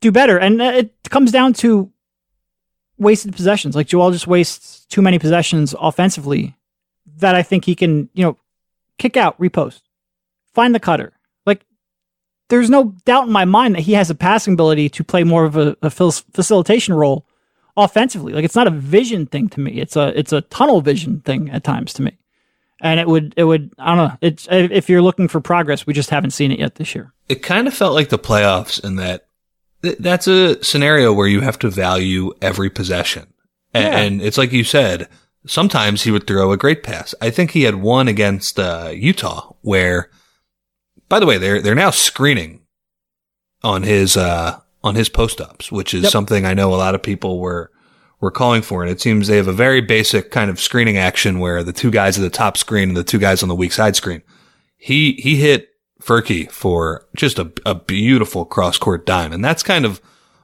do 0.00 0.12
better, 0.12 0.38
and 0.38 0.60
uh, 0.60 0.72
it 0.74 0.94
comes 1.10 1.32
down 1.32 1.52
to 1.54 1.90
wasted 2.98 3.34
possessions. 3.34 3.74
Like 3.74 3.86
Joel 3.86 4.10
just 4.10 4.26
wastes 4.26 4.84
too 4.86 5.02
many 5.02 5.18
possessions 5.18 5.74
offensively 5.78 6.56
that 7.18 7.34
I 7.34 7.42
think 7.42 7.64
he 7.64 7.74
can 7.74 8.08
you 8.14 8.24
know 8.24 8.36
kick 8.98 9.16
out, 9.16 9.38
repost, 9.38 9.82
find 10.54 10.74
the 10.74 10.80
cutter. 10.80 11.12
Like 11.44 11.64
there's 12.48 12.70
no 12.70 12.94
doubt 13.04 13.26
in 13.26 13.32
my 13.32 13.44
mind 13.44 13.74
that 13.74 13.82
he 13.82 13.94
has 13.94 14.10
a 14.10 14.14
passing 14.14 14.54
ability 14.54 14.88
to 14.90 15.04
play 15.04 15.24
more 15.24 15.44
of 15.44 15.56
a, 15.56 15.76
a 15.82 15.90
facilitation 15.90 16.94
role 16.94 17.26
offensively. 17.76 18.32
Like 18.32 18.44
it's 18.44 18.56
not 18.56 18.66
a 18.66 18.70
vision 18.70 19.26
thing 19.26 19.48
to 19.50 19.60
me. 19.60 19.72
It's 19.72 19.96
a 19.96 20.18
it's 20.18 20.32
a 20.32 20.42
tunnel 20.42 20.80
vision 20.80 21.20
thing 21.20 21.50
at 21.50 21.64
times 21.64 21.92
to 21.94 22.02
me. 22.02 22.16
And 22.80 23.00
it 23.00 23.08
would 23.08 23.34
it 23.36 23.44
would 23.44 23.72
I 23.78 23.94
don't 23.94 24.08
know. 24.08 24.18
It's 24.20 24.48
if 24.50 24.88
you're 24.88 25.02
looking 25.02 25.28
for 25.28 25.40
progress, 25.40 25.86
we 25.86 25.94
just 25.94 26.10
haven't 26.10 26.30
seen 26.32 26.52
it 26.52 26.58
yet 26.58 26.76
this 26.76 26.94
year. 26.94 27.12
It 27.28 27.42
kind 27.42 27.66
of 27.66 27.74
felt 27.74 27.94
like 27.94 28.10
the 28.10 28.18
playoffs 28.18 28.82
in 28.82 28.96
that 28.96 29.25
that's 29.82 30.26
a 30.26 30.62
scenario 30.64 31.12
where 31.12 31.28
you 31.28 31.40
have 31.40 31.58
to 31.60 31.70
value 31.70 32.32
every 32.40 32.70
possession. 32.70 33.32
Yeah. 33.74 33.96
And 33.98 34.22
it's 34.22 34.38
like 34.38 34.52
you 34.52 34.64
said, 34.64 35.08
sometimes 35.46 36.02
he 36.02 36.10
would 36.10 36.26
throw 36.26 36.52
a 36.52 36.56
great 36.56 36.82
pass. 36.82 37.14
I 37.20 37.30
think 37.30 37.50
he 37.50 37.62
had 37.62 37.76
one 37.76 38.08
against 38.08 38.58
uh, 38.58 38.90
Utah 38.92 39.52
where, 39.62 40.10
by 41.08 41.20
the 41.20 41.26
way, 41.26 41.38
they're 41.38 41.60
they're 41.60 41.74
now 41.74 41.90
screening 41.90 42.62
on 43.62 43.82
his 43.82 44.16
uh, 44.16 44.60
on 44.82 44.94
his 44.94 45.08
post 45.08 45.40
ups, 45.40 45.70
which 45.70 45.94
is 45.94 46.04
yep. 46.04 46.12
something 46.12 46.44
I 46.44 46.54
know 46.54 46.72
a 46.72 46.76
lot 46.76 46.94
of 46.94 47.02
people 47.02 47.38
were 47.38 47.70
were 48.20 48.30
calling 48.30 48.62
for. 48.62 48.82
And 48.82 48.90
it 48.90 49.00
seems 49.00 49.26
they 49.26 49.36
have 49.36 49.48
a 49.48 49.52
very 49.52 49.80
basic 49.80 50.30
kind 50.30 50.50
of 50.50 50.60
screening 50.60 50.96
action 50.96 51.38
where 51.38 51.62
the 51.62 51.72
two 51.72 51.90
guys 51.90 52.18
at 52.18 52.22
the 52.22 52.30
top 52.30 52.56
screen 52.56 52.88
and 52.88 52.96
the 52.96 53.04
two 53.04 53.18
guys 53.18 53.42
on 53.42 53.48
the 53.48 53.54
weak 53.54 53.72
side 53.72 53.96
screen. 53.96 54.22
He 54.76 55.12
he 55.14 55.36
hit 55.36 55.68
Furky 56.02 56.50
for 56.50 57.06
just 57.16 57.38
a, 57.38 57.50
a 57.64 57.74
beautiful 57.74 58.44
cross 58.44 58.78
court 58.78 59.06
dime, 59.06 59.32
and 59.32 59.44
that's 59.44 59.62
kind 59.62 59.84
of 59.84 60.00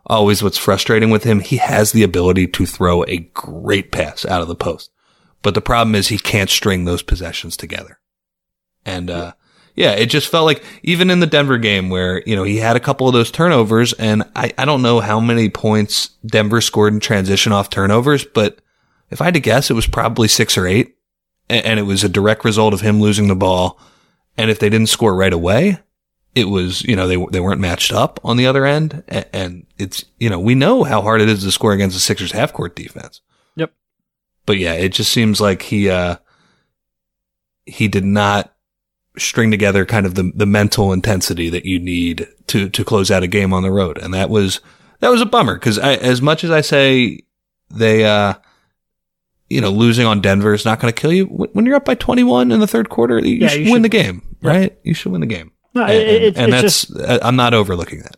always 0.06 0.42
what's 0.42 0.58
frustrating 0.58 1.10
with 1.10 1.24
him. 1.24 1.40
He 1.40 1.58
has 1.58 1.92
the 1.92 2.02
ability 2.02 2.48
to 2.48 2.66
throw 2.66 3.04
a 3.04 3.18
great 3.34 3.92
pass 3.92 4.24
out 4.24 4.42
of 4.42 4.48
the 4.48 4.56
post, 4.56 4.90
but 5.42 5.54
the 5.54 5.60
problem 5.60 5.94
is 5.94 6.08
he 6.08 6.18
can't 6.18 6.50
string 6.50 6.84
those 6.84 7.02
possessions 7.02 7.56
together. 7.56 7.98
And 8.84 9.10
uh, 9.10 9.32
yeah, 9.74 9.92
it 9.92 10.06
just 10.06 10.28
felt 10.28 10.46
like 10.46 10.62
even 10.82 11.10
in 11.10 11.20
the 11.20 11.26
Denver 11.26 11.58
game 11.58 11.88
where, 11.88 12.22
you 12.26 12.36
know, 12.36 12.44
he 12.44 12.58
had 12.58 12.76
a 12.76 12.80
couple 12.80 13.06
of 13.06 13.14
those 13.14 13.30
turnovers 13.30 13.92
and 13.94 14.22
I, 14.36 14.52
I 14.58 14.64
don't 14.64 14.82
know 14.82 15.00
how 15.00 15.18
many 15.18 15.48
points 15.48 16.10
Denver 16.26 16.60
scored 16.60 16.92
in 16.92 17.00
transition 17.00 17.52
off 17.52 17.70
turnovers, 17.70 18.24
but 18.24 18.60
if 19.10 19.20
I 19.20 19.26
had 19.26 19.34
to 19.34 19.40
guess, 19.40 19.70
it 19.70 19.74
was 19.74 19.86
probably 19.86 20.28
six 20.28 20.58
or 20.58 20.66
eight. 20.66 20.96
And, 21.48 21.64
and 21.64 21.80
it 21.80 21.84
was 21.84 22.04
a 22.04 22.08
direct 22.08 22.44
result 22.44 22.74
of 22.74 22.82
him 22.82 23.00
losing 23.00 23.28
the 23.28 23.36
ball. 23.36 23.80
And 24.36 24.50
if 24.50 24.58
they 24.58 24.70
didn't 24.70 24.88
score 24.88 25.14
right 25.14 25.32
away, 25.32 25.78
it 26.34 26.46
was, 26.46 26.82
you 26.82 26.96
know, 26.96 27.06
they, 27.06 27.22
they 27.30 27.40
weren't 27.40 27.60
matched 27.60 27.92
up 27.92 28.18
on 28.24 28.36
the 28.36 28.46
other 28.46 28.64
end. 28.64 29.04
And, 29.32 29.66
it's, 29.78 30.04
you 30.18 30.30
know, 30.30 30.40
we 30.40 30.54
know 30.54 30.84
how 30.84 31.02
hard 31.02 31.20
it 31.20 31.28
is 31.28 31.42
to 31.44 31.52
score 31.52 31.72
against 31.72 31.94
the 31.94 32.00
Sixers 32.00 32.32
half 32.32 32.52
court 32.52 32.74
defense. 32.74 33.20
Yep. 33.56 33.72
But 34.46 34.58
yeah, 34.58 34.72
it 34.72 34.90
just 34.90 35.12
seems 35.12 35.40
like 35.40 35.62
he, 35.62 35.90
uh, 35.90 36.16
he 37.66 37.88
did 37.88 38.04
not 38.04 38.54
string 39.18 39.50
together 39.50 39.84
kind 39.84 40.06
of 40.06 40.14
the, 40.14 40.32
the 40.34 40.46
mental 40.46 40.92
intensity 40.92 41.50
that 41.50 41.66
you 41.66 41.78
need 41.78 42.26
to, 42.46 42.70
to 42.70 42.84
close 42.84 43.10
out 43.10 43.22
a 43.22 43.28
game 43.28 43.52
on 43.52 43.62
the 43.62 43.70
road. 43.70 43.98
And 43.98 44.14
that 44.14 44.30
was, 44.30 44.60
that 45.00 45.10
was 45.10 45.20
a 45.20 45.26
bummer 45.26 45.54
because 45.54 45.78
as 45.78 46.22
much 46.22 46.44
as 46.44 46.50
I 46.50 46.62
say 46.62 47.20
they, 47.70 48.06
uh, 48.06 48.34
you 49.52 49.60
know, 49.60 49.70
losing 49.70 50.06
on 50.06 50.20
Denver 50.20 50.54
is 50.54 50.64
not 50.64 50.80
going 50.80 50.92
to 50.92 51.00
kill 51.00 51.12
you. 51.12 51.26
When 51.26 51.66
you're 51.66 51.76
up 51.76 51.84
by 51.84 51.94
21 51.94 52.50
in 52.50 52.60
the 52.60 52.66
third 52.66 52.88
quarter, 52.88 53.18
you 53.18 53.36
yeah, 53.36 53.48
should 53.48 53.66
you 53.66 53.72
win 53.72 53.82
the 53.82 53.88
game, 53.88 54.36
right? 54.42 54.76
You 54.82 54.94
should 54.94 55.12
win 55.12 55.20
the 55.20 55.26
game. 55.26 55.52
No, 55.74 55.84
and, 55.84 55.92
it, 55.92 56.36
and 56.36 56.52
that's, 56.52 56.86
just, 56.86 56.96
uh, 56.98 57.18
I'm 57.22 57.36
not 57.36 57.54
overlooking 57.54 58.00
that. 58.00 58.16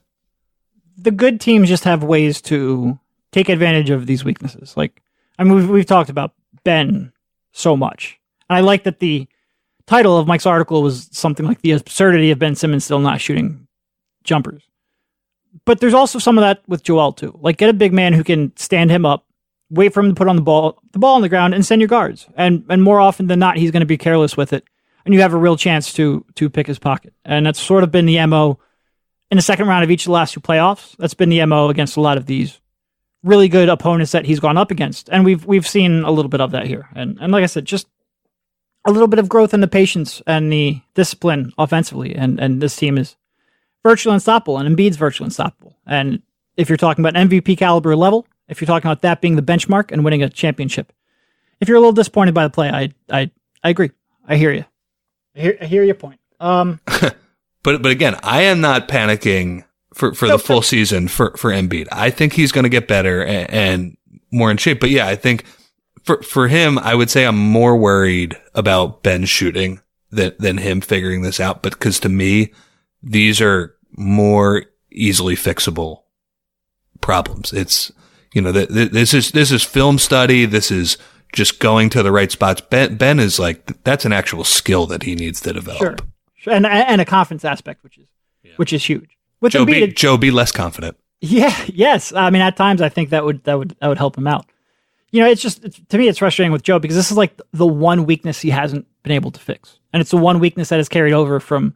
The 0.96 1.10
good 1.10 1.40
teams 1.40 1.68
just 1.68 1.84
have 1.84 2.02
ways 2.02 2.40
to 2.42 2.98
take 3.32 3.48
advantage 3.48 3.90
of 3.90 4.06
these 4.06 4.24
weaknesses. 4.24 4.76
Like, 4.76 5.02
I 5.38 5.44
mean, 5.44 5.54
we've, 5.54 5.70
we've 5.70 5.86
talked 5.86 6.10
about 6.10 6.32
Ben 6.64 7.12
so 7.52 7.76
much. 7.76 8.18
And 8.48 8.56
I 8.56 8.60
like 8.60 8.84
that 8.84 9.00
the, 9.00 9.28
title 9.86 10.16
of 10.18 10.26
Mike's 10.26 10.46
article 10.46 10.82
was 10.82 11.08
something 11.12 11.46
like 11.46 11.60
the 11.62 11.72
absurdity 11.72 12.30
of 12.30 12.38
Ben 12.38 12.54
Simmons 12.54 12.84
still 12.84 13.00
not 13.00 13.20
shooting 13.20 13.66
jumpers. 14.22 14.62
But 15.64 15.80
there's 15.80 15.94
also 15.94 16.18
some 16.18 16.36
of 16.38 16.42
that 16.42 16.62
with 16.66 16.82
Joel 16.82 17.12
too. 17.12 17.38
Like 17.40 17.58
get 17.58 17.70
a 17.70 17.74
big 17.74 17.92
man 17.92 18.12
who 18.12 18.24
can 18.24 18.56
stand 18.56 18.90
him 18.90 19.06
up, 19.06 19.23
wait 19.74 19.92
for 19.92 20.00
him 20.00 20.10
to 20.10 20.14
put 20.14 20.28
on 20.28 20.36
the 20.36 20.42
ball, 20.42 20.80
the 20.92 20.98
ball 20.98 21.16
on 21.16 21.22
the 21.22 21.28
ground, 21.28 21.54
and 21.54 21.64
send 21.64 21.80
your 21.80 21.88
guards. 21.88 22.26
And 22.36 22.64
and 22.68 22.82
more 22.82 23.00
often 23.00 23.26
than 23.26 23.38
not, 23.38 23.56
he's 23.56 23.70
going 23.70 23.80
to 23.80 23.86
be 23.86 23.98
careless 23.98 24.36
with 24.36 24.52
it, 24.52 24.64
and 25.04 25.14
you 25.14 25.20
have 25.20 25.34
a 25.34 25.38
real 25.38 25.56
chance 25.56 25.92
to 25.94 26.24
to 26.36 26.50
pick 26.50 26.66
his 26.66 26.78
pocket. 26.78 27.12
And 27.24 27.46
that's 27.46 27.60
sort 27.60 27.84
of 27.84 27.90
been 27.90 28.06
the 28.06 28.24
mo 28.26 28.58
in 29.30 29.36
the 29.36 29.42
second 29.42 29.68
round 29.68 29.84
of 29.84 29.90
each 29.90 30.02
of 30.02 30.06
the 30.06 30.12
last 30.12 30.34
two 30.34 30.40
playoffs. 30.40 30.96
That's 30.98 31.14
been 31.14 31.28
the 31.28 31.44
mo 31.46 31.68
against 31.68 31.96
a 31.96 32.00
lot 32.00 32.16
of 32.16 32.26
these 32.26 32.60
really 33.22 33.48
good 33.48 33.68
opponents 33.68 34.12
that 34.12 34.26
he's 34.26 34.40
gone 34.40 34.56
up 34.56 34.70
against, 34.70 35.08
and 35.10 35.24
we've 35.24 35.44
we've 35.44 35.66
seen 35.66 36.02
a 36.04 36.10
little 36.10 36.30
bit 36.30 36.40
of 36.40 36.52
that 36.52 36.66
here. 36.66 36.88
And 36.94 37.18
and 37.20 37.32
like 37.32 37.42
I 37.42 37.46
said, 37.46 37.64
just 37.64 37.86
a 38.86 38.92
little 38.92 39.08
bit 39.08 39.18
of 39.18 39.28
growth 39.28 39.54
in 39.54 39.60
the 39.60 39.68
patience 39.68 40.22
and 40.26 40.52
the 40.52 40.80
discipline 40.94 41.52
offensively, 41.58 42.14
and 42.14 42.38
and 42.38 42.60
this 42.60 42.76
team 42.76 42.98
is 42.98 43.16
virtually 43.82 44.14
unstoppable, 44.14 44.58
and 44.58 44.76
Embiid's 44.76 44.96
virtually 44.96 45.26
unstoppable. 45.26 45.76
And 45.86 46.22
if 46.56 46.68
you're 46.68 46.78
talking 46.78 47.04
about 47.04 47.20
MVP 47.20 47.58
caliber 47.58 47.96
level, 47.96 48.26
if 48.48 48.60
you're 48.60 48.66
talking 48.66 48.88
about 48.88 49.02
that 49.02 49.20
being 49.20 49.36
the 49.36 49.42
benchmark 49.42 49.90
and 49.90 50.04
winning 50.04 50.22
a 50.22 50.28
championship, 50.28 50.92
if 51.60 51.68
you're 51.68 51.76
a 51.76 51.80
little 51.80 51.92
disappointed 51.92 52.34
by 52.34 52.44
the 52.44 52.50
play, 52.50 52.68
I 52.70 52.92
I 53.10 53.30
I 53.62 53.70
agree. 53.70 53.90
I 54.26 54.36
hear 54.36 54.52
you. 54.52 54.64
I 55.36 55.40
hear 55.40 55.58
I 55.60 55.64
hear 55.66 55.84
your 55.84 55.94
point. 55.94 56.20
Um, 56.40 56.80
but 56.86 57.14
but 57.62 57.86
again, 57.86 58.16
I 58.22 58.42
am 58.42 58.60
not 58.60 58.88
panicking 58.88 59.64
for 59.94 60.14
for 60.14 60.26
no, 60.26 60.36
the 60.36 60.42
full 60.42 60.62
season 60.62 61.08
for 61.08 61.36
for 61.36 61.50
Embiid. 61.50 61.88
I 61.90 62.10
think 62.10 62.32
he's 62.32 62.52
going 62.52 62.64
to 62.64 62.70
get 62.70 62.88
better 62.88 63.24
and, 63.24 63.50
and 63.50 63.96
more 64.30 64.50
in 64.50 64.56
shape. 64.56 64.80
But 64.80 64.90
yeah, 64.90 65.06
I 65.06 65.16
think 65.16 65.44
for 66.02 66.22
for 66.22 66.48
him, 66.48 66.78
I 66.78 66.94
would 66.94 67.10
say 67.10 67.24
I'm 67.24 67.38
more 67.38 67.76
worried 67.76 68.36
about 68.54 69.02
Ben 69.02 69.24
shooting 69.24 69.80
than 70.10 70.32
than 70.38 70.58
him 70.58 70.80
figuring 70.80 71.22
this 71.22 71.40
out. 71.40 71.62
But 71.62 71.72
because 71.72 72.00
to 72.00 72.08
me, 72.08 72.52
these 73.02 73.40
are 73.40 73.74
more 73.96 74.64
easily 74.90 75.36
fixable 75.36 76.02
problems. 77.00 77.52
It's 77.52 77.92
you 78.34 78.42
know 78.42 78.52
th- 78.52 78.68
th- 78.68 78.90
this 78.90 79.14
is 79.14 79.30
this 79.30 79.50
is 79.50 79.62
film 79.62 79.98
study. 79.98 80.44
This 80.44 80.70
is 80.70 80.98
just 81.32 81.58
going 81.58 81.88
to 81.90 82.02
the 82.02 82.12
right 82.12 82.30
spots. 82.30 82.60
Ben 82.60 82.96
Ben 82.96 83.18
is 83.18 83.38
like 83.38 83.82
that's 83.84 84.04
an 84.04 84.12
actual 84.12 84.44
skill 84.44 84.86
that 84.86 85.04
he 85.04 85.14
needs 85.14 85.40
to 85.40 85.52
develop. 85.52 86.06
Sure, 86.36 86.52
and 86.52 86.66
and 86.66 87.00
a 87.00 87.04
confidence 87.06 87.44
aspect, 87.44 87.82
which 87.82 87.96
is 87.96 88.06
yeah. 88.42 88.52
which 88.56 88.72
is 88.72 88.84
huge. 88.84 89.16
With 89.40 89.52
Joe, 89.52 89.64
be, 89.64 89.86
Joe 89.88 90.16
be 90.16 90.30
less 90.30 90.52
confident. 90.52 90.96
Yeah. 91.20 91.54
Yes. 91.66 92.12
I 92.12 92.30
mean, 92.30 92.42
at 92.42 92.56
times 92.56 92.82
I 92.82 92.88
think 92.88 93.10
that 93.10 93.24
would 93.24 93.44
that 93.44 93.58
would 93.58 93.76
that 93.80 93.88
would 93.88 93.98
help 93.98 94.18
him 94.18 94.26
out 94.26 94.46
you 95.14 95.20
know, 95.20 95.28
it's 95.28 95.40
just 95.40 95.64
it's, 95.64 95.80
to 95.90 95.96
me, 95.96 96.08
it's 96.08 96.18
frustrating 96.18 96.50
with 96.50 96.64
Joe 96.64 96.80
because 96.80 96.96
this 96.96 97.12
is 97.12 97.16
like 97.16 97.40
the 97.52 97.66
one 97.66 98.04
weakness 98.04 98.40
he 98.40 98.50
hasn't 98.50 98.84
been 99.04 99.12
able 99.12 99.30
to 99.30 99.38
fix. 99.38 99.78
And 99.92 100.00
it's 100.00 100.10
the 100.10 100.16
one 100.16 100.40
weakness 100.40 100.70
that 100.70 100.78
has 100.78 100.88
carried 100.88 101.12
over 101.12 101.38
from 101.38 101.72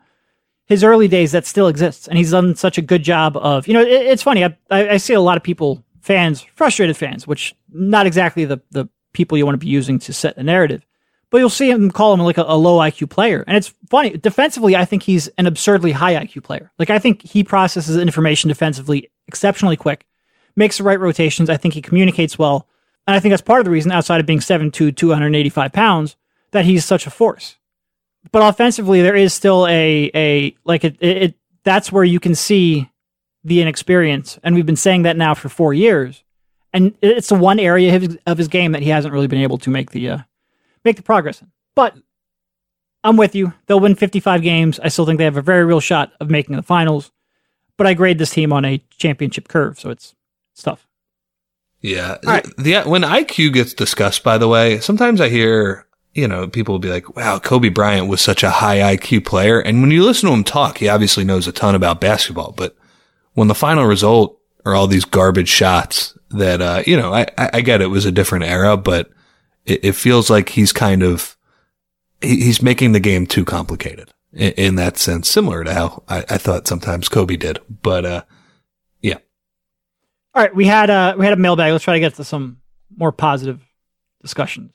his 0.66 0.82
early 0.82 1.06
days 1.06 1.30
that 1.30 1.46
still 1.46 1.68
exists. 1.68 2.08
And 2.08 2.18
he's 2.18 2.32
done 2.32 2.56
such 2.56 2.78
a 2.78 2.82
good 2.82 3.04
job 3.04 3.36
of, 3.36 3.68
you 3.68 3.74
know, 3.74 3.80
it, 3.80 3.90
it's 3.90 4.24
funny. 4.24 4.44
I, 4.44 4.56
I, 4.72 4.88
I 4.88 4.96
see 4.96 5.14
a 5.14 5.20
lot 5.20 5.36
of 5.36 5.44
people, 5.44 5.84
fans, 6.08 6.46
frustrated 6.54 6.96
fans, 6.96 7.26
which 7.26 7.54
not 7.70 8.06
exactly 8.06 8.46
the, 8.46 8.58
the 8.70 8.88
people 9.12 9.36
you 9.36 9.44
want 9.44 9.60
to 9.60 9.64
be 9.64 9.70
using 9.70 9.98
to 9.98 10.12
set 10.14 10.36
the 10.36 10.42
narrative. 10.42 10.82
But 11.28 11.36
you'll 11.36 11.50
see 11.50 11.70
him 11.70 11.90
call 11.90 12.14
him 12.14 12.20
like 12.20 12.38
a, 12.38 12.44
a 12.48 12.56
low 12.56 12.78
IQ 12.78 13.10
player. 13.10 13.44
And 13.46 13.58
it's 13.58 13.74
funny. 13.90 14.16
Defensively, 14.16 14.74
I 14.74 14.86
think 14.86 15.02
he's 15.02 15.28
an 15.36 15.46
absurdly 15.46 15.92
high 15.92 16.14
IQ 16.14 16.44
player. 16.44 16.72
Like, 16.78 16.88
I 16.88 16.98
think 16.98 17.20
he 17.20 17.44
processes 17.44 17.98
information 17.98 18.48
defensively 18.48 19.10
exceptionally 19.26 19.76
quick, 19.76 20.06
makes 20.56 20.78
the 20.78 20.84
right 20.84 20.98
rotations. 20.98 21.50
I 21.50 21.58
think 21.58 21.74
he 21.74 21.82
communicates 21.82 22.38
well. 22.38 22.66
And 23.06 23.14
I 23.14 23.20
think 23.20 23.32
that's 23.32 23.42
part 23.42 23.60
of 23.60 23.66
the 23.66 23.70
reason, 23.70 23.92
outside 23.92 24.20
of 24.20 24.26
being 24.26 24.38
7'2, 24.38 24.96
285 24.96 25.72
pounds, 25.74 26.16
that 26.52 26.64
he's 26.64 26.86
such 26.86 27.06
a 27.06 27.10
force. 27.10 27.56
But 28.32 28.48
offensively, 28.48 29.02
there 29.02 29.14
is 29.14 29.34
still 29.34 29.66
a, 29.66 30.10
a 30.14 30.56
like, 30.64 30.84
it, 30.84 30.96
it, 31.00 31.22
it 31.22 31.34
that's 31.64 31.92
where 31.92 32.04
you 32.04 32.18
can 32.18 32.34
see 32.34 32.88
the 33.44 33.60
inexperience. 33.60 34.38
And 34.42 34.54
we've 34.54 34.66
been 34.66 34.76
saying 34.76 35.02
that 35.02 35.16
now 35.16 35.34
for 35.34 35.48
four 35.48 35.74
years. 35.74 36.22
And 36.72 36.94
it's 37.00 37.28
the 37.28 37.34
one 37.34 37.58
area 37.58 37.94
of 37.96 38.02
his, 38.02 38.18
of 38.26 38.38
his 38.38 38.48
game 38.48 38.72
that 38.72 38.82
he 38.82 38.90
hasn't 38.90 39.14
really 39.14 39.26
been 39.26 39.40
able 39.40 39.58
to 39.58 39.70
make 39.70 39.90
the, 39.92 40.08
uh, 40.10 40.18
make 40.84 40.96
the 40.96 41.02
progress 41.02 41.40
in. 41.40 41.50
But 41.74 41.96
I'm 43.04 43.16
with 43.16 43.34
you. 43.34 43.54
They'll 43.66 43.80
win 43.80 43.94
55 43.94 44.42
games. 44.42 44.80
I 44.80 44.88
still 44.88 45.06
think 45.06 45.18
they 45.18 45.24
have 45.24 45.36
a 45.36 45.42
very 45.42 45.64
real 45.64 45.80
shot 45.80 46.12
of 46.20 46.30
making 46.30 46.56
the 46.56 46.62
finals. 46.62 47.10
But 47.76 47.86
I 47.86 47.94
grade 47.94 48.18
this 48.18 48.30
team 48.30 48.52
on 48.52 48.64
a 48.64 48.82
championship 48.90 49.48
curve, 49.48 49.78
so 49.78 49.90
it's, 49.90 50.14
it's 50.52 50.62
tough. 50.62 50.86
Yeah. 51.80 52.16
Right. 52.24 52.44
The, 52.56 52.82
when 52.82 53.02
IQ 53.02 53.52
gets 53.54 53.72
discussed, 53.72 54.24
by 54.24 54.36
the 54.36 54.48
way, 54.48 54.80
sometimes 54.80 55.20
I 55.20 55.28
hear, 55.28 55.86
you 56.12 56.26
know, 56.26 56.48
people 56.48 56.74
will 56.74 56.80
be 56.80 56.90
like, 56.90 57.14
wow, 57.14 57.38
Kobe 57.38 57.68
Bryant 57.68 58.08
was 58.08 58.20
such 58.20 58.42
a 58.42 58.50
high 58.50 58.96
IQ 58.96 59.24
player. 59.24 59.60
And 59.60 59.80
when 59.80 59.92
you 59.92 60.04
listen 60.04 60.28
to 60.28 60.34
him 60.34 60.42
talk, 60.42 60.78
he 60.78 60.88
obviously 60.88 61.22
knows 61.22 61.46
a 61.46 61.52
ton 61.52 61.76
about 61.76 62.00
basketball. 62.00 62.52
But 62.56 62.76
when 63.38 63.46
the 63.46 63.54
final 63.54 63.84
result 63.84 64.36
are 64.66 64.74
all 64.74 64.88
these 64.88 65.04
garbage 65.04 65.48
shots 65.48 66.18
that, 66.30 66.60
uh, 66.60 66.82
you 66.84 66.96
know, 66.96 67.14
I, 67.14 67.24
I 67.38 67.60
get 67.60 67.80
it 67.80 67.86
was 67.86 68.04
a 68.04 68.10
different 68.10 68.44
era, 68.44 68.76
but 68.76 69.12
it, 69.64 69.84
it 69.84 69.92
feels 69.92 70.28
like 70.28 70.48
he's 70.48 70.72
kind 70.72 71.04
of, 71.04 71.36
he's 72.20 72.60
making 72.60 72.92
the 72.92 73.00
game 73.00 73.28
too 73.28 73.44
complicated 73.44 74.12
in, 74.32 74.50
in 74.54 74.74
that 74.74 74.98
sense, 74.98 75.30
similar 75.30 75.62
to 75.62 75.72
how 75.72 76.02
I, 76.08 76.24
I, 76.28 76.38
thought 76.38 76.66
sometimes 76.66 77.08
Kobe 77.08 77.36
did. 77.36 77.60
But, 77.80 78.04
uh, 78.04 78.24
yeah. 79.02 79.18
All 80.34 80.42
right. 80.42 80.52
We 80.52 80.66
had, 80.66 80.90
uh, 80.90 81.14
we 81.16 81.24
had 81.24 81.32
a 81.32 81.40
mailbag. 81.40 81.70
Let's 81.70 81.84
try 81.84 81.94
to 81.94 82.00
get 82.00 82.16
to 82.16 82.24
some 82.24 82.58
more 82.96 83.12
positive 83.12 83.60
discussions. 84.20 84.72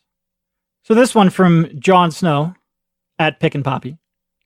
So 0.84 0.94
this 0.94 1.14
one 1.14 1.32
from 1.32 1.68
John 1.80 2.12
Snow 2.12 2.56
at 3.20 3.42
Pick 3.42 3.56
and 3.56 3.66
Poppy. 3.66 3.98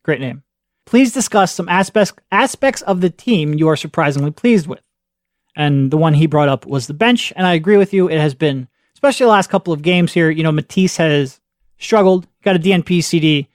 Great 0.04 0.22
name. 0.22 0.42
Please 0.88 1.12
discuss 1.12 1.54
some 1.54 1.68
aspects 1.68 2.14
aspects 2.32 2.82
of 2.84 3.02
the 3.02 3.10
team 3.10 3.54
you 3.54 3.68
are 3.68 3.76
surprisingly 3.76 4.32
pleased 4.32 4.68
with. 4.68 4.82
And 5.54 5.92
the 5.92 5.98
one 5.98 6.14
he 6.14 6.28
brought 6.28 6.48
up 6.48 6.66
was 6.66 6.88
the 6.88 6.94
bench, 6.94 7.34
and 7.36 7.46
I 7.46 7.54
agree 7.56 7.76
with 7.76 7.94
you. 7.94 8.10
It 8.10 8.20
has 8.20 8.34
been 8.34 8.70
especially 8.96 9.26
the 9.26 9.32
last 9.32 9.50
couple 9.50 9.74
of 9.74 9.82
games 9.82 10.14
here. 10.14 10.30
You 10.30 10.44
know, 10.44 10.52
Matisse 10.52 10.96
has 10.98 11.42
struggled, 11.78 12.26
got 12.42 12.56
a 12.56 12.60
DNP 12.60 13.04
CD 13.04 13.50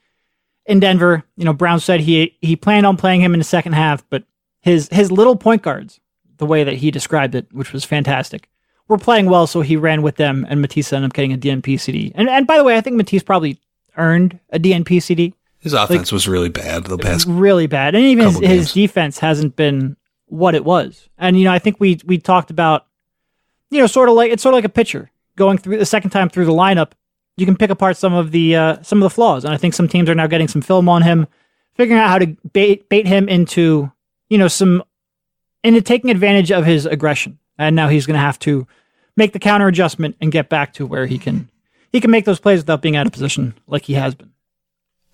in 0.66 0.78
Denver. 0.78 1.24
You 1.36 1.46
know, 1.46 1.54
Brown 1.54 1.80
said 1.80 2.00
he 2.00 2.36
he 2.42 2.54
planned 2.54 2.84
on 2.84 2.98
playing 2.98 3.22
him 3.22 3.32
in 3.32 3.40
the 3.40 3.44
second 3.44 3.72
half, 3.72 4.04
but 4.10 4.24
his 4.60 4.90
his 4.92 5.10
little 5.10 5.36
point 5.36 5.62
guards, 5.62 6.00
the 6.36 6.46
way 6.46 6.64
that 6.64 6.74
he 6.74 6.90
described 6.90 7.34
it, 7.34 7.46
which 7.50 7.72
was 7.72 7.82
fantastic, 7.82 8.50
were 8.88 8.98
playing 8.98 9.30
well, 9.30 9.46
so 9.46 9.62
he 9.62 9.76
ran 9.76 10.02
with 10.02 10.16
them, 10.16 10.44
and 10.50 10.60
Matisse 10.60 10.92
ended 10.92 11.08
up 11.08 11.14
getting 11.14 11.32
a 11.32 11.38
DNP 11.38 11.80
CD. 11.80 12.12
And 12.14 12.28
and 12.28 12.46
by 12.46 12.58
the 12.58 12.64
way, 12.64 12.76
I 12.76 12.82
think 12.82 12.96
Matisse 12.96 13.22
probably 13.22 13.58
earned 13.96 14.38
a 14.50 14.58
DNP 14.58 15.02
CD. 15.02 15.34
His 15.62 15.72
offense 15.72 16.08
like, 16.08 16.12
was 16.12 16.28
really 16.28 16.48
bad 16.48 16.84
the 16.84 16.98
past 16.98 17.26
really 17.28 17.66
bad, 17.66 17.94
and 17.94 18.04
even 18.04 18.26
his, 18.26 18.38
his 18.38 18.72
defense 18.72 19.18
hasn't 19.20 19.56
been 19.56 19.96
what 20.26 20.54
it 20.54 20.64
was. 20.64 21.08
And 21.18 21.38
you 21.38 21.44
know, 21.44 21.52
I 21.52 21.58
think 21.58 21.78
we 21.78 22.00
we 22.04 22.18
talked 22.18 22.50
about, 22.50 22.86
you 23.70 23.80
know, 23.80 23.86
sort 23.86 24.08
of 24.08 24.16
like 24.16 24.32
it's 24.32 24.42
sort 24.42 24.54
of 24.54 24.56
like 24.56 24.64
a 24.64 24.68
pitcher 24.68 25.10
going 25.36 25.58
through 25.58 25.78
the 25.78 25.86
second 25.86 26.10
time 26.10 26.28
through 26.28 26.44
the 26.44 26.52
lineup, 26.52 26.92
you 27.36 27.46
can 27.46 27.56
pick 27.56 27.70
apart 27.70 27.96
some 27.96 28.12
of 28.12 28.30
the 28.30 28.56
uh, 28.56 28.82
some 28.82 28.98
of 28.98 29.04
the 29.04 29.14
flaws. 29.14 29.44
And 29.44 29.54
I 29.54 29.56
think 29.56 29.74
some 29.74 29.88
teams 29.88 30.08
are 30.08 30.14
now 30.14 30.26
getting 30.26 30.48
some 30.48 30.62
film 30.62 30.88
on 30.88 31.02
him, 31.02 31.26
figuring 31.74 32.00
out 32.00 32.10
how 32.10 32.18
to 32.18 32.26
bait 32.52 32.88
bait 32.88 33.06
him 33.06 33.28
into 33.28 33.90
you 34.28 34.38
know 34.38 34.48
some 34.48 34.82
into 35.64 35.80
taking 35.80 36.10
advantage 36.10 36.50
of 36.50 36.64
his 36.64 36.86
aggression. 36.86 37.38
And 37.58 37.76
now 37.76 37.88
he's 37.88 38.06
going 38.06 38.14
to 38.14 38.20
have 38.20 38.38
to 38.40 38.66
make 39.16 39.32
the 39.32 39.38
counter 39.38 39.68
adjustment 39.68 40.16
and 40.20 40.32
get 40.32 40.48
back 40.48 40.72
to 40.74 40.86
where 40.86 41.06
he 41.06 41.18
can 41.18 41.50
he 41.92 42.00
can 42.00 42.10
make 42.10 42.24
those 42.24 42.40
plays 42.40 42.60
without 42.60 42.82
being 42.82 42.96
out 42.96 43.06
of 43.06 43.12
position 43.12 43.54
like 43.66 43.84
he 43.84 43.94
has 43.94 44.14
been. 44.14 44.31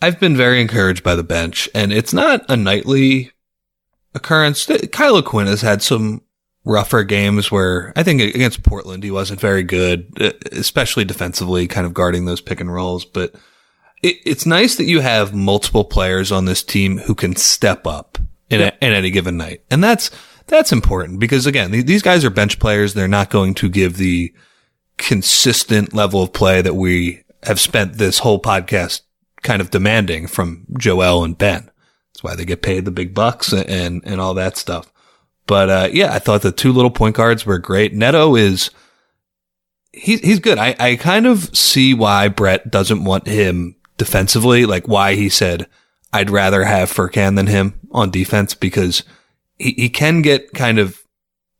I've 0.00 0.20
been 0.20 0.36
very 0.36 0.60
encouraged 0.60 1.02
by 1.02 1.14
the 1.14 1.24
bench, 1.24 1.68
and 1.74 1.92
it's 1.92 2.12
not 2.12 2.44
a 2.48 2.56
nightly 2.56 3.32
occurrence. 4.14 4.68
Kyle 4.92 5.16
O'Quinn 5.16 5.46
has 5.46 5.62
had 5.62 5.82
some 5.82 6.22
rougher 6.64 7.02
games 7.02 7.50
where 7.50 7.92
I 7.96 8.02
think 8.02 8.20
against 8.20 8.62
Portland 8.62 9.02
he 9.02 9.10
wasn't 9.10 9.40
very 9.40 9.62
good, 9.62 10.12
especially 10.52 11.04
defensively, 11.04 11.66
kind 11.66 11.86
of 11.86 11.94
guarding 11.94 12.26
those 12.26 12.40
pick 12.40 12.60
and 12.60 12.72
rolls. 12.72 13.04
But 13.04 13.34
it, 14.02 14.16
it's 14.24 14.46
nice 14.46 14.76
that 14.76 14.84
you 14.84 15.00
have 15.00 15.34
multiple 15.34 15.84
players 15.84 16.30
on 16.30 16.44
this 16.44 16.62
team 16.62 16.98
who 16.98 17.14
can 17.14 17.34
step 17.34 17.86
up 17.86 18.18
in, 18.50 18.60
yep. 18.60 18.78
a, 18.80 18.86
in 18.86 18.92
any 18.92 19.10
given 19.10 19.36
night, 19.36 19.62
and 19.70 19.82
that's 19.82 20.10
that's 20.46 20.72
important 20.72 21.20
because 21.20 21.46
again, 21.46 21.70
these 21.70 22.02
guys 22.02 22.24
are 22.24 22.30
bench 22.30 22.58
players. 22.58 22.94
They're 22.94 23.08
not 23.08 23.30
going 23.30 23.54
to 23.54 23.68
give 23.68 23.96
the 23.96 24.32
consistent 24.96 25.94
level 25.94 26.22
of 26.22 26.32
play 26.32 26.62
that 26.62 26.74
we 26.74 27.22
have 27.44 27.60
spent 27.60 27.94
this 27.94 28.18
whole 28.18 28.40
podcast 28.40 29.02
kind 29.42 29.60
of 29.60 29.70
demanding 29.70 30.26
from 30.26 30.66
Joel 30.78 31.24
and 31.24 31.36
Ben. 31.36 31.70
That's 32.12 32.22
why 32.22 32.34
they 32.34 32.44
get 32.44 32.62
paid 32.62 32.84
the 32.84 32.90
big 32.90 33.14
bucks 33.14 33.52
and 33.52 34.02
and 34.04 34.20
all 34.20 34.34
that 34.34 34.56
stuff. 34.56 34.92
But 35.46 35.70
uh, 35.70 35.88
yeah, 35.92 36.12
I 36.12 36.18
thought 36.18 36.42
the 36.42 36.52
two 36.52 36.72
little 36.72 36.90
point 36.90 37.16
guards 37.16 37.46
were 37.46 37.58
great. 37.58 37.94
Neto 37.94 38.36
is 38.36 38.70
he's 39.92 40.20
he's 40.20 40.40
good. 40.40 40.58
I, 40.58 40.76
I 40.78 40.96
kind 40.96 41.26
of 41.26 41.56
see 41.56 41.94
why 41.94 42.28
Brett 42.28 42.70
doesn't 42.70 43.04
want 43.04 43.26
him 43.26 43.76
defensively, 43.96 44.66
like 44.66 44.86
why 44.86 45.14
he 45.14 45.28
said 45.28 45.66
I'd 46.12 46.30
rather 46.30 46.64
have 46.64 46.92
Furkan 46.92 47.36
than 47.36 47.46
him 47.46 47.80
on 47.92 48.10
defense 48.10 48.54
because 48.54 49.02
he, 49.58 49.72
he 49.72 49.88
can 49.88 50.22
get 50.22 50.52
kind 50.52 50.78
of 50.78 51.02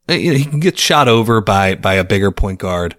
you 0.09 0.33
know, 0.33 0.39
he 0.39 0.45
can 0.45 0.61
get 0.61 0.79
shot 0.79 1.09
over 1.09 1.41
by 1.41 1.75
by 1.75 1.95
a 1.95 2.05
bigger 2.05 2.31
point 2.31 2.59
guard. 2.59 2.97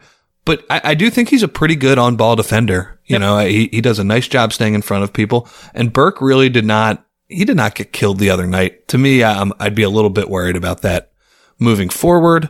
But 0.50 0.66
I, 0.68 0.82
I 0.84 0.94
do 0.96 1.12
think 1.12 1.30
he's 1.30 1.44
a 1.44 1.48
pretty 1.48 1.76
good 1.76 2.00
on 2.00 2.16
ball 2.16 2.36
defender. 2.36 3.00
You 3.06 3.14
yep. 3.14 3.22
know, 3.22 3.38
he, 3.38 3.70
he 3.72 3.82
does 3.82 4.00
a 4.00 4.04
nice 4.04 4.28
job 4.28 4.52
staying 4.52 4.74
in 4.74 4.82
front 4.82 5.04
of 5.04 5.14
people. 5.14 5.48
And 5.76 5.94
Burke 5.94 6.22
really 6.22 6.50
did 6.50 6.66
not 6.66 7.06
he 7.28 7.46
did 7.46 7.56
not 7.56 7.76
get 7.76 7.94
killed 7.94 8.18
the 8.18 8.32
other 8.32 8.48
night. 8.48 8.88
To 8.88 8.98
me, 8.98 9.22
um, 9.22 9.54
I'd 9.60 9.76
be 9.76 9.84
a 9.84 9.92
little 9.92 10.10
bit 10.10 10.28
worried 10.28 10.56
about 10.56 10.82
that 10.82 11.12
moving 11.60 11.88
forward. 11.88 12.50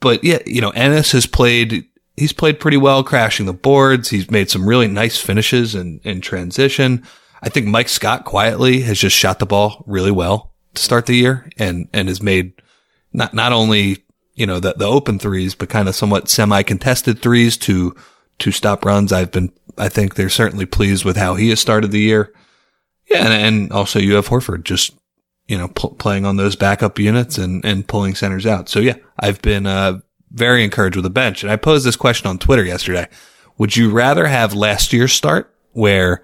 But 0.00 0.22
yeah, 0.22 0.40
you 0.44 0.60
know, 0.60 0.68
Ennis 0.72 1.12
has 1.12 1.24
played, 1.24 1.86
he's 2.18 2.34
played 2.34 2.60
pretty 2.60 2.76
well 2.76 3.02
crashing 3.02 3.46
the 3.46 3.54
boards. 3.54 4.10
He's 4.10 4.30
made 4.30 4.50
some 4.50 4.68
really 4.68 4.86
nice 4.86 5.16
finishes 5.16 5.74
in, 5.74 6.02
in 6.04 6.20
transition. 6.20 7.06
I 7.40 7.48
think 7.48 7.68
Mike 7.68 7.88
Scott 7.88 8.26
quietly 8.26 8.82
has 8.82 8.98
just 8.98 9.16
shot 9.16 9.38
the 9.38 9.46
ball 9.46 9.82
really 9.86 10.10
well 10.10 10.52
to 10.74 10.82
start 10.82 11.06
the 11.06 11.16
year 11.16 11.48
and, 11.56 11.88
and 11.94 12.08
has 12.08 12.20
made 12.20 12.52
not, 13.14 13.32
not 13.32 13.54
only, 13.54 14.04
you 14.38 14.46
know, 14.46 14.60
the, 14.60 14.74
the 14.74 14.86
open 14.86 15.18
threes, 15.18 15.54
but 15.54 15.68
kind 15.68 15.88
of 15.88 15.94
somewhat 15.94 16.28
semi 16.28 16.62
contested 16.62 17.20
threes 17.20 17.56
to, 17.58 17.94
to 18.38 18.50
stop 18.52 18.84
runs. 18.84 19.12
I've 19.12 19.32
been, 19.32 19.52
I 19.76 19.88
think 19.88 20.14
they're 20.14 20.28
certainly 20.28 20.66
pleased 20.66 21.04
with 21.04 21.16
how 21.16 21.34
he 21.34 21.50
has 21.50 21.60
started 21.60 21.90
the 21.90 22.00
year. 22.00 22.32
Yeah, 23.10 23.24
and, 23.24 23.32
and 23.32 23.72
also 23.72 23.98
you 23.98 24.14
have 24.14 24.28
Horford 24.28 24.64
just 24.64 24.94
you 25.48 25.56
know 25.56 25.68
pl- 25.68 25.94
playing 25.94 26.24
on 26.24 26.36
those 26.36 26.54
backup 26.54 26.98
units 26.98 27.38
and 27.38 27.64
and 27.64 27.88
pulling 27.88 28.14
centers 28.14 28.46
out. 28.46 28.68
So 28.68 28.78
yeah, 28.78 28.96
I've 29.18 29.42
been 29.42 29.66
uh, 29.66 30.00
very 30.30 30.62
encouraged 30.62 30.96
with 30.96 31.04
the 31.04 31.10
bench. 31.10 31.42
And 31.42 31.50
I 31.50 31.56
posed 31.56 31.84
this 31.84 31.96
question 31.96 32.28
on 32.28 32.38
Twitter 32.38 32.64
yesterday: 32.64 33.08
Would 33.56 33.76
you 33.76 33.90
rather 33.90 34.26
have 34.26 34.54
last 34.54 34.92
year's 34.92 35.12
start 35.12 35.52
where 35.72 36.22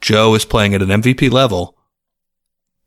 Joe 0.00 0.34
is 0.34 0.44
playing 0.44 0.74
at 0.74 0.82
an 0.82 0.88
MVP 0.88 1.30
level, 1.30 1.75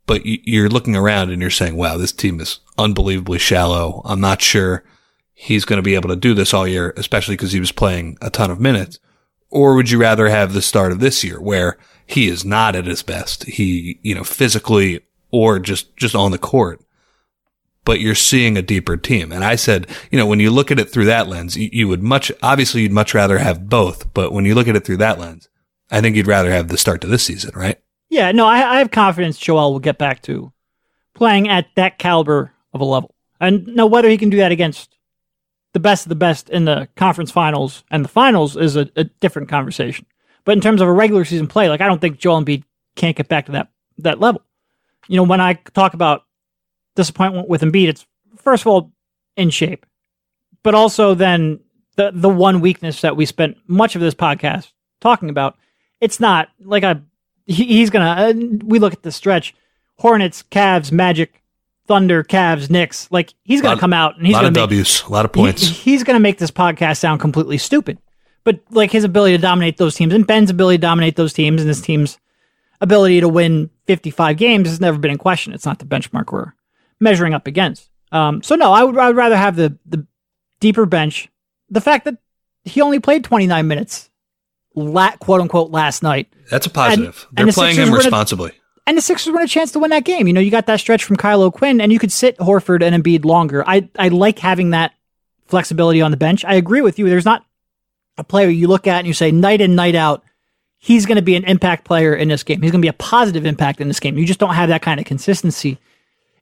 but 0.10 0.24
you're 0.26 0.70
looking 0.70 0.96
around 0.96 1.30
and 1.30 1.40
you're 1.40 1.52
saying, 1.52 1.76
"Wow, 1.76 1.98
this 1.98 2.12
team 2.12 2.42
is 2.42 2.60
unbelievably 2.80 3.38
shallow. 3.38 4.02
I'm 4.04 4.20
not 4.20 4.42
sure." 4.42 4.84
He's 5.36 5.64
going 5.64 5.78
to 5.78 5.84
be 5.84 5.96
able 5.96 6.10
to 6.10 6.18
do 6.18 6.34
this 6.34 6.52
all 6.52 6.68
year, 6.68 6.94
especially 6.98 7.36
because 7.36 7.54
he 7.54 7.60
was 7.60 7.72
playing 7.72 8.18
a 8.22 8.30
ton 8.30 8.52
of 8.52 8.60
minutes. 8.60 9.00
Or 9.50 9.76
would 9.76 9.90
you 9.90 9.98
rather 9.98 10.28
have 10.28 10.52
the 10.52 10.62
start 10.62 10.92
of 10.92 11.00
this 11.00 11.24
year 11.24 11.40
where 11.40 11.78
he 12.10 12.28
is 12.28 12.44
not 12.44 12.76
at 12.76 12.88
his 12.88 13.04
best. 13.04 13.44
He, 13.44 14.00
you 14.02 14.16
know, 14.16 14.24
physically 14.24 15.02
or 15.30 15.60
just, 15.60 15.96
just 15.96 16.16
on 16.16 16.32
the 16.32 16.40
court. 16.40 16.84
But 17.86 18.00
you're 18.00 18.16
seeing 18.16 18.58
a 18.58 18.64
deeper 18.64 18.98
team. 18.98 19.32
And 19.32 19.44
I 19.44 19.56
said, 19.56 19.86
you 20.10 20.18
know, 20.18 20.26
when 20.26 20.40
you 20.40 20.50
look 20.50 20.72
at 20.72 20.80
it 20.80 20.90
through 20.90 21.06
that 21.06 21.28
lens, 21.28 21.56
you, 21.56 21.70
you 21.72 21.88
would 21.88 22.02
much, 22.02 22.32
obviously 22.42 22.82
you'd 22.82 22.92
much 22.92 23.14
rather 23.14 23.38
have 23.38 23.70
both. 23.70 24.12
But 24.16 24.32
when 24.32 24.46
you 24.46 24.56
look 24.56 24.68
at 24.68 24.76
it 24.76 24.86
through 24.86 24.98
that 24.98 25.20
lens, 25.20 25.50
I 25.92 26.02
think 26.02 26.16
you'd 26.16 26.26
rather 26.26 26.50
have 26.50 26.68
the 26.68 26.80
start 26.80 27.02
to 27.02 27.08
this 27.08 27.24
season, 27.24 27.52
right? 27.54 27.80
Yeah, 28.10 28.32
no, 28.32 28.48
I, 28.48 28.76
I 28.76 28.78
have 28.80 28.92
confidence 28.92 29.38
Joel 29.38 29.72
will 29.72 29.80
get 29.80 29.98
back 29.98 30.22
to 30.24 30.52
playing 31.14 31.48
at 31.48 31.68
that 31.76 32.00
caliber 32.00 32.52
of 32.74 32.82
a 32.82 32.86
level. 32.86 33.16
And 33.40 33.68
now 33.68 33.86
whether 33.86 34.10
he 34.10 34.18
can 34.18 34.30
do 34.30 34.38
that 34.38 34.52
against 34.52 34.98
the 35.74 35.80
best 35.80 36.06
of 36.06 36.10
the 36.10 36.16
best 36.16 36.50
in 36.50 36.66
the 36.66 36.90
conference 36.96 37.32
finals 37.32 37.84
and 37.92 38.04
the 38.04 38.10
finals 38.10 38.58
is 38.58 38.76
a, 38.76 38.90
a 38.96 39.04
different 39.04 39.50
conversation. 39.50 40.06
But 40.44 40.54
in 40.54 40.62
terms 40.62 40.82
of 40.82 40.88
a 40.88 40.94
regular 40.94 41.26
season 41.26 41.48
play, 41.48 41.70
like 41.70 41.82
I 41.82 41.88
don't 41.88 42.02
think 42.02 42.18
Joel 42.18 42.44
Embiid 42.44 42.64
can't 42.96 43.16
get 43.16 43.28
back 43.28 43.46
to 43.46 43.52
that 43.54 43.70
that 44.00 44.20
level. 44.20 44.42
You 45.08 45.18
know, 45.18 45.24
when 45.24 45.42
I 45.42 45.54
talk 45.54 45.94
about 45.94 46.26
disappointment 46.96 47.48
with 47.48 47.62
Embiid, 47.62 47.88
it's 47.88 48.06
first 48.38 48.64
of 48.64 48.68
all 48.68 48.92
in 49.38 49.50
shape, 49.50 49.86
but 50.64 50.74
also 50.74 51.14
then 51.14 51.60
the 51.96 52.12
the 52.14 52.30
one 52.30 52.62
weakness 52.62 53.02
that 53.02 53.16
we 53.16 53.26
spent 53.26 53.58
much 53.68 53.96
of 53.96 54.02
this 54.02 54.16
podcast 54.16 54.72
talking 55.02 55.30
about. 55.30 55.58
It's 56.02 56.20
not 56.20 56.50
like 56.60 56.84
I 56.84 57.02
he, 57.50 57.66
he's 57.66 57.90
gonna. 57.90 58.06
Uh, 58.30 58.34
we 58.64 58.80
look 58.80 58.94
at 58.94 59.04
the 59.04 59.12
stretch: 59.12 59.54
Hornets, 59.98 60.44
Cavs, 60.52 60.92
Magic, 60.92 61.42
Thunder, 61.88 62.24
Cavs, 62.24 62.70
Knicks. 62.70 63.08
Like 63.12 63.34
he's 63.44 63.62
gonna 63.62 63.76
Lot- 63.76 63.82
come 63.82 63.94
out 63.94 64.18
and 64.18 64.26
he's 64.26 64.34
a 64.34 64.38
lot 64.38 64.42
gonna 64.42 64.48
of 64.50 64.54
make, 64.70 64.78
W's, 64.78 65.04
a 65.04 65.10
lot 65.12 65.26
of 65.26 65.32
he- 65.34 65.42
points. 65.42 65.68
he's 65.68 66.04
going 66.04 66.16
to 66.16 66.20
make 66.22 66.38
this 66.38 66.52
podcast 66.52 66.98
sound 67.00 67.20
completely 67.20 67.58
stupid. 67.58 67.98
But 68.46 68.62
like 68.72 68.92
his 68.92 69.04
ability 69.04 69.36
to 69.36 69.42
dominate 69.42 69.78
those 69.78 69.96
teams 69.96 70.14
and 70.14 70.26
Ben's 70.26 70.50
ability 70.50 70.78
to 70.78 70.82
dominate 70.82 71.16
those 71.18 71.34
teams 71.34 71.62
and 71.62 71.68
his 71.68 71.82
team's 71.82 72.18
ability 72.82 73.20
to 73.20 73.28
win 73.28 73.70
55 73.88 74.38
games 74.38 74.70
has 74.70 74.80
never 74.80 74.98
been 74.98 75.12
in 75.12 75.18
question. 75.18 75.54
It's 75.54 75.66
not 75.66 75.80
the 75.80 75.86
benchmark 75.86 76.32
we're 76.32 76.54
measuring 77.00 77.34
up 77.34 77.48
against. 77.48 77.90
Um, 78.12 78.42
so 78.42 78.56
no, 78.56 78.72
I 78.72 78.84
would, 78.84 78.98
I 78.98 79.08
would 79.08 79.18
rather 79.18 79.36
have 79.36 79.56
the, 79.56 79.78
the 79.86 80.06
deeper 80.62 80.86
bench. 80.86 81.28
The 81.70 81.82
fact 81.82 82.06
that 82.06 82.18
he 82.64 82.82
only 82.82 83.00
played 83.00 83.24
29 83.24 83.68
minutes, 83.68 84.09
la- 84.80 85.16
quote 85.18 85.42
unquote, 85.42 85.72
last 85.72 86.04
night. 86.04 86.32
That's 86.50 86.66
a 86.66 86.70
positive. 86.70 87.28
and 87.30 87.38
They're 87.38 87.46
the 87.48 87.54
playing 87.54 87.76
Sixers 87.76 87.90
him 87.90 87.96
responsibly. 87.96 88.52
And 88.88 88.98
the 88.98 89.02
Sixers 89.02 89.32
won 89.32 89.44
a 89.44 89.48
chance 89.48 89.72
to 89.74 89.80
win 89.80 89.92
that 89.92 90.04
game. 90.04 90.26
You 90.26 90.34
know, 90.34 90.42
you 90.42 90.50
got 90.50 90.66
that 90.66 90.80
stretch 90.80 91.04
from 91.04 91.16
Kyle 91.16 91.52
Quinn, 91.52 91.80
and 91.80 91.94
you 91.94 92.00
could 92.00 92.12
sit 92.12 92.38
Horford 92.40 92.82
and 92.82 93.04
Embiid 93.04 93.24
longer. 93.24 93.64
I, 93.68 93.88
I 93.98 94.08
like 94.08 94.40
having 94.40 94.72
that 94.72 94.94
flexibility 95.46 96.02
on 96.02 96.12
the 96.12 96.18
bench. 96.18 96.44
I 96.44 96.56
agree 96.56 96.82
with 96.82 96.98
you. 96.98 97.08
There's 97.08 97.26
not 97.26 97.46
a 98.18 98.24
player 98.24 98.50
you 98.50 98.68
look 98.68 98.88
at 98.88 99.00
and 99.00 99.08
you 99.08 99.14
say 99.14 99.32
night 99.32 99.62
in, 99.62 99.76
night 99.76 99.96
out, 99.96 100.24
he's 100.78 101.06
going 101.06 101.18
to 101.18 101.22
be 101.22 101.36
an 101.36 101.44
impact 101.44 101.86
player 101.86 102.16
in 102.16 102.28
this 102.28 102.44
game. 102.44 102.62
He's 102.62 102.72
going 102.72 102.82
to 102.82 102.86
be 102.86 102.90
a 102.90 102.94
positive 102.94 103.46
impact 103.46 103.80
in 103.82 103.88
this 103.88 104.00
game. 104.00 104.18
You 104.18 104.26
just 104.26 104.40
don't 104.40 104.56
have 104.56 104.70
that 104.70 104.82
kind 104.82 105.00
of 105.00 105.06
consistency 105.06 105.78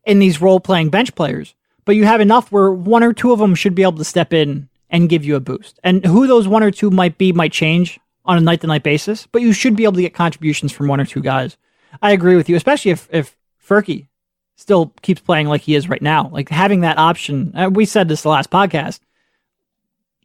in 0.05 0.19
these 0.19 0.41
role 0.41 0.59
playing 0.59 0.89
bench 0.89 1.13
players. 1.15 1.53
But 1.85 1.95
you 1.95 2.05
have 2.05 2.21
enough 2.21 2.51
where 2.51 2.71
one 2.71 3.03
or 3.03 3.13
two 3.13 3.31
of 3.31 3.39
them 3.39 3.55
should 3.55 3.75
be 3.75 3.83
able 3.83 3.97
to 3.97 4.03
step 4.03 4.33
in 4.33 4.69
and 4.89 5.09
give 5.09 5.25
you 5.25 5.35
a 5.35 5.41
boost. 5.41 5.79
And 5.83 6.05
who 6.05 6.27
those 6.27 6.47
one 6.47 6.63
or 6.63 6.71
two 6.71 6.89
might 6.89 7.17
be 7.17 7.31
might 7.31 7.51
change 7.51 7.99
on 8.27 8.37
a 8.37 8.41
night 8.41 8.61
to 8.61 8.67
night 8.67 8.83
basis, 8.83 9.27
but 9.31 9.41
you 9.41 9.53
should 9.53 9.75
be 9.75 9.83
able 9.85 9.93
to 9.93 10.01
get 10.01 10.13
contributions 10.13 10.71
from 10.71 10.87
one 10.87 10.99
or 10.99 11.05
two 11.05 11.21
guys. 11.21 11.57
I 12.01 12.11
agree 12.11 12.35
with 12.35 12.49
you, 12.49 12.55
especially 12.55 12.91
if 12.91 13.07
if 13.11 13.35
Furky 13.65 14.07
still 14.55 14.93
keeps 15.01 15.21
playing 15.21 15.47
like 15.47 15.61
he 15.61 15.75
is 15.75 15.87
right 15.87 16.01
now. 16.01 16.29
Like 16.31 16.49
having 16.49 16.81
that 16.81 16.97
option. 16.97 17.53
Uh, 17.55 17.69
we 17.71 17.85
said 17.85 18.09
this 18.09 18.23
the 18.23 18.29
last 18.29 18.49
podcast. 18.49 18.99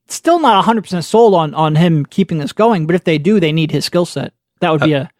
Still 0.08 0.40
not 0.40 0.64
100% 0.64 1.04
sold 1.04 1.34
on 1.34 1.54
on 1.54 1.76
him 1.76 2.04
keeping 2.04 2.38
this 2.38 2.52
going, 2.52 2.86
but 2.86 2.96
if 2.96 3.04
they 3.04 3.18
do, 3.18 3.40
they 3.40 3.52
need 3.52 3.70
his 3.70 3.84
skill 3.84 4.04
set. 4.04 4.34
That 4.60 4.70
would 4.70 4.82
be 4.82 4.92
a 4.92 5.10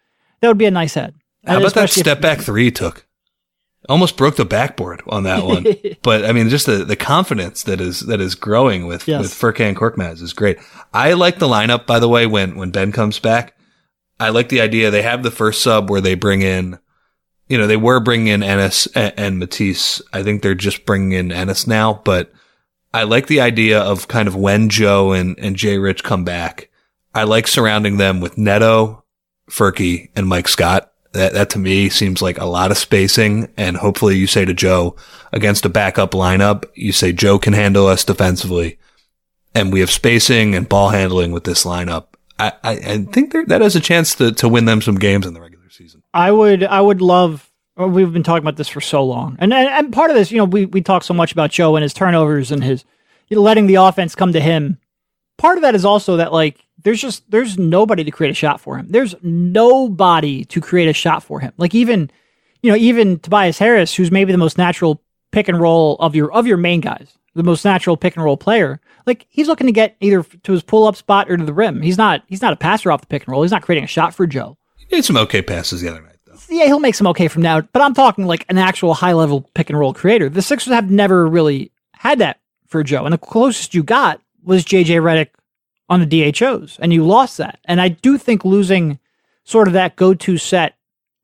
that 0.41 0.47
would 0.47 0.57
be 0.57 0.65
a 0.65 0.71
nice 0.71 0.93
head. 0.93 1.15
How 1.45 1.57
about 1.57 1.73
that 1.73 1.89
step 1.89 2.21
back 2.21 2.41
three 2.41 2.65
he 2.65 2.71
took? 2.71 3.07
Almost 3.89 4.15
broke 4.15 4.37
the 4.37 4.45
backboard 4.45 5.01
on 5.07 5.23
that 5.23 5.43
one. 5.43 5.65
but 6.03 6.23
I 6.25 6.31
mean, 6.31 6.49
just 6.49 6.65
the, 6.65 6.85
the 6.85 6.95
confidence 6.95 7.63
that 7.63 7.81
is 7.81 8.01
that 8.01 8.21
is 8.21 8.35
growing 8.35 8.87
with 8.87 9.07
Yes. 9.07 9.21
with 9.21 9.31
Furkan 9.31 9.75
Korkmaz 9.75 10.21
is 10.21 10.31
great. 10.33 10.57
I 10.93 11.13
like 11.13 11.39
the 11.39 11.47
lineup 11.47 11.85
by 11.85 11.99
the 11.99 12.07
way 12.09 12.25
when 12.25 12.55
when 12.55 12.71
Ben 12.71 12.91
comes 12.91 13.19
back. 13.19 13.55
I 14.19 14.29
like 14.29 14.49
the 14.49 14.61
idea 14.61 14.89
they 14.89 15.01
have 15.01 15.21
the 15.23 15.31
first 15.31 15.61
sub 15.61 15.89
where 15.89 15.99
they 15.99 16.15
bring 16.15 16.41
in, 16.43 16.79
you 17.49 17.57
know, 17.57 17.67
they 17.67 17.75
were 17.75 17.99
bringing 17.99 18.27
in 18.27 18.41
Ennis 18.43 18.87
and, 18.95 19.13
and 19.17 19.39
Matisse. 19.39 20.01
I 20.13 20.23
think 20.23 20.41
they're 20.41 20.55
just 20.55 20.85
bringing 20.85 21.11
in 21.11 21.31
Ennis 21.31 21.67
now, 21.67 22.01
but 22.05 22.31
I 22.93 23.03
like 23.03 23.27
the 23.27 23.41
idea 23.41 23.81
of 23.81 24.07
kind 24.07 24.29
of 24.29 24.35
when 24.35 24.69
Joe 24.69 25.11
and 25.11 25.37
and 25.39 25.57
Jay 25.57 25.77
Rich 25.77 26.03
come 26.03 26.23
back. 26.23 26.69
I 27.13 27.23
like 27.23 27.47
surrounding 27.47 27.97
them 27.97 28.21
with 28.21 28.37
Neto, 28.37 29.03
Furky, 29.49 30.09
and 30.15 30.25
Mike 30.27 30.47
Scott. 30.47 30.92
That, 31.13 31.33
that 31.33 31.49
to 31.51 31.59
me 31.59 31.89
seems 31.89 32.21
like 32.21 32.37
a 32.39 32.45
lot 32.45 32.71
of 32.71 32.77
spacing. 32.77 33.51
And 33.55 33.77
hopefully 33.77 34.17
you 34.17 34.27
say 34.27 34.45
to 34.45 34.53
Joe 34.53 34.95
against 35.31 35.65
a 35.65 35.69
backup 35.69 36.11
lineup, 36.11 36.65
you 36.75 36.91
say 36.91 37.11
Joe 37.11 37.39
can 37.39 37.53
handle 37.53 37.87
us 37.87 38.03
defensively. 38.03 38.79
And 39.55 39.71
we 39.71 39.79
have 39.81 39.91
spacing 39.91 40.55
and 40.55 40.67
ball 40.67 40.89
handling 40.89 41.31
with 41.31 41.43
this 41.43 41.63
lineup. 41.63 42.07
I, 42.39 42.53
I, 42.63 42.71
I 42.71 42.97
think 43.05 43.31
there, 43.31 43.45
that 43.45 43.61
has 43.61 43.75
a 43.75 43.79
chance 43.79 44.15
to, 44.15 44.31
to 44.31 44.49
win 44.49 44.65
them 44.65 44.81
some 44.81 44.95
games 44.95 45.27
in 45.27 45.33
the 45.33 45.41
regular 45.41 45.69
season. 45.69 46.03
I 46.13 46.31
would 46.31 46.63
I 46.63 46.81
would 46.81 47.01
love 47.01 47.51
we've 47.77 48.13
been 48.13 48.23
talking 48.23 48.43
about 48.43 48.57
this 48.57 48.69
for 48.69 48.81
so 48.81 49.03
long. 49.03 49.35
And, 49.39 49.53
and 49.53 49.69
and 49.69 49.93
part 49.93 50.09
of 50.09 50.15
this, 50.15 50.31
you 50.31 50.37
know, 50.37 50.45
we 50.45 50.65
we 50.65 50.81
talk 50.81 51.03
so 51.03 51.13
much 51.13 51.31
about 51.31 51.51
Joe 51.51 51.75
and 51.75 51.83
his 51.83 51.93
turnovers 51.93 52.51
and 52.51 52.63
his 52.63 52.85
letting 53.29 53.67
the 53.67 53.75
offense 53.75 54.15
come 54.15 54.33
to 54.33 54.39
him. 54.39 54.77
Part 55.43 55.57
of 55.57 55.63
that 55.63 55.75
is 55.75 55.83
also 55.83 56.15
that 56.15 56.31
like 56.31 56.65
there's 56.83 57.01
just 57.01 57.29
there's 57.29 57.57
nobody 57.57 58.05
to 58.05 58.11
create 58.11 58.31
a 58.31 58.33
shot 58.33 58.61
for 58.61 58.77
him. 58.77 58.87
There's 58.89 59.13
nobody 59.21 60.45
to 60.45 60.61
create 60.61 60.87
a 60.87 60.93
shot 60.93 61.21
for 61.21 61.41
him. 61.41 61.51
Like 61.57 61.75
even 61.75 62.09
you 62.61 62.71
know, 62.71 62.77
even 62.77 63.19
Tobias 63.19 63.57
Harris, 63.57 63.93
who's 63.93 64.09
maybe 64.09 64.31
the 64.31 64.37
most 64.37 64.57
natural 64.57 65.03
pick 65.33 65.49
and 65.49 65.59
roll 65.59 65.97
of 65.99 66.15
your 66.15 66.31
of 66.31 66.47
your 66.47 66.55
main 66.55 66.79
guys, 66.79 67.17
the 67.35 67.43
most 67.43 67.65
natural 67.65 67.97
pick 67.97 68.15
and 68.15 68.23
roll 68.23 68.37
player. 68.37 68.79
Like 69.05 69.27
he's 69.27 69.49
looking 69.49 69.67
to 69.67 69.73
get 69.73 69.97
either 69.99 70.23
to 70.23 70.51
his 70.53 70.63
pull 70.63 70.87
up 70.87 70.95
spot 70.95 71.29
or 71.29 71.35
to 71.35 71.43
the 71.43 71.51
rim. 71.51 71.81
He's 71.81 71.97
not 71.97 72.23
he's 72.27 72.41
not 72.41 72.53
a 72.53 72.55
passer 72.55 72.89
off 72.89 73.01
the 73.01 73.07
pick 73.07 73.23
and 73.23 73.33
roll. 73.33 73.41
He's 73.41 73.51
not 73.51 73.63
creating 73.63 73.83
a 73.83 73.87
shot 73.87 74.15
for 74.15 74.25
Joe. 74.25 74.57
He 74.77 74.85
made 74.95 75.03
some 75.03 75.17
okay 75.17 75.41
passes 75.41 75.81
the 75.81 75.89
other 75.89 76.01
night 76.01 76.19
though. 76.25 76.37
Yeah, 76.47 76.67
he'll 76.67 76.79
make 76.79 76.95
some 76.95 77.07
okay 77.07 77.27
from 77.27 77.41
now, 77.41 77.59
but 77.59 77.81
I'm 77.81 77.93
talking 77.93 78.27
like 78.27 78.45
an 78.47 78.57
actual 78.57 78.93
high 78.93 79.11
level 79.11 79.41
pick 79.55 79.69
and 79.69 79.77
roll 79.77 79.93
creator. 79.93 80.29
The 80.29 80.41
Sixers 80.41 80.73
have 80.73 80.89
never 80.89 81.27
really 81.27 81.73
had 81.91 82.19
that 82.19 82.39
for 82.69 82.81
Joe, 82.81 83.03
and 83.03 83.11
the 83.11 83.17
closest 83.17 83.73
you 83.73 83.83
got 83.83 84.21
was 84.43 84.65
JJ 84.65 85.01
Redick 85.01 85.29
on 85.89 85.99
the 85.99 86.31
DHOs, 86.31 86.77
and 86.79 86.93
you 86.93 87.05
lost 87.05 87.37
that. 87.37 87.59
And 87.65 87.81
I 87.81 87.89
do 87.89 88.17
think 88.17 88.45
losing 88.45 88.99
sort 89.43 89.67
of 89.67 89.73
that 89.73 89.95
go 89.95 90.13
to 90.13 90.37
set 90.37 90.75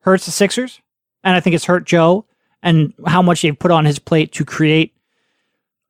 hurts 0.02 0.26
the 0.26 0.32
Sixers, 0.32 0.82
and 1.24 1.36
I 1.36 1.40
think 1.40 1.56
it's 1.56 1.66
hurt 1.66 1.86
Joe 1.86 2.26
and 2.62 2.94
how 3.06 3.22
much 3.22 3.42
they've 3.42 3.58
put 3.58 3.72
on 3.72 3.86
his 3.86 4.00
plate 4.00 4.34
to 4.34 4.46
create, 4.46 4.94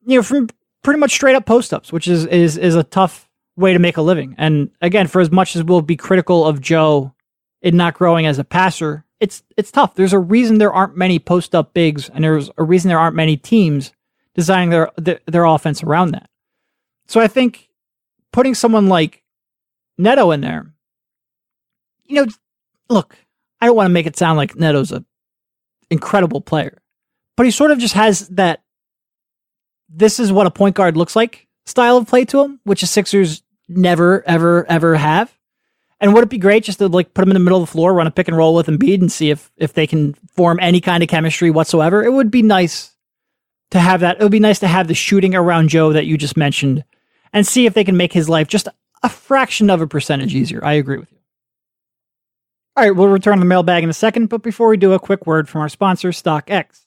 you 0.06 0.16
know, 0.16 0.22
from 0.22 0.48
pretty 0.82 1.00
much 1.00 1.12
straight 1.12 1.36
up 1.36 1.46
post 1.46 1.74
ups, 1.74 1.92
which 1.92 2.08
is 2.08 2.26
is 2.26 2.56
is 2.56 2.76
a 2.76 2.84
tough 2.84 3.28
way 3.56 3.72
to 3.72 3.78
make 3.78 3.96
a 3.96 4.02
living. 4.02 4.34
And 4.38 4.70
again, 4.80 5.06
for 5.06 5.20
as 5.20 5.30
much 5.30 5.56
as 5.56 5.64
we'll 5.64 5.82
be 5.82 5.96
critical 5.96 6.46
of 6.46 6.60
Joe 6.60 7.14
in 7.62 7.76
not 7.76 7.94
growing 7.94 8.26
as 8.26 8.38
a 8.38 8.44
passer, 8.44 9.04
it's 9.18 9.42
it's 9.56 9.70
tough. 9.70 9.94
There's 9.94 10.12
a 10.12 10.18
reason 10.18 10.58
there 10.58 10.72
aren't 10.72 10.96
many 10.96 11.18
post 11.18 11.54
up 11.54 11.74
bigs, 11.74 12.08
and 12.08 12.24
there's 12.24 12.50
a 12.56 12.64
reason 12.64 12.88
there 12.88 12.98
aren't 12.98 13.16
many 13.16 13.36
teams 13.36 13.92
designing 14.34 14.70
their, 14.70 14.90
their 14.96 15.20
their 15.26 15.44
offense 15.44 15.82
around 15.82 16.12
that. 16.12 16.29
So 17.10 17.18
I 17.18 17.26
think 17.26 17.68
putting 18.32 18.54
someone 18.54 18.86
like 18.86 19.24
Neto 19.98 20.30
in 20.30 20.42
there, 20.42 20.72
you 22.04 22.14
know, 22.14 22.32
look, 22.88 23.16
I 23.60 23.66
don't 23.66 23.74
want 23.74 23.86
to 23.86 23.92
make 23.92 24.06
it 24.06 24.16
sound 24.16 24.36
like 24.36 24.54
Neto's 24.54 24.92
a 24.92 25.04
incredible 25.90 26.40
player, 26.40 26.80
but 27.36 27.46
he 27.46 27.50
sort 27.50 27.72
of 27.72 27.80
just 27.80 27.94
has 27.94 28.28
that. 28.28 28.62
This 29.88 30.20
is 30.20 30.30
what 30.30 30.46
a 30.46 30.52
point 30.52 30.76
guard 30.76 30.96
looks 30.96 31.16
like 31.16 31.48
style 31.66 31.96
of 31.96 32.06
play 32.06 32.24
to 32.26 32.44
him, 32.44 32.60
which 32.62 32.82
the 32.82 32.86
Sixers 32.86 33.42
never, 33.68 34.22
ever, 34.24 34.64
ever 34.68 34.94
have. 34.94 35.36
And 35.98 36.14
would 36.14 36.22
it 36.22 36.30
be 36.30 36.38
great 36.38 36.62
just 36.62 36.78
to 36.78 36.86
like 36.86 37.12
put 37.12 37.24
him 37.24 37.30
in 37.30 37.34
the 37.34 37.40
middle 37.40 37.60
of 37.60 37.68
the 37.68 37.72
floor, 37.72 37.92
run 37.92 38.06
a 38.06 38.12
pick 38.12 38.28
and 38.28 38.36
roll 38.36 38.54
with 38.54 38.68
Embiid, 38.68 39.00
and 39.00 39.10
see 39.10 39.30
if 39.30 39.50
if 39.56 39.72
they 39.72 39.88
can 39.88 40.14
form 40.36 40.60
any 40.62 40.80
kind 40.80 41.02
of 41.02 41.08
chemistry 41.08 41.50
whatsoever? 41.50 42.04
It 42.04 42.12
would 42.12 42.30
be 42.30 42.42
nice 42.42 42.94
to 43.72 43.80
have 43.80 43.98
that. 44.00 44.20
It 44.20 44.22
would 44.22 44.30
be 44.30 44.38
nice 44.38 44.60
to 44.60 44.68
have 44.68 44.86
the 44.86 44.94
shooting 44.94 45.34
around 45.34 45.70
Joe 45.70 45.92
that 45.92 46.06
you 46.06 46.16
just 46.16 46.36
mentioned, 46.36 46.84
and 47.32 47.46
see 47.46 47.66
if 47.66 47.74
they 47.74 47.84
can 47.84 47.96
make 47.96 48.12
his 48.12 48.28
life 48.28 48.48
just 48.48 48.68
a 49.02 49.08
fraction 49.08 49.70
of 49.70 49.80
a 49.80 49.86
percentage 49.86 50.34
easier. 50.34 50.64
I 50.64 50.74
agree 50.74 50.98
with 50.98 51.10
you. 51.12 51.18
All 52.76 52.84
right, 52.84 52.90
we'll 52.96 53.08
return 53.08 53.36
to 53.36 53.40
the 53.40 53.46
mailbag 53.46 53.82
in 53.82 53.90
a 53.90 53.94
second, 53.94 54.28
but 54.28 54.42
before 54.42 54.68
we 54.68 54.76
do, 54.76 54.92
a 54.92 54.98
quick 54.98 55.26
word 55.26 55.48
from 55.48 55.60
our 55.60 55.68
sponsor, 55.68 56.10
StockX. 56.10 56.86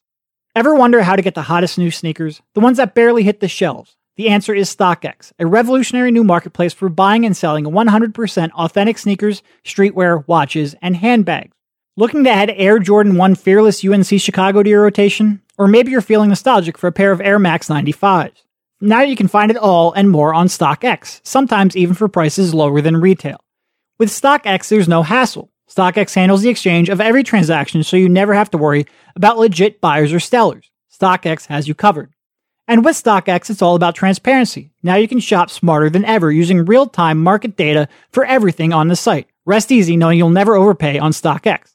Ever 0.55 0.75
wonder 0.75 1.01
how 1.01 1.15
to 1.15 1.21
get 1.21 1.35
the 1.35 1.43
hottest 1.43 1.77
new 1.77 1.91
sneakers, 1.91 2.41
the 2.53 2.61
ones 2.61 2.77
that 2.77 2.95
barely 2.95 3.23
hit 3.23 3.39
the 3.39 3.47
shelves? 3.47 3.97
The 4.15 4.29
answer 4.29 4.53
is 4.53 4.73
StockX, 4.73 5.31
a 5.39 5.47
revolutionary 5.47 6.11
new 6.11 6.23
marketplace 6.23 6.73
for 6.73 6.87
buying 6.87 7.25
and 7.25 7.35
selling 7.35 7.65
100% 7.65 8.51
authentic 8.51 8.99
sneakers, 8.99 9.41
streetwear, 9.63 10.27
watches, 10.27 10.75
and 10.81 10.95
handbags. 10.95 11.55
Looking 11.97 12.23
to 12.23 12.29
add 12.29 12.51
Air 12.55 12.79
Jordan 12.79 13.17
1 13.17 13.35
Fearless 13.35 13.83
UNC 13.83 14.19
Chicago 14.19 14.63
to 14.63 14.69
your 14.69 14.83
rotation? 14.83 15.41
Or 15.57 15.67
maybe 15.67 15.91
you're 15.91 16.01
feeling 16.01 16.29
nostalgic 16.29 16.77
for 16.77 16.87
a 16.87 16.91
pair 16.91 17.11
of 17.11 17.21
Air 17.21 17.39
Max 17.39 17.69
95s. 17.69 18.43
Now 18.83 19.01
you 19.01 19.15
can 19.15 19.29
find 19.29 19.49
it 19.49 19.55
all 19.55 19.93
and 19.93 20.09
more 20.09 20.33
on 20.33 20.47
StockX, 20.47 21.21
sometimes 21.23 21.77
even 21.77 21.95
for 21.95 22.09
prices 22.09 22.53
lower 22.53 22.81
than 22.81 22.99
retail. 22.99 23.39
With 23.97 24.09
StockX, 24.09 24.67
there's 24.67 24.89
no 24.89 25.03
hassle. 25.03 25.49
StockX 25.69 26.13
handles 26.13 26.41
the 26.41 26.49
exchange 26.49 26.89
of 26.89 26.99
every 26.99 27.23
transaction 27.23 27.81
so 27.83 27.95
you 27.95 28.09
never 28.09 28.33
have 28.33 28.51
to 28.51 28.57
worry 28.57 28.85
about 29.15 29.37
legit 29.37 29.79
buyers 29.79 30.11
or 30.11 30.19
sellers. 30.19 30.69
StockX 30.91 31.45
has 31.45 31.65
you 31.65 31.73
covered. 31.73 32.11
And 32.67 32.83
with 32.83 33.01
StockX, 33.01 33.49
it's 33.49 33.61
all 33.61 33.75
about 33.75 33.95
transparency. 33.95 34.71
Now 34.83 34.95
you 34.95 35.07
can 35.07 35.21
shop 35.21 35.49
smarter 35.49 35.89
than 35.89 36.03
ever 36.03 36.29
using 36.29 36.65
real 36.65 36.87
time 36.87 37.23
market 37.23 37.55
data 37.55 37.87
for 38.11 38.25
everything 38.25 38.73
on 38.73 38.89
the 38.89 38.97
site. 38.97 39.29
Rest 39.45 39.71
easy 39.71 39.95
knowing 39.95 40.17
you'll 40.17 40.29
never 40.29 40.57
overpay 40.57 40.99
on 40.99 41.13
StockX. 41.13 41.73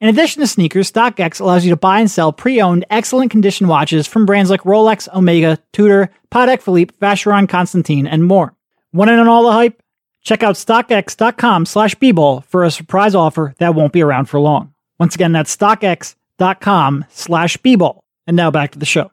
In 0.00 0.08
addition 0.10 0.40
to 0.40 0.46
sneakers, 0.46 0.92
StockX 0.92 1.40
allows 1.40 1.64
you 1.64 1.70
to 1.70 1.76
buy 1.76 2.00
and 2.00 2.10
sell 2.10 2.32
pre 2.32 2.60
owned, 2.60 2.84
excellent 2.90 3.30
condition 3.30 3.66
watches 3.66 4.06
from 4.06 4.26
brands 4.26 4.50
like 4.50 4.62
Rolex, 4.62 5.08
Omega, 5.14 5.58
Tudor, 5.72 6.10
Patek 6.30 6.60
Philippe, 6.60 6.94
Vacheron 7.00 7.48
Constantine, 7.48 8.06
and 8.06 8.24
more. 8.24 8.54
Want 8.92 9.08
to 9.08 9.16
know 9.16 9.30
all 9.30 9.44
the 9.44 9.52
hype? 9.52 9.80
Check 10.22 10.42
out 10.42 10.56
StockX.com 10.56 11.66
slash 11.66 11.94
B-Ball 11.94 12.42
for 12.42 12.64
a 12.64 12.70
surprise 12.70 13.14
offer 13.14 13.54
that 13.58 13.74
won't 13.74 13.92
be 13.92 14.02
around 14.02 14.26
for 14.26 14.40
long. 14.40 14.74
Once 14.98 15.14
again, 15.14 15.32
that's 15.32 15.56
StockX.com 15.56 17.04
slash 17.08 17.56
B-Ball. 17.58 18.02
And 18.26 18.36
now 18.36 18.50
back 18.50 18.72
to 18.72 18.78
the 18.78 18.86
show. 18.86 19.10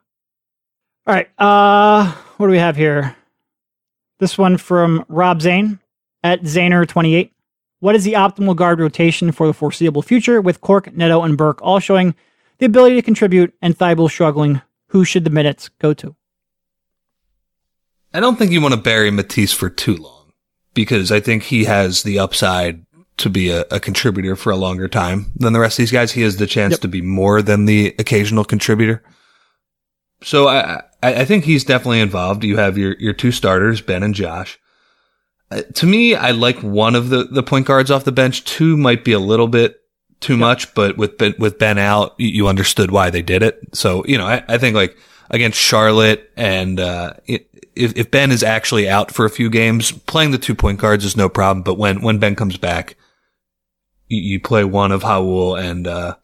All 1.06 1.14
right, 1.14 1.28
uh, 1.38 2.10
what 2.36 2.46
do 2.46 2.50
we 2.50 2.58
have 2.58 2.76
here? 2.76 3.14
This 4.18 4.36
one 4.36 4.56
from 4.56 5.04
Rob 5.08 5.40
Zane 5.40 5.78
at 6.22 6.42
Zaner28. 6.42 7.30
What 7.84 7.94
is 7.94 8.04
the 8.04 8.14
optimal 8.14 8.56
guard 8.56 8.80
rotation 8.80 9.30
for 9.30 9.46
the 9.46 9.52
foreseeable 9.52 10.00
future 10.00 10.40
with 10.40 10.62
Cork, 10.62 10.96
Neto, 10.96 11.20
and 11.20 11.36
Burke 11.36 11.60
all 11.60 11.80
showing 11.80 12.14
the 12.56 12.64
ability 12.64 12.94
to 12.94 13.02
contribute 13.02 13.52
and 13.60 13.76
Thybulle 13.76 14.10
struggling? 14.10 14.62
Who 14.86 15.04
should 15.04 15.24
the 15.24 15.28
minutes 15.28 15.68
go 15.68 15.92
to? 15.92 16.16
I 18.14 18.20
don't 18.20 18.36
think 18.36 18.52
you 18.52 18.62
want 18.62 18.72
to 18.72 18.80
bury 18.80 19.10
Matisse 19.10 19.52
for 19.52 19.68
too 19.68 19.96
long 19.96 20.32
because 20.72 21.12
I 21.12 21.20
think 21.20 21.42
he 21.42 21.64
has 21.66 22.04
the 22.04 22.18
upside 22.18 22.86
to 23.18 23.28
be 23.28 23.50
a, 23.50 23.66
a 23.70 23.80
contributor 23.80 24.34
for 24.34 24.50
a 24.50 24.56
longer 24.56 24.88
time 24.88 25.30
than 25.36 25.52
the 25.52 25.60
rest 25.60 25.78
of 25.78 25.82
these 25.82 25.92
guys. 25.92 26.12
He 26.12 26.22
has 26.22 26.38
the 26.38 26.46
chance 26.46 26.70
yep. 26.70 26.80
to 26.80 26.88
be 26.88 27.02
more 27.02 27.42
than 27.42 27.66
the 27.66 27.94
occasional 27.98 28.46
contributor. 28.46 29.02
So 30.22 30.48
I, 30.48 30.84
I, 31.02 31.14
I 31.16 31.24
think 31.26 31.44
he's 31.44 31.64
definitely 31.64 32.00
involved. 32.00 32.44
You 32.44 32.56
have 32.56 32.78
your, 32.78 32.96
your 32.98 33.12
two 33.12 33.30
starters, 33.30 33.82
Ben 33.82 34.02
and 34.02 34.14
Josh. 34.14 34.58
Uh, 35.50 35.62
to 35.74 35.86
me, 35.86 36.14
I 36.14 36.30
like 36.30 36.58
one 36.62 36.94
of 36.94 37.10
the, 37.10 37.24
the 37.24 37.42
point 37.42 37.66
guards 37.66 37.90
off 37.90 38.04
the 38.04 38.12
bench. 38.12 38.44
Two 38.44 38.76
might 38.76 39.04
be 39.04 39.12
a 39.12 39.18
little 39.18 39.48
bit 39.48 39.80
too 40.20 40.34
yep. 40.34 40.40
much, 40.40 40.74
but 40.74 40.96
with 40.96 41.18
Ben, 41.18 41.34
with 41.38 41.58
Ben 41.58 41.78
out, 41.78 42.14
you, 42.18 42.48
understood 42.48 42.90
why 42.90 43.10
they 43.10 43.22
did 43.22 43.42
it. 43.42 43.60
So, 43.72 44.04
you 44.06 44.16
know, 44.16 44.26
I, 44.26 44.42
I 44.48 44.58
think 44.58 44.74
like 44.74 44.96
against 45.30 45.58
Charlotte 45.58 46.30
and, 46.36 46.80
uh, 46.80 47.14
it, 47.26 47.48
if, 47.76 47.96
if 47.96 48.10
Ben 48.10 48.30
is 48.30 48.42
actually 48.42 48.88
out 48.88 49.10
for 49.10 49.24
a 49.24 49.30
few 49.30 49.50
games, 49.50 49.92
playing 49.92 50.30
the 50.30 50.38
two 50.38 50.54
point 50.54 50.80
guards 50.80 51.04
is 51.04 51.16
no 51.16 51.28
problem. 51.28 51.62
But 51.62 51.74
when, 51.74 52.00
when 52.00 52.18
Ben 52.18 52.36
comes 52.36 52.56
back, 52.56 52.96
you, 54.08 54.20
you 54.20 54.40
play 54.40 54.64
one 54.64 54.92
of 54.92 55.02
Raul 55.02 55.60
and, 55.60 55.86
uh, 55.86 56.16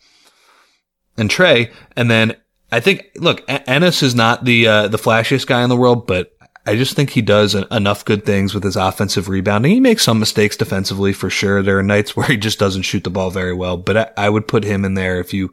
and 1.18 1.28
Trey. 1.28 1.72
And 1.96 2.10
then 2.10 2.36
I 2.72 2.80
think, 2.80 3.06
look, 3.16 3.44
Ennis 3.48 4.02
is 4.02 4.14
not 4.14 4.44
the, 4.44 4.66
uh, 4.66 4.88
the 4.88 4.98
flashiest 4.98 5.46
guy 5.46 5.62
in 5.62 5.68
the 5.68 5.76
world, 5.76 6.06
but 6.06 6.32
I 6.66 6.76
just 6.76 6.94
think 6.94 7.10
he 7.10 7.22
does 7.22 7.54
enough 7.54 8.04
good 8.04 8.26
things 8.26 8.52
with 8.52 8.64
his 8.64 8.76
offensive 8.76 9.28
rebounding. 9.28 9.72
He 9.72 9.80
makes 9.80 10.04
some 10.04 10.18
mistakes 10.18 10.56
defensively 10.56 11.12
for 11.12 11.30
sure. 11.30 11.62
There 11.62 11.78
are 11.78 11.82
nights 11.82 12.14
where 12.16 12.26
he 12.26 12.36
just 12.36 12.58
doesn't 12.58 12.82
shoot 12.82 13.04
the 13.04 13.10
ball 13.10 13.30
very 13.30 13.54
well, 13.54 13.76
but 13.76 13.96
I, 13.96 14.26
I 14.26 14.30
would 14.30 14.48
put 14.48 14.64
him 14.64 14.84
in 14.84 14.94
there 14.94 15.20
if 15.20 15.32
you 15.32 15.52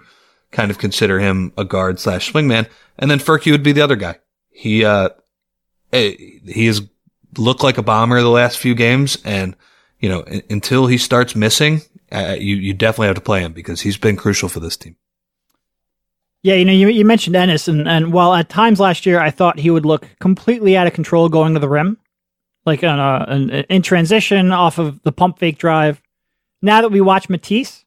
kind 0.52 0.72
of 0.72 0.78
consider 0.78 1.20
him 1.20 1.54
a 1.58 1.66
guard 1.66 2.00
slash 2.00 2.32
swingman. 2.32 2.68
And 2.98 3.10
then 3.10 3.20
Furky 3.20 3.52
would 3.52 3.64
be 3.64 3.72
the 3.72 3.82
other 3.82 3.96
guy. 3.96 4.18
He, 4.50 4.84
uh, 4.84 5.10
eh, 5.94 6.16
he 6.18 6.66
has 6.66 6.82
looked 7.38 7.64
like 7.64 7.78
a 7.78 7.84
bomber 7.84 8.22
the 8.22 8.30
last 8.30 8.58
few 8.58 8.76
games. 8.76 9.18
And, 9.24 9.56
you 10.00 10.10
know, 10.10 10.26
until 10.50 10.88
he 10.88 10.98
starts 10.98 11.36
missing, 11.36 11.82
uh, 12.12 12.38
you, 12.40 12.56
you 12.56 12.74
definitely 12.74 13.08
have 13.08 13.16
to 13.16 13.22
play 13.22 13.42
him 13.42 13.54
because 13.54 13.82
he's 13.82 13.98
been 13.98 14.16
crucial 14.16 14.50
for 14.50 14.60
this 14.60 14.78
team. 14.78 14.96
Yeah, 16.44 16.56
you 16.56 16.66
know, 16.66 16.72
you, 16.72 16.88
you 16.88 17.04
mentioned 17.04 17.36
Ennis, 17.36 17.68
and, 17.68 17.88
and 17.88 18.14
while 18.14 18.34
at 18.34 18.48
times 18.48 18.80
last 18.80 19.06
year 19.06 19.20
I 19.20 19.32
thought 19.32 19.60
he 19.60 19.70
would 19.70 19.86
look 19.86 20.08
completely 20.20 20.78
out 20.78 20.88
of 20.88 20.94
control 20.94 21.30
going 21.30 21.54
to 21.56 21.60
the 21.60 21.68
rim, 21.68 21.98
like 22.66 22.84
on 22.84 23.00
a, 23.00 23.26
an, 23.28 23.50
in 23.50 23.82
transition 23.82 24.52
off 24.52 24.78
of 24.78 25.02
the 25.04 25.12
pump 25.12 25.40
fake 25.40 25.58
drive, 25.58 26.02
now 26.62 26.82
that 26.82 26.90
we 26.90 27.02
watch 27.02 27.30
Matisse, 27.30 27.86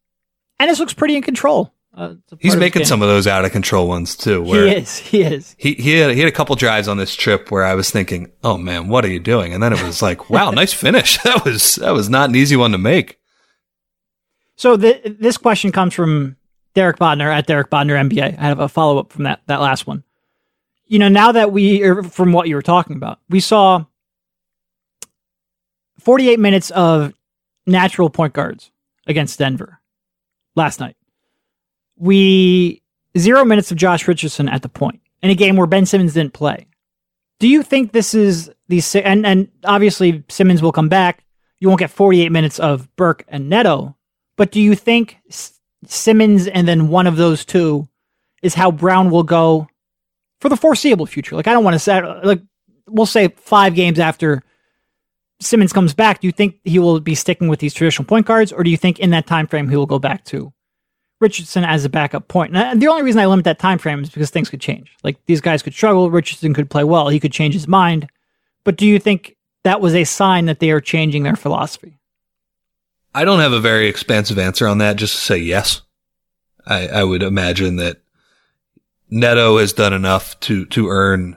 Ennis 0.59 0.78
looks 0.78 0.92
pretty 0.92 1.16
in 1.16 1.22
control. 1.22 1.72
Uh, 1.92 2.14
He's 2.38 2.57
making 2.57 2.84
some 2.84 3.03
of 3.03 3.09
those 3.09 3.26
out 3.26 3.44
of 3.44 3.51
control 3.51 3.88
ones 3.88 4.14
too. 4.14 4.42
Where 4.42 4.66
he 4.66 4.76
is. 4.76 4.98
He 4.98 5.22
is. 5.22 5.57
He 5.59 5.74
he 5.74 5.92
had, 5.98 6.12
he 6.12 6.20
had 6.20 6.28
a 6.28 6.32
couple 6.32 6.55
drives 6.55 6.86
on 6.86 6.98
this 6.98 7.16
trip 7.16 7.51
where 7.51 7.64
I 7.64 7.74
was 7.74 7.90
thinking, 7.90 8.30
"Oh 8.44 8.57
man, 8.57 8.88
what 8.88 9.05
are 9.05 9.09
you 9.09 9.18
doing?" 9.18 9.53
And 9.53 9.62
then 9.62 9.72
it 9.72 9.82
was 9.82 10.01
like, 10.09 10.30
"Wow, 10.30 10.51
nice 10.53 10.72
finish." 10.72 11.18
That 11.24 11.44
was 11.44 11.74
that 11.76 11.92
was 11.92 12.09
not 12.09 12.28
an 12.28 12.36
easy 12.36 12.57
one 12.57 12.70
to 12.72 12.78
make. 12.78 13.18
So 14.55 14.76
the, 14.76 15.16
this 15.18 15.36
question 15.36 15.72
comes 15.72 15.92
from 15.92 16.36
Derek 16.74 16.98
Bodner 16.98 17.32
at 17.32 17.46
Derek 17.46 17.70
Bodner 17.70 17.96
NBA. 18.08 18.38
I 18.38 18.42
have 18.42 18.60
a 18.60 18.68
follow 18.68 18.98
up 18.98 19.12
from 19.12 19.24
that 19.24 19.40
that 19.46 19.60
last 19.60 19.86
one. 19.86 20.04
You 20.86 20.98
know, 20.98 21.08
now 21.08 21.32
that 21.32 21.52
we 21.52 21.82
er, 21.82 22.02
from 22.02 22.32
what 22.32 22.48
you 22.48 22.54
were 22.54 22.62
talking 22.62 22.96
about, 22.96 23.20
we 23.28 23.40
saw 23.40 23.84
48 26.00 26.40
minutes 26.40 26.70
of 26.70 27.12
natural 27.66 28.10
point 28.10 28.32
guards 28.32 28.70
against 29.06 29.38
Denver 29.38 29.80
last 30.56 30.80
night. 30.80 30.96
We 31.96 32.82
zero 33.16 33.44
minutes 33.44 33.70
of 33.70 33.76
Josh 33.76 34.08
Richardson 34.08 34.48
at 34.48 34.62
the 34.62 34.68
point 34.68 35.00
in 35.22 35.30
a 35.30 35.34
game 35.34 35.56
where 35.56 35.66
Ben 35.66 35.86
Simmons 35.86 36.14
didn't 36.14 36.32
play. 36.32 36.66
Do 37.38 37.48
you 37.48 37.62
think 37.62 37.92
this 37.92 38.14
is 38.14 38.50
these 38.68 38.94
and 38.94 39.26
and 39.26 39.48
obviously 39.64 40.24
Simmons 40.28 40.62
will 40.62 40.72
come 40.72 40.88
back. 40.88 41.24
You 41.58 41.68
won't 41.68 41.80
get 41.80 41.90
48 41.90 42.32
minutes 42.32 42.58
of 42.58 42.94
Burke 42.96 43.24
and 43.28 43.50
Neto, 43.50 43.96
but 44.36 44.50
do 44.50 44.60
you 44.60 44.74
think 44.74 45.18
Simmons 45.87 46.47
and 46.47 46.68
then 46.68 46.89
one 46.89 47.07
of 47.07 47.16
those 47.16 47.45
two 47.45 47.89
is 48.43 48.55
how 48.55 48.70
Brown 48.70 49.11
will 49.11 49.22
go 49.22 49.68
for 50.41 50.49
the 50.49 50.57
foreseeable 50.57 51.07
future. 51.07 51.37
Like 51.37 51.47
I 51.47 51.53
don't 51.53 51.64
want 51.64 51.74
to 51.74 51.78
say 51.78 52.01
like 52.22 52.41
we'll 52.87 53.07
say 53.07 53.28
five 53.28 53.74
games 53.74 53.99
after 53.99 54.43
Simmons 55.41 55.72
comes 55.72 55.95
back. 55.95 56.20
Do 56.20 56.26
you 56.26 56.33
think 56.33 56.57
he 56.64 56.78
will 56.78 57.01
be 57.01 57.14
sticking 57.14 57.49
with 57.49 57.61
these 57.61 57.74
traditional 57.74 58.07
point 58.07 58.26
guards, 58.26 58.53
or 58.53 58.62
do 58.62 58.70
you 58.70 58.76
think 58.76 58.99
in 58.99 59.11
that 59.11 59.26
time 59.26 59.47
frame 59.47 59.68
he 59.68 59.76
will 59.76 59.87
go 59.87 59.99
back 59.99 60.24
to 60.26 60.53
Richardson 61.20 61.64
as 61.64 61.85
a 61.85 61.89
backup 61.89 62.28
point? 62.28 62.55
And 62.55 62.81
the 62.81 62.89
only 62.89 63.03
reason 63.03 63.20
I 63.20 63.26
limit 63.26 63.47
that 63.47 63.59
time 63.59 63.78
frame 63.78 64.03
is 64.03 64.11
because 64.11 64.31
things 64.31 64.51
could 64.51 64.61
change. 64.61 64.93
Like 65.03 65.16
these 65.26 65.41
guys 65.41 65.62
could 65.62 65.72
struggle. 65.72 66.11
Richardson 66.11 66.53
could 66.53 66.68
play 66.68 66.85
well. 66.85 67.09
He 67.09 67.20
could 67.20 67.33
change 67.33 67.55
his 67.55 67.68
mind. 67.68 68.09
But 68.64 68.76
do 68.76 68.87
you 68.87 68.99
think 68.99 69.37
that 69.64 69.81
was 69.81 69.95
a 69.95 70.05
sign 70.05 70.47
that 70.47 70.61
they 70.61 70.70
are 70.70 70.81
changing 70.81 71.22
their 71.22 71.37
philosophy? 71.37 71.99
I 73.14 73.24
don't 73.24 73.40
have 73.40 73.52
a 73.52 73.61
very 73.61 73.88
expansive 73.88 74.38
answer 74.38 74.66
on 74.68 74.78
that. 74.78 74.96
Just 74.96 75.14
to 75.14 75.20
say 75.20 75.38
yes. 75.38 75.82
I, 76.66 76.88
I 76.88 77.04
would 77.04 77.22
imagine 77.22 77.76
that 77.76 78.00
Neto 79.08 79.58
has 79.58 79.72
done 79.72 79.92
enough 79.92 80.38
to, 80.40 80.66
to 80.66 80.88
earn 80.88 81.36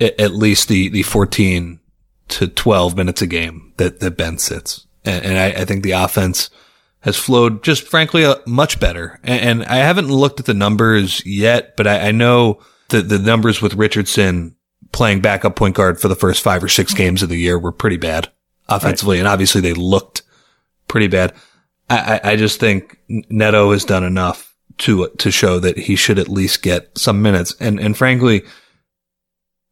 at, 0.00 0.18
at 0.18 0.32
least 0.32 0.68
the, 0.68 0.88
the 0.88 1.02
14 1.02 1.80
to 2.28 2.48
12 2.48 2.96
minutes 2.96 3.22
a 3.22 3.26
game 3.26 3.72
that, 3.76 4.00
that 4.00 4.16
Ben 4.16 4.38
sits. 4.38 4.86
And, 5.04 5.24
and 5.24 5.38
I, 5.38 5.62
I, 5.62 5.64
think 5.64 5.82
the 5.82 5.92
offense 5.92 6.48
has 7.00 7.16
flowed 7.16 7.62
just 7.62 7.86
frankly 7.86 8.24
uh, 8.24 8.36
much 8.46 8.80
better. 8.80 9.20
And, 9.22 9.60
and, 9.60 9.64
I 9.64 9.76
haven't 9.76 10.08
looked 10.08 10.40
at 10.40 10.46
the 10.46 10.54
numbers 10.54 11.24
yet, 11.26 11.76
but 11.76 11.86
I, 11.86 12.08
I 12.08 12.10
know 12.12 12.60
that 12.88 13.08
the 13.08 13.18
numbers 13.18 13.60
with 13.60 13.74
Richardson 13.74 14.56
playing 14.92 15.20
backup 15.20 15.56
point 15.56 15.74
guard 15.74 16.00
for 16.00 16.08
the 16.08 16.16
first 16.16 16.42
five 16.42 16.64
or 16.64 16.68
six 16.68 16.94
games 16.94 17.22
of 17.22 17.28
the 17.28 17.36
year 17.36 17.58
were 17.58 17.72
pretty 17.72 17.98
bad 17.98 18.30
offensively. 18.68 19.16
Right. 19.16 19.20
And 19.20 19.28
obviously 19.28 19.60
they 19.60 19.74
looked 19.74 20.22
pretty 20.88 21.08
bad. 21.08 21.32
I, 21.90 22.20
I 22.24 22.36
just 22.36 22.60
think 22.60 22.98
Neto 23.08 23.72
has 23.72 23.84
done 23.84 24.04
enough 24.04 24.54
to 24.78 25.08
to 25.18 25.30
show 25.30 25.58
that 25.60 25.78
he 25.78 25.96
should 25.96 26.18
at 26.18 26.28
least 26.28 26.62
get 26.62 26.96
some 26.96 27.22
minutes. 27.22 27.54
And 27.60 27.78
and 27.78 27.96
frankly, 27.96 28.42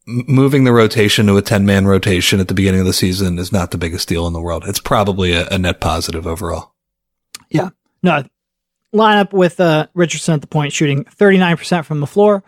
moving 0.07 0.65
the 0.65 0.73
rotation 0.73 1.27
to 1.27 1.37
a 1.37 1.43
ten 1.43 1.65
man 1.65 1.87
rotation 1.87 2.41
at 2.41 2.49
the 2.49 2.55
beginning 2.55 2.81
of 2.81 2.87
the 2.87 2.93
season 2.93 3.39
is 3.39 3.53
not 3.53 3.71
the 3.71 3.79
biggest 3.79 4.09
deal 4.09 4.27
in 4.27 4.33
the 4.33 4.41
world. 4.41 4.65
It's 4.67 4.81
probably 4.81 5.33
a, 5.33 5.47
a 5.49 5.59
net 5.59 5.81
positive 5.81 6.27
overall. 6.27 6.75
Yeah. 7.51 7.71
No. 8.03 8.25
Lineup 8.95 9.33
with 9.33 9.59
uh, 9.59 9.87
Richardson 9.95 10.35
at 10.35 10.43
the 10.43 10.47
point 10.47 10.73
shooting 10.73 11.05
39% 11.05 11.85
from 11.85 12.01
the 12.01 12.07
floor. 12.07 12.45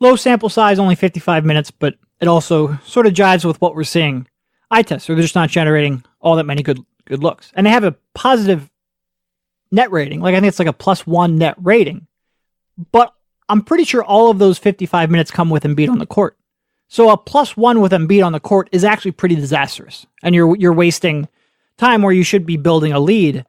Low 0.00 0.16
sample 0.16 0.48
size, 0.48 0.78
only 0.78 0.96
55 0.96 1.44
minutes, 1.44 1.70
but 1.70 1.94
it 2.20 2.28
also 2.28 2.76
sort 2.84 3.06
of 3.06 3.12
jives 3.12 3.44
with 3.44 3.60
what 3.60 3.74
we're 3.74 3.84
seeing 3.84 4.26
eye 4.70 4.82
test. 4.82 5.06
So 5.06 5.14
they're 5.14 5.22
just 5.22 5.36
not 5.36 5.48
generating 5.48 6.04
all 6.20 6.36
that 6.36 6.44
many 6.44 6.62
good 6.62 6.80
good 7.06 7.22
looks. 7.22 7.50
And 7.54 7.66
they 7.66 7.70
have 7.70 7.84
a 7.84 7.96
positive 8.14 8.70
net 9.70 9.90
rating. 9.90 10.20
Like 10.20 10.34
I 10.34 10.40
think 10.40 10.48
it's 10.48 10.58
like 10.58 10.68
a 10.68 10.72
plus 10.72 11.06
one 11.06 11.38
net 11.38 11.54
rating. 11.60 12.06
But 12.92 13.14
I'm 13.48 13.62
pretty 13.62 13.84
sure 13.84 14.04
all 14.04 14.30
of 14.30 14.38
those 14.38 14.58
55 14.58 15.10
minutes 15.10 15.30
come 15.30 15.50
with 15.50 15.64
Embiid 15.64 15.88
on 15.88 15.98
the 15.98 16.06
court. 16.06 16.36
So 16.88 17.10
a 17.10 17.16
plus 17.16 17.56
one 17.56 17.80
with 17.80 17.92
Embiid 17.92 18.24
on 18.24 18.32
the 18.32 18.40
court 18.40 18.68
is 18.72 18.84
actually 18.84 19.12
pretty 19.12 19.34
disastrous. 19.34 20.06
And 20.22 20.34
you're 20.34 20.56
you're 20.56 20.72
wasting 20.72 21.28
time 21.78 22.02
where 22.02 22.12
you 22.12 22.22
should 22.22 22.46
be 22.46 22.56
building 22.56 22.92
a 22.92 23.00
lead. 23.00 23.44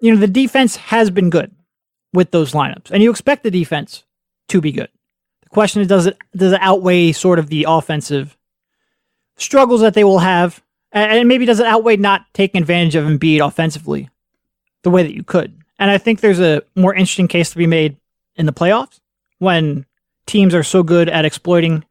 You 0.00 0.12
know, 0.12 0.20
the 0.20 0.26
defense 0.26 0.76
has 0.76 1.10
been 1.10 1.30
good 1.30 1.54
with 2.12 2.30
those 2.30 2.52
lineups. 2.52 2.90
And 2.90 3.02
you 3.02 3.10
expect 3.10 3.42
the 3.42 3.50
defense 3.50 4.04
to 4.48 4.60
be 4.60 4.72
good. 4.72 4.88
The 5.42 5.50
question 5.50 5.82
is 5.82 5.88
does 5.88 6.06
it 6.06 6.18
does 6.34 6.52
it 6.52 6.60
outweigh 6.60 7.12
sort 7.12 7.38
of 7.38 7.48
the 7.48 7.66
offensive 7.68 8.36
struggles 9.36 9.80
that 9.80 9.94
they 9.94 10.04
will 10.04 10.20
have 10.20 10.62
and 10.94 11.28
maybe 11.28 11.44
does 11.44 11.60
it 11.60 11.66
outweigh 11.66 11.96
not 11.96 12.24
taking 12.32 12.60
advantage 12.60 12.94
of 12.94 13.04
Embiid 13.04 13.44
offensively 13.44 14.08
the 14.82 14.90
way 14.90 15.02
that 15.02 15.14
you 15.14 15.24
could? 15.24 15.60
And 15.78 15.90
I 15.90 15.98
think 15.98 16.20
there's 16.20 16.40
a 16.40 16.62
more 16.76 16.94
interesting 16.94 17.28
case 17.28 17.50
to 17.50 17.58
be 17.58 17.66
made 17.66 17.96
in 18.36 18.46
the 18.46 18.52
playoffs 18.52 19.00
when 19.38 19.86
teams 20.26 20.54
are 20.54 20.62
so 20.62 20.82
good 20.82 21.08
at 21.08 21.24
exploiting 21.24 21.84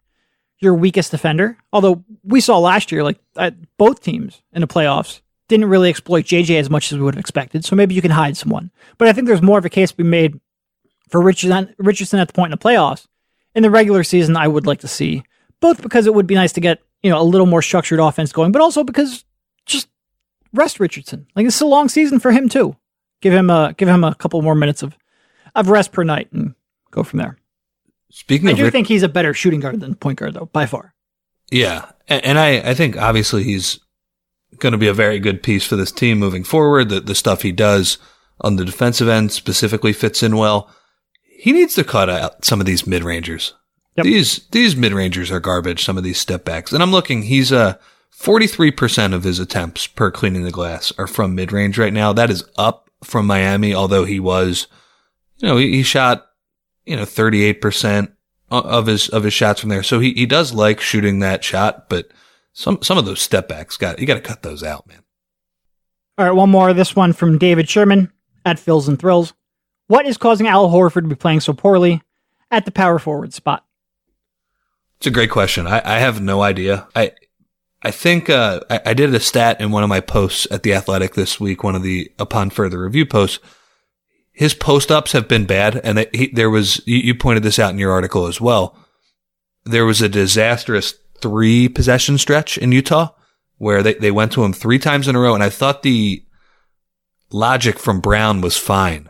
your 0.60 0.74
weakest 0.74 1.12
defender. 1.12 1.58
Although 1.74 2.04
we 2.24 2.40
saw 2.40 2.58
last 2.58 2.92
year, 2.92 3.04
like 3.04 3.20
uh, 3.36 3.52
both 3.78 4.02
teams 4.02 4.42
in 4.54 4.62
the 4.62 4.68
playoffs 4.68 5.20
didn't 5.50 5.70
really 5.70 5.90
exploit 5.90 6.26
JJ 6.26 6.58
as 6.60 6.70
much 6.70 6.92
as 6.92 6.98
we 6.98 7.04
would 7.04 7.16
have 7.16 7.20
expected. 7.20 7.66
So 7.66 7.76
maybe 7.76 7.94
you 7.94 8.02
can 8.02 8.12
hide 8.12 8.38
someone. 8.38 8.72
But 8.98 9.10
I 9.10 9.14
think 9.14 9.28
there's 9.28 9.42
more 9.42 9.60
of 9.60 9.66
a 9.66 9.70
case 9.70 9.92
to 9.92 9.98
be 9.98 10.04
made 10.04 10.40
for 11.10 11.22
Richardson, 11.22 11.76
Richardson 11.78 12.20
at 12.20 12.28
the 12.28 12.34
point 12.34 12.54
in 12.54 12.58
the 12.58 12.64
playoffs. 12.64 13.08
In 13.54 13.62
the 13.62 13.70
regular 13.70 14.04
season, 14.04 14.36
I 14.36 14.48
would 14.48 14.66
like 14.66 14.80
to 14.80 14.88
see 14.88 15.24
both 15.60 15.82
because 15.82 16.08
it 16.08 16.14
would 16.14 16.26
be 16.26 16.36
nice 16.36 16.54
to 16.54 16.62
get 16.62 16.82
you 17.04 17.12
know, 17.12 17.22
a 17.22 17.24
little 17.24 17.46
more 17.46 17.62
structured 17.62 18.00
offense 18.00 18.32
going, 18.32 18.52
but 18.52 18.62
also 18.62 18.84
because 18.84 19.26
just 19.66 19.88
rest 20.54 20.80
Richardson. 20.80 21.28
Like 21.36 21.46
this 21.46 21.56
is 21.56 21.62
a 21.62 21.68
long 21.68 21.90
season 21.90 22.20
for 22.20 22.32
him 22.32 22.50
too. 22.50 22.76
Give 23.22 23.34
him 23.34 23.50
a 23.50 23.76
give 23.78 23.88
him 23.88 24.04
a 24.04 24.16
couple 24.16 24.42
more 24.42 24.56
minutes 24.56 24.82
of 24.82 24.98
of 25.56 25.70
rest 25.70 25.92
per 25.92 26.04
night 26.04 26.32
and 26.32 26.56
go 26.92 27.04
from 27.04 27.20
there. 27.20 27.38
Speaking 28.10 28.50
I 28.50 28.54
do 28.54 28.64
Rich- 28.64 28.72
think 28.72 28.88
he's 28.88 29.04
a 29.04 29.10
better 29.10 29.34
shooting 29.34 29.60
guard 29.60 29.80
than 29.80 29.96
point 29.96 30.20
guard 30.20 30.34
though, 30.34 30.50
by 30.52 30.66
far. 30.66 30.94
Yeah. 31.52 31.92
And, 32.08 32.26
and 32.26 32.40
I, 32.40 32.70
I 32.70 32.74
think 32.74 32.98
obviously 32.98 33.44
he's 33.44 33.80
going 34.60 34.72
to 34.72 34.78
be 34.78 34.88
a 34.88 34.94
very 34.94 35.20
good 35.20 35.44
piece 35.44 35.66
for 35.66 35.76
this 35.76 35.92
team 35.92 36.20
moving 36.20 36.44
forward. 36.44 36.90
The, 36.90 37.00
the 37.00 37.16
stuff 37.16 37.42
he 37.42 37.52
does 37.52 37.98
on 38.42 38.56
the 38.56 38.66
defensive 38.66 39.08
end 39.08 39.32
specifically 39.32 39.94
fits 39.94 40.24
in 40.24 40.38
well. 40.38 40.70
He 41.24 41.52
needs 41.52 41.76
to 41.76 41.84
cut 41.84 42.10
out 42.10 42.46
some 42.46 42.60
of 42.60 42.66
these 42.66 42.88
mid 42.88 43.04
rangers. 43.04 43.54
Yep. 43.96 44.06
These, 44.06 44.48
these 44.52 44.76
mid 44.76 44.94
rangers 44.94 45.32
are 45.32 45.40
garbage. 45.40 45.84
Some 45.84 45.98
of 45.98 46.04
these 46.04 46.20
step 46.20 46.46
backs. 46.46 46.72
And 46.72 46.82
I'm 46.82 46.92
looking, 46.92 47.24
he's, 47.24 47.52
uh, 47.52 47.76
43% 48.18 49.14
of 49.14 49.24
his 49.24 49.40
attempts 49.40 49.88
per 49.88 50.12
cleaning 50.12 50.44
the 50.44 50.52
glass 50.52 50.94
are 50.98 51.08
from 51.08 51.36
mid 51.36 51.52
range 51.52 51.78
right 51.78 51.94
now. 51.94 52.14
That 52.14 52.30
is 52.30 52.44
up 52.58 52.90
from 53.04 53.26
Miami, 53.26 53.74
although 53.74 54.06
he 54.06 54.20
was, 54.20 54.68
you 55.38 55.48
know, 55.48 55.58
he, 55.58 55.78
he 55.78 55.84
shot, 55.84 56.28
you 56.86 56.96
know, 56.96 57.04
38% 57.04 58.14
of 58.50 58.86
his 58.86 59.10
of 59.10 59.24
his 59.24 59.34
shots 59.34 59.60
from 59.60 59.70
there. 59.70 59.84
So 59.84 60.00
he, 60.00 60.14
he 60.14 60.26
does 60.26 60.54
like 60.54 60.80
shooting 60.80 61.20
that 61.20 61.44
shot, 61.44 61.90
but 61.90 62.10
some 62.54 62.82
some 62.82 62.98
of 62.98 63.06
those 63.06 63.22
step 63.22 63.48
backs 63.48 63.78
got 63.78 64.00
you 64.00 64.06
got 64.06 64.16
to 64.16 64.22
cut 64.22 64.44
those 64.44 64.64
out, 64.64 64.88
man. 64.88 65.04
All 66.18 66.26
right, 66.26 66.32
one 66.36 66.52
more. 66.52 66.74
This 66.74 66.96
one 66.96 67.14
from 67.14 67.40
David 67.40 67.68
Sherman 67.68 68.12
at 68.46 68.58
Phils 68.58 68.88
and 68.88 69.00
Thrills. 69.00 69.34
What 69.88 70.06
is 70.06 70.18
causing 70.18 70.48
Al 70.48 70.70
Horford 70.70 71.02
to 71.02 71.08
be 71.08 71.16
playing 71.16 71.40
so 71.40 71.54
poorly 71.54 72.02
at 72.52 72.66
the 72.66 72.72
power 72.72 73.00
forward 73.00 73.34
spot? 73.34 73.66
It's 75.04 75.08
a 75.10 75.12
great 75.12 75.32
question. 75.32 75.68
I, 75.68 75.82
I 75.84 76.00
have 76.00 76.22
no 76.22 76.42
idea. 76.42 76.88
I 76.96 77.12
I 77.82 77.92
think 77.92 78.30
uh, 78.30 78.62
I, 78.70 78.80
I 78.86 78.94
did 78.94 79.14
a 79.14 79.20
stat 79.20 79.60
in 79.60 79.70
one 79.70 79.84
of 79.84 79.90
my 79.90 80.00
posts 80.00 80.48
at 80.50 80.64
the 80.64 80.74
Athletic 80.74 81.14
this 81.14 81.42
week. 81.42 81.62
One 81.62 81.76
of 81.76 81.84
the 81.84 82.10
upon 82.20 82.52
further 82.52 82.82
review 82.82 83.06
posts. 83.06 83.40
His 84.32 84.54
post 84.54 84.94
ups 84.94 85.12
have 85.12 85.28
been 85.28 85.46
bad, 85.46 85.76
and 85.84 86.08
he, 86.14 86.28
there 86.28 86.50
was 86.50 86.82
you, 86.88 87.00
you 87.00 87.16
pointed 87.16 87.44
this 87.44 87.60
out 87.60 87.72
in 87.72 87.80
your 87.80 87.92
article 87.92 88.28
as 88.28 88.40
well. 88.40 88.78
There 89.66 89.86
was 89.86 90.02
a 90.02 90.08
disastrous 90.08 90.94
three 91.20 91.68
possession 91.68 92.18
stretch 92.18 92.58
in 92.58 92.72
Utah 92.72 93.10
where 93.58 93.84
they, 93.84 93.96
they 93.96 94.10
went 94.10 94.32
to 94.32 94.46
him 94.46 94.54
three 94.54 94.80
times 94.80 95.10
in 95.10 95.18
a 95.18 95.20
row, 95.20 95.34
and 95.34 95.44
I 95.44 95.50
thought 95.50 95.84
the 95.84 96.24
logic 97.30 97.78
from 97.78 98.00
Brown 98.00 98.40
was 98.40 98.56
fine 98.56 99.10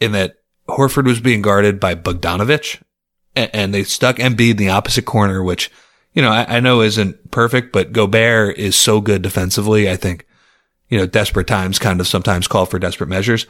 in 0.00 0.12
that 0.12 0.36
Horford 0.66 1.04
was 1.04 1.20
being 1.20 1.42
guarded 1.42 1.78
by 1.78 1.94
Bogdanovich, 1.94 2.80
and, 3.38 3.50
and 3.54 3.74
they 3.74 3.84
stuck 3.84 4.16
Embiid 4.16 4.52
in 4.52 4.56
the 4.56 4.70
opposite 4.70 5.04
corner, 5.04 5.42
which 5.42 5.70
you 6.12 6.22
know 6.22 6.30
I, 6.30 6.56
I 6.56 6.60
know 6.60 6.80
isn't 6.80 7.30
perfect, 7.30 7.72
but 7.72 7.92
Gobert 7.92 8.58
is 8.58 8.76
so 8.76 9.00
good 9.00 9.22
defensively. 9.22 9.88
I 9.88 9.96
think 9.96 10.26
you 10.88 10.98
know 10.98 11.06
desperate 11.06 11.46
times 11.46 11.78
kind 11.78 12.00
of 12.00 12.06
sometimes 12.06 12.48
call 12.48 12.66
for 12.66 12.78
desperate 12.78 13.08
measures. 13.08 13.46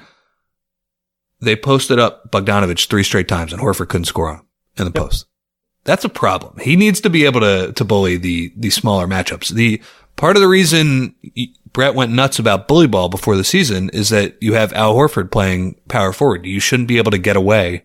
They 1.41 1.57
posted 1.57 1.99
up 1.99 2.31
Bogdanovich 2.31 2.89
three 2.89 3.05
straight 3.05 3.29
times, 3.29 3.53
and 3.53 3.63
Horford 3.63 3.89
couldn't 3.89 4.07
score 4.07 4.29
on 4.29 4.37
him 4.37 4.47
in 4.77 4.85
the 4.85 4.91
post. 4.91 5.27
That's 5.85 6.05
a 6.05 6.11
problem. 6.11 6.59
He 6.61 6.77
needs 6.77 7.01
to 7.01 7.11
be 7.11 7.25
able 7.25 7.41
to 7.41 7.73
to 7.73 7.85
bully 7.85 8.17
the 8.17 8.53
the 8.57 8.71
smaller 8.71 9.07
matchups. 9.07 9.49
The 9.51 9.83
part 10.17 10.37
of 10.37 10.43
the 10.43 10.49
reason 10.49 11.15
Brett 11.73 11.95
went 11.95 12.13
nuts 12.13 12.39
about 12.39 12.69
bully 12.69 12.87
ball 12.89 13.09
before 13.09 13.37
the 13.37 13.45
season 13.45 13.89
is 13.91 14.09
that 14.11 14.37
you 14.43 14.55
have 14.55 14.73
Al 14.73 14.95
Horford 14.95 15.31
playing 15.31 15.81
power 15.89 16.13
forward. 16.13 16.45
You 16.45 16.61
shouldn't 16.61 16.89
be 16.89 16.99
able 16.99 17.13
to 17.13 17.19
get 17.19 17.37
away 17.37 17.85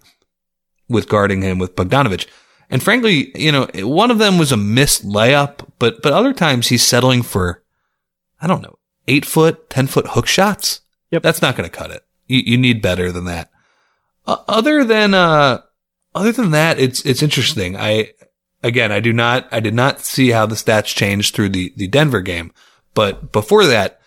with 0.90 1.10
guarding 1.10 1.42
him 1.42 1.60
with 1.60 1.76
Bogdanovich. 1.76 2.28
And 2.70 2.82
frankly, 2.82 3.32
you 3.36 3.52
know, 3.52 3.68
one 3.76 4.12
of 4.12 4.18
them 4.18 4.38
was 4.38 4.52
a 4.52 4.58
missed 4.58 5.06
layup, 5.06 5.68
but 5.80 6.02
but 6.02 6.14
other 6.14 6.34
times 6.34 6.68
he's 6.68 6.86
settling 6.86 7.22
for 7.22 7.64
I 8.42 8.48
don't 8.48 8.62
know, 8.62 8.78
eight 9.08 9.26
foot, 9.26 9.70
ten 9.70 9.88
foot 9.88 10.08
hook 10.10 10.28
shots. 10.28 10.82
Yep. 11.12 11.22
That's 11.24 11.42
not 11.42 11.56
going 11.56 11.70
to 11.70 11.76
cut 11.76 11.92
it. 11.92 12.04
You, 12.28 12.42
you 12.46 12.58
need 12.58 12.82
better 12.82 13.12
than 13.12 13.26
that. 13.26 13.52
Uh, 14.26 14.38
other 14.48 14.84
than 14.84 15.14
uh, 15.14 15.62
other 16.16 16.32
than 16.32 16.52
that, 16.52 16.80
it's 16.80 17.06
it's 17.06 17.24
interesting. 17.24 17.76
I 17.78 18.14
again, 18.64 18.92
I 18.92 19.00
do 19.00 19.14
not, 19.14 19.48
I 19.52 19.60
did 19.60 19.74
not 19.74 20.00
see 20.00 20.30
how 20.30 20.46
the 20.46 20.56
stats 20.56 20.96
changed 20.96 21.36
through 21.36 21.50
the 21.50 21.74
the 21.76 21.88
Denver 21.88 22.22
game, 22.22 22.52
but 22.94 23.32
before 23.32 23.66
that, 23.66 24.00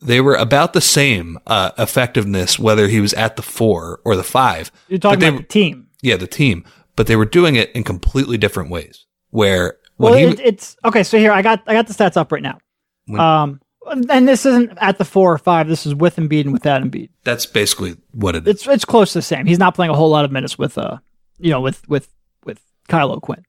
they 0.00 0.20
were 0.20 0.36
about 0.36 0.72
the 0.72 0.80
same 0.80 1.38
uh, 1.46 1.72
effectiveness 1.78 2.58
whether 2.58 2.88
he 2.88 3.00
was 3.00 3.14
at 3.14 3.36
the 3.36 3.42
four 3.42 4.00
or 4.04 4.16
the 4.16 4.22
five. 4.22 4.70
You're 4.88 4.98
talking 4.98 5.28
about 5.28 5.38
the 5.38 5.44
team. 5.44 5.88
Yeah, 6.04 6.16
the 6.16 6.26
team, 6.26 6.64
but 6.96 7.06
they 7.06 7.16
were 7.16 7.24
doing 7.24 7.56
it 7.56 7.72
in 7.72 7.82
completely 7.82 8.36
different 8.38 8.70
ways. 8.70 9.06
Where 9.30 9.78
Well, 9.98 10.14
he, 10.14 10.24
it, 10.24 10.40
it's 10.40 10.76
okay. 10.84 11.02
So 11.02 11.18
here, 11.18 11.32
I 11.32 11.42
got 11.42 11.62
I 11.66 11.72
got 11.72 11.86
the 11.86 11.94
stats 11.94 12.16
up 12.16 12.30
right 12.30 12.42
now. 12.42 12.58
When- 13.06 13.20
um, 13.20 13.60
and 14.08 14.26
this 14.28 14.46
isn't 14.46 14.72
at 14.80 14.98
the 14.98 15.04
four 15.04 15.32
or 15.32 15.38
five. 15.38 15.68
This 15.68 15.86
is 15.86 15.94
with 15.94 16.16
Embiid 16.16 16.42
and 16.42 16.52
without 16.52 16.82
Embiid. 16.82 17.10
that's 17.22 17.46
basically 17.46 17.96
what 18.12 18.34
it 18.36 18.46
is. 18.46 18.54
It's 18.54 18.68
it's 18.68 18.84
close 18.84 19.12
to 19.12 19.18
the 19.18 19.22
same. 19.22 19.46
He's 19.46 19.58
not 19.58 19.74
playing 19.74 19.90
a 19.90 19.94
whole 19.94 20.10
lot 20.10 20.24
of 20.24 20.32
minutes 20.32 20.58
with 20.58 20.78
uh, 20.78 20.98
you 21.38 21.50
know, 21.50 21.60
with 21.60 21.86
with 21.88 22.08
with 22.44 22.60
Kyle 22.88 23.10
O'Quinn. 23.12 23.44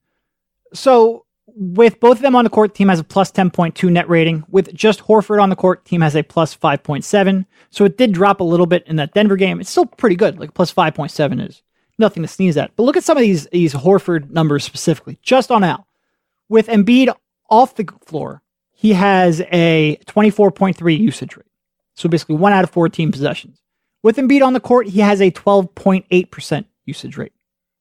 So 0.74 1.24
with 1.46 2.00
both 2.00 2.18
of 2.18 2.22
them 2.22 2.36
on 2.36 2.44
the 2.44 2.50
court, 2.50 2.74
team 2.74 2.88
has 2.88 3.00
a 3.00 3.04
plus 3.04 3.30
ten 3.30 3.50
point 3.50 3.74
two 3.74 3.90
net 3.90 4.08
rating. 4.08 4.44
With 4.50 4.74
just 4.74 5.00
Horford 5.04 5.42
on 5.42 5.48
the 5.50 5.56
court, 5.56 5.84
team 5.84 6.00
has 6.00 6.14
a 6.16 6.22
plus 6.22 6.52
five 6.52 6.82
point 6.82 7.04
seven. 7.04 7.46
So 7.70 7.84
it 7.84 7.96
did 7.96 8.12
drop 8.12 8.40
a 8.40 8.44
little 8.44 8.66
bit 8.66 8.86
in 8.86 8.96
that 8.96 9.14
Denver 9.14 9.36
game. 9.36 9.60
It's 9.60 9.70
still 9.70 9.86
pretty 9.86 10.16
good. 10.16 10.38
Like 10.38 10.52
plus 10.54 10.70
five 10.70 10.94
point 10.94 11.12
seven 11.12 11.40
is 11.40 11.62
nothing 11.98 12.22
to 12.22 12.28
sneeze 12.28 12.56
at. 12.56 12.74
But 12.76 12.84
look 12.84 12.96
at 12.96 13.04
some 13.04 13.16
of 13.16 13.22
these 13.22 13.46
these 13.46 13.74
Horford 13.74 14.30
numbers 14.30 14.64
specifically, 14.64 15.18
just 15.22 15.50
on 15.50 15.64
Al. 15.64 15.86
With 16.48 16.68
Embiid 16.68 17.12
off 17.50 17.74
the 17.74 17.86
floor, 18.04 18.42
he 18.72 18.92
has 18.92 19.40
a 19.52 19.96
24.3 20.06 20.98
usage 20.98 21.36
rate. 21.36 21.46
So 21.94 22.08
basically 22.08 22.36
one 22.36 22.52
out 22.52 22.62
of 22.64 22.70
14 22.70 23.10
possessions. 23.10 23.60
With 24.02 24.18
Embiid 24.18 24.44
on 24.44 24.52
the 24.52 24.60
court, 24.60 24.88
he 24.88 25.00
has 25.00 25.20
a 25.20 25.30
12.8% 25.30 26.64
usage 26.84 27.16
rate. 27.16 27.32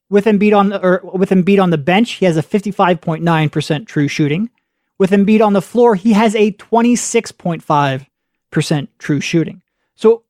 With 0.10 0.26
Embiid 0.26 0.58
on 0.58 0.70
the 0.70 0.80
or 0.80 1.02
with 1.14 1.32
Embiid 1.32 1.62
on 1.62 1.72
the 1.72 1.78
bench, 1.78 2.14
he 2.14 2.26
has 2.26 2.38
a 2.38 2.44
55.9% 2.44 3.88
true 3.88 4.08
shooting. 4.08 4.50
With 4.98 5.12
Embiid 5.12 5.46
on 5.46 5.52
the 5.54 5.62
floor, 5.62 5.96
he 5.96 6.14
has 6.14 6.36
a 6.36 6.54
26.5% 6.54 8.88
true 8.98 9.20
shooting. 9.20 9.62
So 9.96 10.24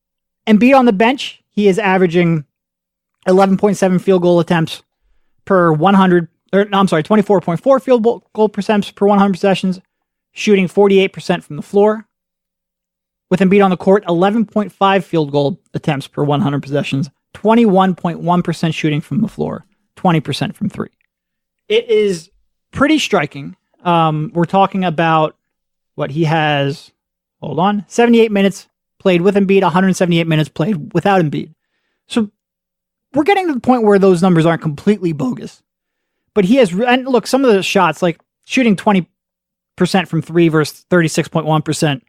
Embiid 0.47 0.75
on 0.77 0.85
the 0.85 0.93
bench, 0.93 1.43
he 1.49 1.67
is 1.67 1.77
averaging 1.77 2.45
11.7 3.27 4.01
field 4.01 4.21
goal 4.21 4.39
attempts 4.39 4.83
per 5.45 5.71
100 5.71 6.27
or 6.55 6.65
no, 6.65 6.79
I'm 6.79 6.87
sorry, 6.87 7.03
24.4 7.03 7.81
field 7.81 8.03
goal 8.03 8.49
percents 8.49 8.93
per 8.93 9.05
100 9.05 9.33
possessions, 9.33 9.81
shooting 10.31 10.67
48% 10.67 11.43
from 11.43 11.55
the 11.55 11.61
floor. 11.61 12.07
With 13.29 13.39
Embiid 13.39 13.63
on 13.63 13.71
the 13.71 13.77
court, 13.77 14.05
11.5 14.05 15.03
field 15.03 15.31
goal 15.31 15.59
attempts 15.73 16.07
per 16.07 16.23
100 16.23 16.61
possessions, 16.61 17.09
21.1% 17.33 18.73
shooting 18.73 19.01
from 19.01 19.21
the 19.21 19.27
floor, 19.27 19.65
20% 19.97 20.55
from 20.55 20.69
three. 20.69 20.91
It 21.67 21.89
is 21.89 22.29
pretty 22.71 22.99
striking. 22.99 23.55
Um, 23.83 24.31
we're 24.33 24.45
talking 24.45 24.85
about 24.85 25.35
what 25.95 26.11
he 26.11 26.25
has. 26.25 26.91
Hold 27.41 27.59
on, 27.59 27.85
78 27.87 28.31
minutes 28.31 28.67
played 28.99 29.21
with 29.21 29.35
Embiid, 29.35 29.63
178 29.63 30.27
minutes 30.27 30.49
played 30.49 30.93
without 30.93 31.21
Embiid. 31.21 31.53
So 32.07 32.29
we're 33.15 33.23
getting 33.23 33.47
to 33.47 33.53
the 33.53 33.59
point 33.59 33.83
where 33.83 33.97
those 33.97 34.21
numbers 34.21 34.45
aren't 34.45 34.61
completely 34.61 35.13
bogus. 35.13 35.63
But 36.33 36.45
he 36.45 36.57
has, 36.57 36.71
and 36.73 37.07
look, 37.07 37.27
some 37.27 37.45
of 37.45 37.53
the 37.53 37.63
shots, 37.63 38.01
like 38.01 38.19
shooting 38.45 38.75
20% 38.75 39.07
from 40.07 40.21
three 40.21 40.49
versus 40.49 40.85
36.1% 40.89 42.01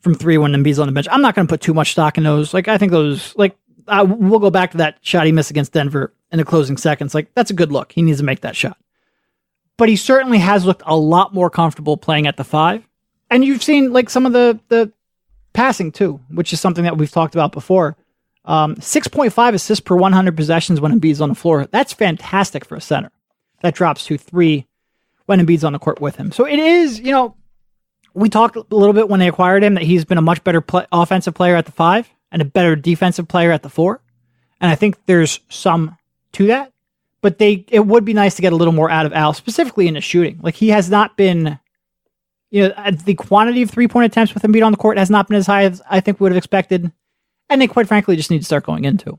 from 0.00 0.14
three 0.14 0.38
when 0.38 0.52
Embiid's 0.52 0.78
on 0.78 0.86
the 0.86 0.92
bench. 0.92 1.06
I'm 1.10 1.22
not 1.22 1.34
going 1.34 1.46
to 1.46 1.50
put 1.50 1.60
too 1.60 1.74
much 1.74 1.92
stock 1.92 2.18
in 2.18 2.24
those. 2.24 2.52
Like, 2.52 2.68
I 2.68 2.78
think 2.78 2.90
those, 2.90 3.36
like, 3.36 3.56
I, 3.86 4.02
we'll 4.02 4.40
go 4.40 4.50
back 4.50 4.72
to 4.72 4.78
that 4.78 4.98
shot 5.02 5.26
he 5.26 5.32
missed 5.32 5.50
against 5.50 5.72
Denver 5.72 6.12
in 6.32 6.38
the 6.38 6.44
closing 6.44 6.76
seconds. 6.76 7.14
Like, 7.14 7.32
that's 7.34 7.50
a 7.50 7.54
good 7.54 7.70
look. 7.70 7.92
He 7.92 8.02
needs 8.02 8.18
to 8.18 8.24
make 8.24 8.40
that 8.40 8.56
shot. 8.56 8.78
But 9.76 9.88
he 9.88 9.96
certainly 9.96 10.38
has 10.38 10.64
looked 10.64 10.82
a 10.84 10.96
lot 10.96 11.32
more 11.34 11.50
comfortable 11.50 11.96
playing 11.96 12.26
at 12.26 12.36
the 12.36 12.44
five. 12.44 12.86
And 13.30 13.44
you've 13.44 13.62
seen, 13.62 13.92
like, 13.92 14.10
some 14.10 14.26
of 14.26 14.32
the, 14.32 14.58
the 14.68 14.92
passing 15.52 15.92
too, 15.92 16.20
which 16.30 16.52
is 16.52 16.60
something 16.60 16.84
that 16.84 16.96
we've 16.96 17.10
talked 17.10 17.34
about 17.34 17.52
before. 17.52 17.96
Um, 18.44 18.76
6.5 18.76 19.54
assists 19.54 19.80
per 19.80 19.96
100 19.96 20.36
possessions 20.36 20.80
when 20.80 20.98
Embiid's 20.98 21.20
on 21.20 21.28
the 21.28 21.34
floor. 21.34 21.66
That's 21.66 21.92
fantastic 21.92 22.64
for 22.64 22.76
a 22.76 22.80
center. 22.80 23.10
That 23.62 23.74
drops 23.74 24.06
to 24.06 24.16
three 24.16 24.66
when 25.26 25.44
Embiid's 25.44 25.64
on 25.64 25.74
the 25.74 25.78
court 25.78 26.00
with 26.00 26.16
him. 26.16 26.32
So 26.32 26.46
it 26.46 26.58
is, 26.58 26.98
you 26.98 27.12
know, 27.12 27.36
we 28.14 28.28
talked 28.28 28.56
a 28.56 28.64
little 28.70 28.92
bit 28.92 29.08
when 29.08 29.20
they 29.20 29.28
acquired 29.28 29.62
him 29.62 29.74
that 29.74 29.84
he's 29.84 30.04
been 30.04 30.18
a 30.18 30.22
much 30.22 30.42
better 30.42 30.60
play, 30.60 30.86
offensive 30.90 31.34
player 31.34 31.56
at 31.56 31.66
the 31.66 31.72
five 31.72 32.08
and 32.32 32.42
a 32.42 32.44
better 32.44 32.76
defensive 32.76 33.28
player 33.28 33.52
at 33.52 33.62
the 33.62 33.68
four. 33.68 34.00
And 34.60 34.70
I 34.70 34.74
think 34.74 34.96
there's 35.06 35.40
some 35.48 35.96
to 36.32 36.46
that. 36.48 36.72
But 37.22 37.38
they 37.38 37.66
it 37.68 37.86
would 37.86 38.04
be 38.04 38.14
nice 38.14 38.34
to 38.36 38.42
get 38.42 38.54
a 38.54 38.56
little 38.56 38.72
more 38.72 38.90
out 38.90 39.04
of 39.04 39.12
Al, 39.12 39.34
specifically 39.34 39.86
in 39.86 39.94
the 39.94 40.00
shooting. 40.00 40.40
Like 40.42 40.54
he 40.54 40.70
has 40.70 40.88
not 40.88 41.18
been, 41.18 41.58
you 42.50 42.68
know, 42.68 42.90
the 42.92 43.14
quantity 43.14 43.62
of 43.62 43.70
three 43.70 43.88
point 43.88 44.06
attempts 44.06 44.32
with 44.32 44.42
Embiid 44.42 44.64
on 44.64 44.72
the 44.72 44.78
court 44.78 44.96
has 44.96 45.10
not 45.10 45.28
been 45.28 45.36
as 45.36 45.46
high 45.46 45.64
as 45.64 45.82
I 45.88 46.00
think 46.00 46.18
we 46.18 46.24
would 46.24 46.32
have 46.32 46.38
expected. 46.38 46.90
And 47.50 47.60
they 47.60 47.66
quite 47.66 47.88
frankly 47.88 48.16
just 48.16 48.30
need 48.30 48.38
to 48.38 48.44
start 48.44 48.64
going 48.64 48.84
into. 48.84 49.18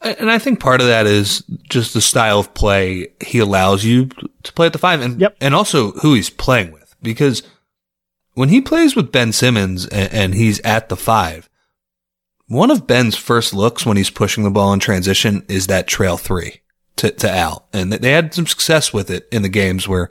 And 0.00 0.30
I 0.30 0.38
think 0.38 0.58
part 0.58 0.80
of 0.80 0.86
that 0.88 1.06
is 1.06 1.42
just 1.68 1.94
the 1.94 2.00
style 2.00 2.40
of 2.40 2.54
play 2.54 3.08
he 3.24 3.38
allows 3.38 3.84
you 3.84 4.06
to 4.42 4.52
play 4.52 4.66
at 4.66 4.72
the 4.72 4.78
five 4.78 5.00
and, 5.00 5.20
Yep. 5.20 5.36
and 5.40 5.54
also 5.54 5.92
who 5.92 6.14
he's 6.14 6.30
playing 6.30 6.72
with. 6.72 6.96
Because 7.02 7.42
when 8.34 8.48
he 8.48 8.60
plays 8.60 8.96
with 8.96 9.12
Ben 9.12 9.32
Simmons 9.32 9.86
and, 9.86 10.12
and 10.12 10.34
he's 10.34 10.58
at 10.60 10.88
the 10.88 10.96
five, 10.96 11.48
one 12.46 12.70
of 12.70 12.86
Ben's 12.86 13.16
first 13.16 13.54
looks 13.54 13.86
when 13.86 13.96
he's 13.96 14.10
pushing 14.10 14.42
the 14.44 14.50
ball 14.50 14.72
in 14.72 14.80
transition 14.80 15.44
is 15.48 15.68
that 15.68 15.86
trail 15.86 16.16
three 16.16 16.62
to, 16.96 17.10
to 17.12 17.30
Al. 17.30 17.68
And 17.72 17.92
they 17.92 18.10
had 18.10 18.34
some 18.34 18.46
success 18.46 18.92
with 18.92 19.08
it 19.10 19.28
in 19.30 19.42
the 19.42 19.48
games 19.48 19.86
where 19.86 20.10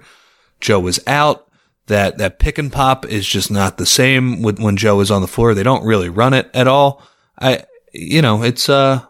Joe 0.59 0.79
was 0.79 0.99
out. 1.05 1.47
That, 1.88 2.19
that 2.19 2.39
pick 2.39 2.57
and 2.57 2.71
pop 2.71 3.05
is 3.05 3.27
just 3.27 3.51
not 3.51 3.77
the 3.77 3.86
same 3.86 4.41
with, 4.41 4.59
when 4.59 4.77
Joe 4.77 5.01
is 5.01 5.11
on 5.11 5.21
the 5.21 5.27
floor. 5.27 5.53
They 5.53 5.63
don't 5.63 5.84
really 5.84 6.07
run 6.07 6.34
it 6.34 6.49
at 6.53 6.67
all. 6.67 7.03
I, 7.41 7.65
you 7.91 8.21
know, 8.21 8.43
it's, 8.43 8.69
uh, 8.69 9.01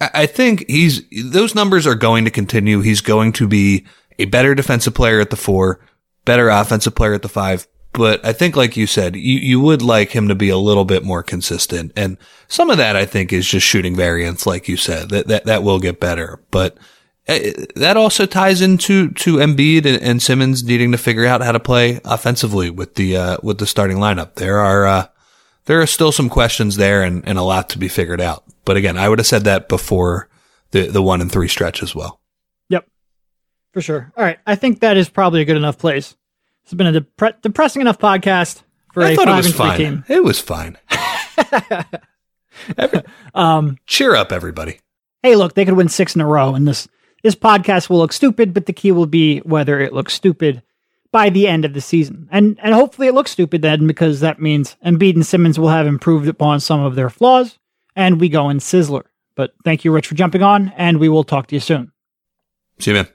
I 0.00 0.26
think 0.26 0.68
he's, 0.68 1.02
those 1.10 1.54
numbers 1.54 1.86
are 1.86 1.94
going 1.94 2.26
to 2.26 2.30
continue. 2.30 2.80
He's 2.80 3.00
going 3.00 3.32
to 3.32 3.48
be 3.48 3.86
a 4.18 4.26
better 4.26 4.54
defensive 4.54 4.94
player 4.94 5.20
at 5.20 5.30
the 5.30 5.36
four, 5.36 5.80
better 6.24 6.48
offensive 6.48 6.94
player 6.94 7.14
at 7.14 7.22
the 7.22 7.28
five. 7.28 7.66
But 7.92 8.24
I 8.26 8.34
think, 8.34 8.56
like 8.56 8.76
you 8.76 8.86
said, 8.86 9.16
you, 9.16 9.38
you 9.38 9.58
would 9.58 9.80
like 9.80 10.10
him 10.10 10.28
to 10.28 10.34
be 10.34 10.50
a 10.50 10.58
little 10.58 10.84
bit 10.84 11.02
more 11.02 11.22
consistent. 11.22 11.92
And 11.96 12.18
some 12.46 12.68
of 12.68 12.76
that 12.76 12.94
I 12.94 13.06
think 13.06 13.32
is 13.32 13.48
just 13.48 13.66
shooting 13.66 13.96
variance, 13.96 14.46
like 14.46 14.68
you 14.68 14.76
said, 14.76 15.08
that, 15.08 15.28
that, 15.28 15.44
that 15.46 15.62
will 15.62 15.78
get 15.78 15.98
better. 15.98 16.42
But 16.50 16.76
eh, 17.26 17.54
that 17.74 17.96
also 17.96 18.26
ties 18.26 18.60
into, 18.60 19.12
to 19.12 19.36
Embiid 19.36 19.86
and, 19.86 20.02
and 20.02 20.22
Simmons 20.22 20.62
needing 20.62 20.92
to 20.92 20.98
figure 20.98 21.24
out 21.24 21.40
how 21.40 21.52
to 21.52 21.60
play 21.60 22.00
offensively 22.04 22.68
with 22.68 22.96
the, 22.96 23.16
uh, 23.16 23.36
with 23.42 23.56
the 23.56 23.66
starting 23.66 23.96
lineup. 23.96 24.34
There 24.34 24.58
are, 24.58 24.84
uh, 24.84 25.06
there 25.66 25.80
are 25.80 25.86
still 25.86 26.10
some 26.12 26.28
questions 26.28 26.76
there 26.76 27.02
and, 27.02 27.26
and 27.28 27.38
a 27.38 27.42
lot 27.42 27.68
to 27.70 27.78
be 27.78 27.88
figured 27.88 28.20
out. 28.20 28.44
But 28.64 28.76
again, 28.76 28.96
I 28.98 29.08
would 29.08 29.18
have 29.18 29.26
said 29.26 29.44
that 29.44 29.68
before 29.68 30.28
the, 30.72 30.88
the 30.88 31.02
one 31.02 31.20
and 31.20 31.30
three 31.30 31.48
stretch 31.48 31.82
as 31.82 31.94
well. 31.94 32.20
Yep. 32.70 32.88
For 33.72 33.80
sure. 33.80 34.12
All 34.16 34.24
right. 34.24 34.38
I 34.46 34.54
think 34.56 34.80
that 34.80 34.96
is 34.96 35.08
probably 35.08 35.42
a 35.42 35.44
good 35.44 35.56
enough 35.56 35.78
place. 35.78 36.16
It's 36.64 36.74
been 36.74 36.94
a 36.96 37.00
depre- 37.00 37.40
depressing 37.42 37.82
enough 37.82 37.98
podcast 37.98 38.62
for 38.92 39.04
I 39.04 39.10
a 39.10 39.16
thought 39.16 39.28
it 39.28 39.30
five 39.30 39.36
was 39.36 39.46
and 39.46 39.54
three 39.54 39.66
fine. 39.66 39.78
team. 39.78 40.04
It 40.08 40.24
was 40.24 40.40
fine. 40.40 40.78
Every- 42.78 43.02
Um, 43.34 43.76
cheer 43.86 44.14
up, 44.16 44.32
everybody. 44.32 44.80
hey, 45.22 45.36
look, 45.36 45.54
they 45.54 45.64
could 45.64 45.74
win 45.76 45.88
six 45.88 46.14
in 46.14 46.20
a 46.20 46.26
row, 46.26 46.54
and 46.54 46.66
this 46.66 46.88
this 47.22 47.34
podcast 47.34 47.88
will 47.90 47.98
look 47.98 48.12
stupid, 48.12 48.54
but 48.54 48.66
the 48.66 48.72
key 48.72 48.92
will 48.92 49.06
be 49.06 49.38
whether 49.40 49.80
it 49.80 49.92
looks 49.92 50.14
stupid 50.14 50.62
by 51.12 51.30
the 51.30 51.48
end 51.48 51.64
of 51.64 51.74
the 51.74 51.80
season, 51.80 52.28
and 52.30 52.58
and 52.62 52.74
hopefully 52.74 53.08
it 53.08 53.14
looks 53.14 53.30
stupid 53.30 53.62
then, 53.62 53.86
because 53.86 54.20
that 54.20 54.40
means 54.40 54.76
Embiid 54.84 55.14
and 55.14 55.26
Simmons 55.26 55.58
will 55.58 55.68
have 55.68 55.86
improved 55.86 56.28
upon 56.28 56.60
some 56.60 56.80
of 56.80 56.94
their 56.94 57.10
flaws, 57.10 57.58
and 57.94 58.20
we 58.20 58.28
go 58.28 58.48
in 58.48 58.58
sizzler. 58.58 59.04
But 59.34 59.54
thank 59.64 59.84
you, 59.84 59.92
Rich, 59.92 60.06
for 60.06 60.14
jumping 60.14 60.42
on, 60.42 60.72
and 60.76 60.98
we 60.98 61.08
will 61.08 61.24
talk 61.24 61.46
to 61.48 61.54
you 61.54 61.60
soon. 61.60 61.92
See 62.78 62.90
you, 62.90 62.96
man. 62.96 63.08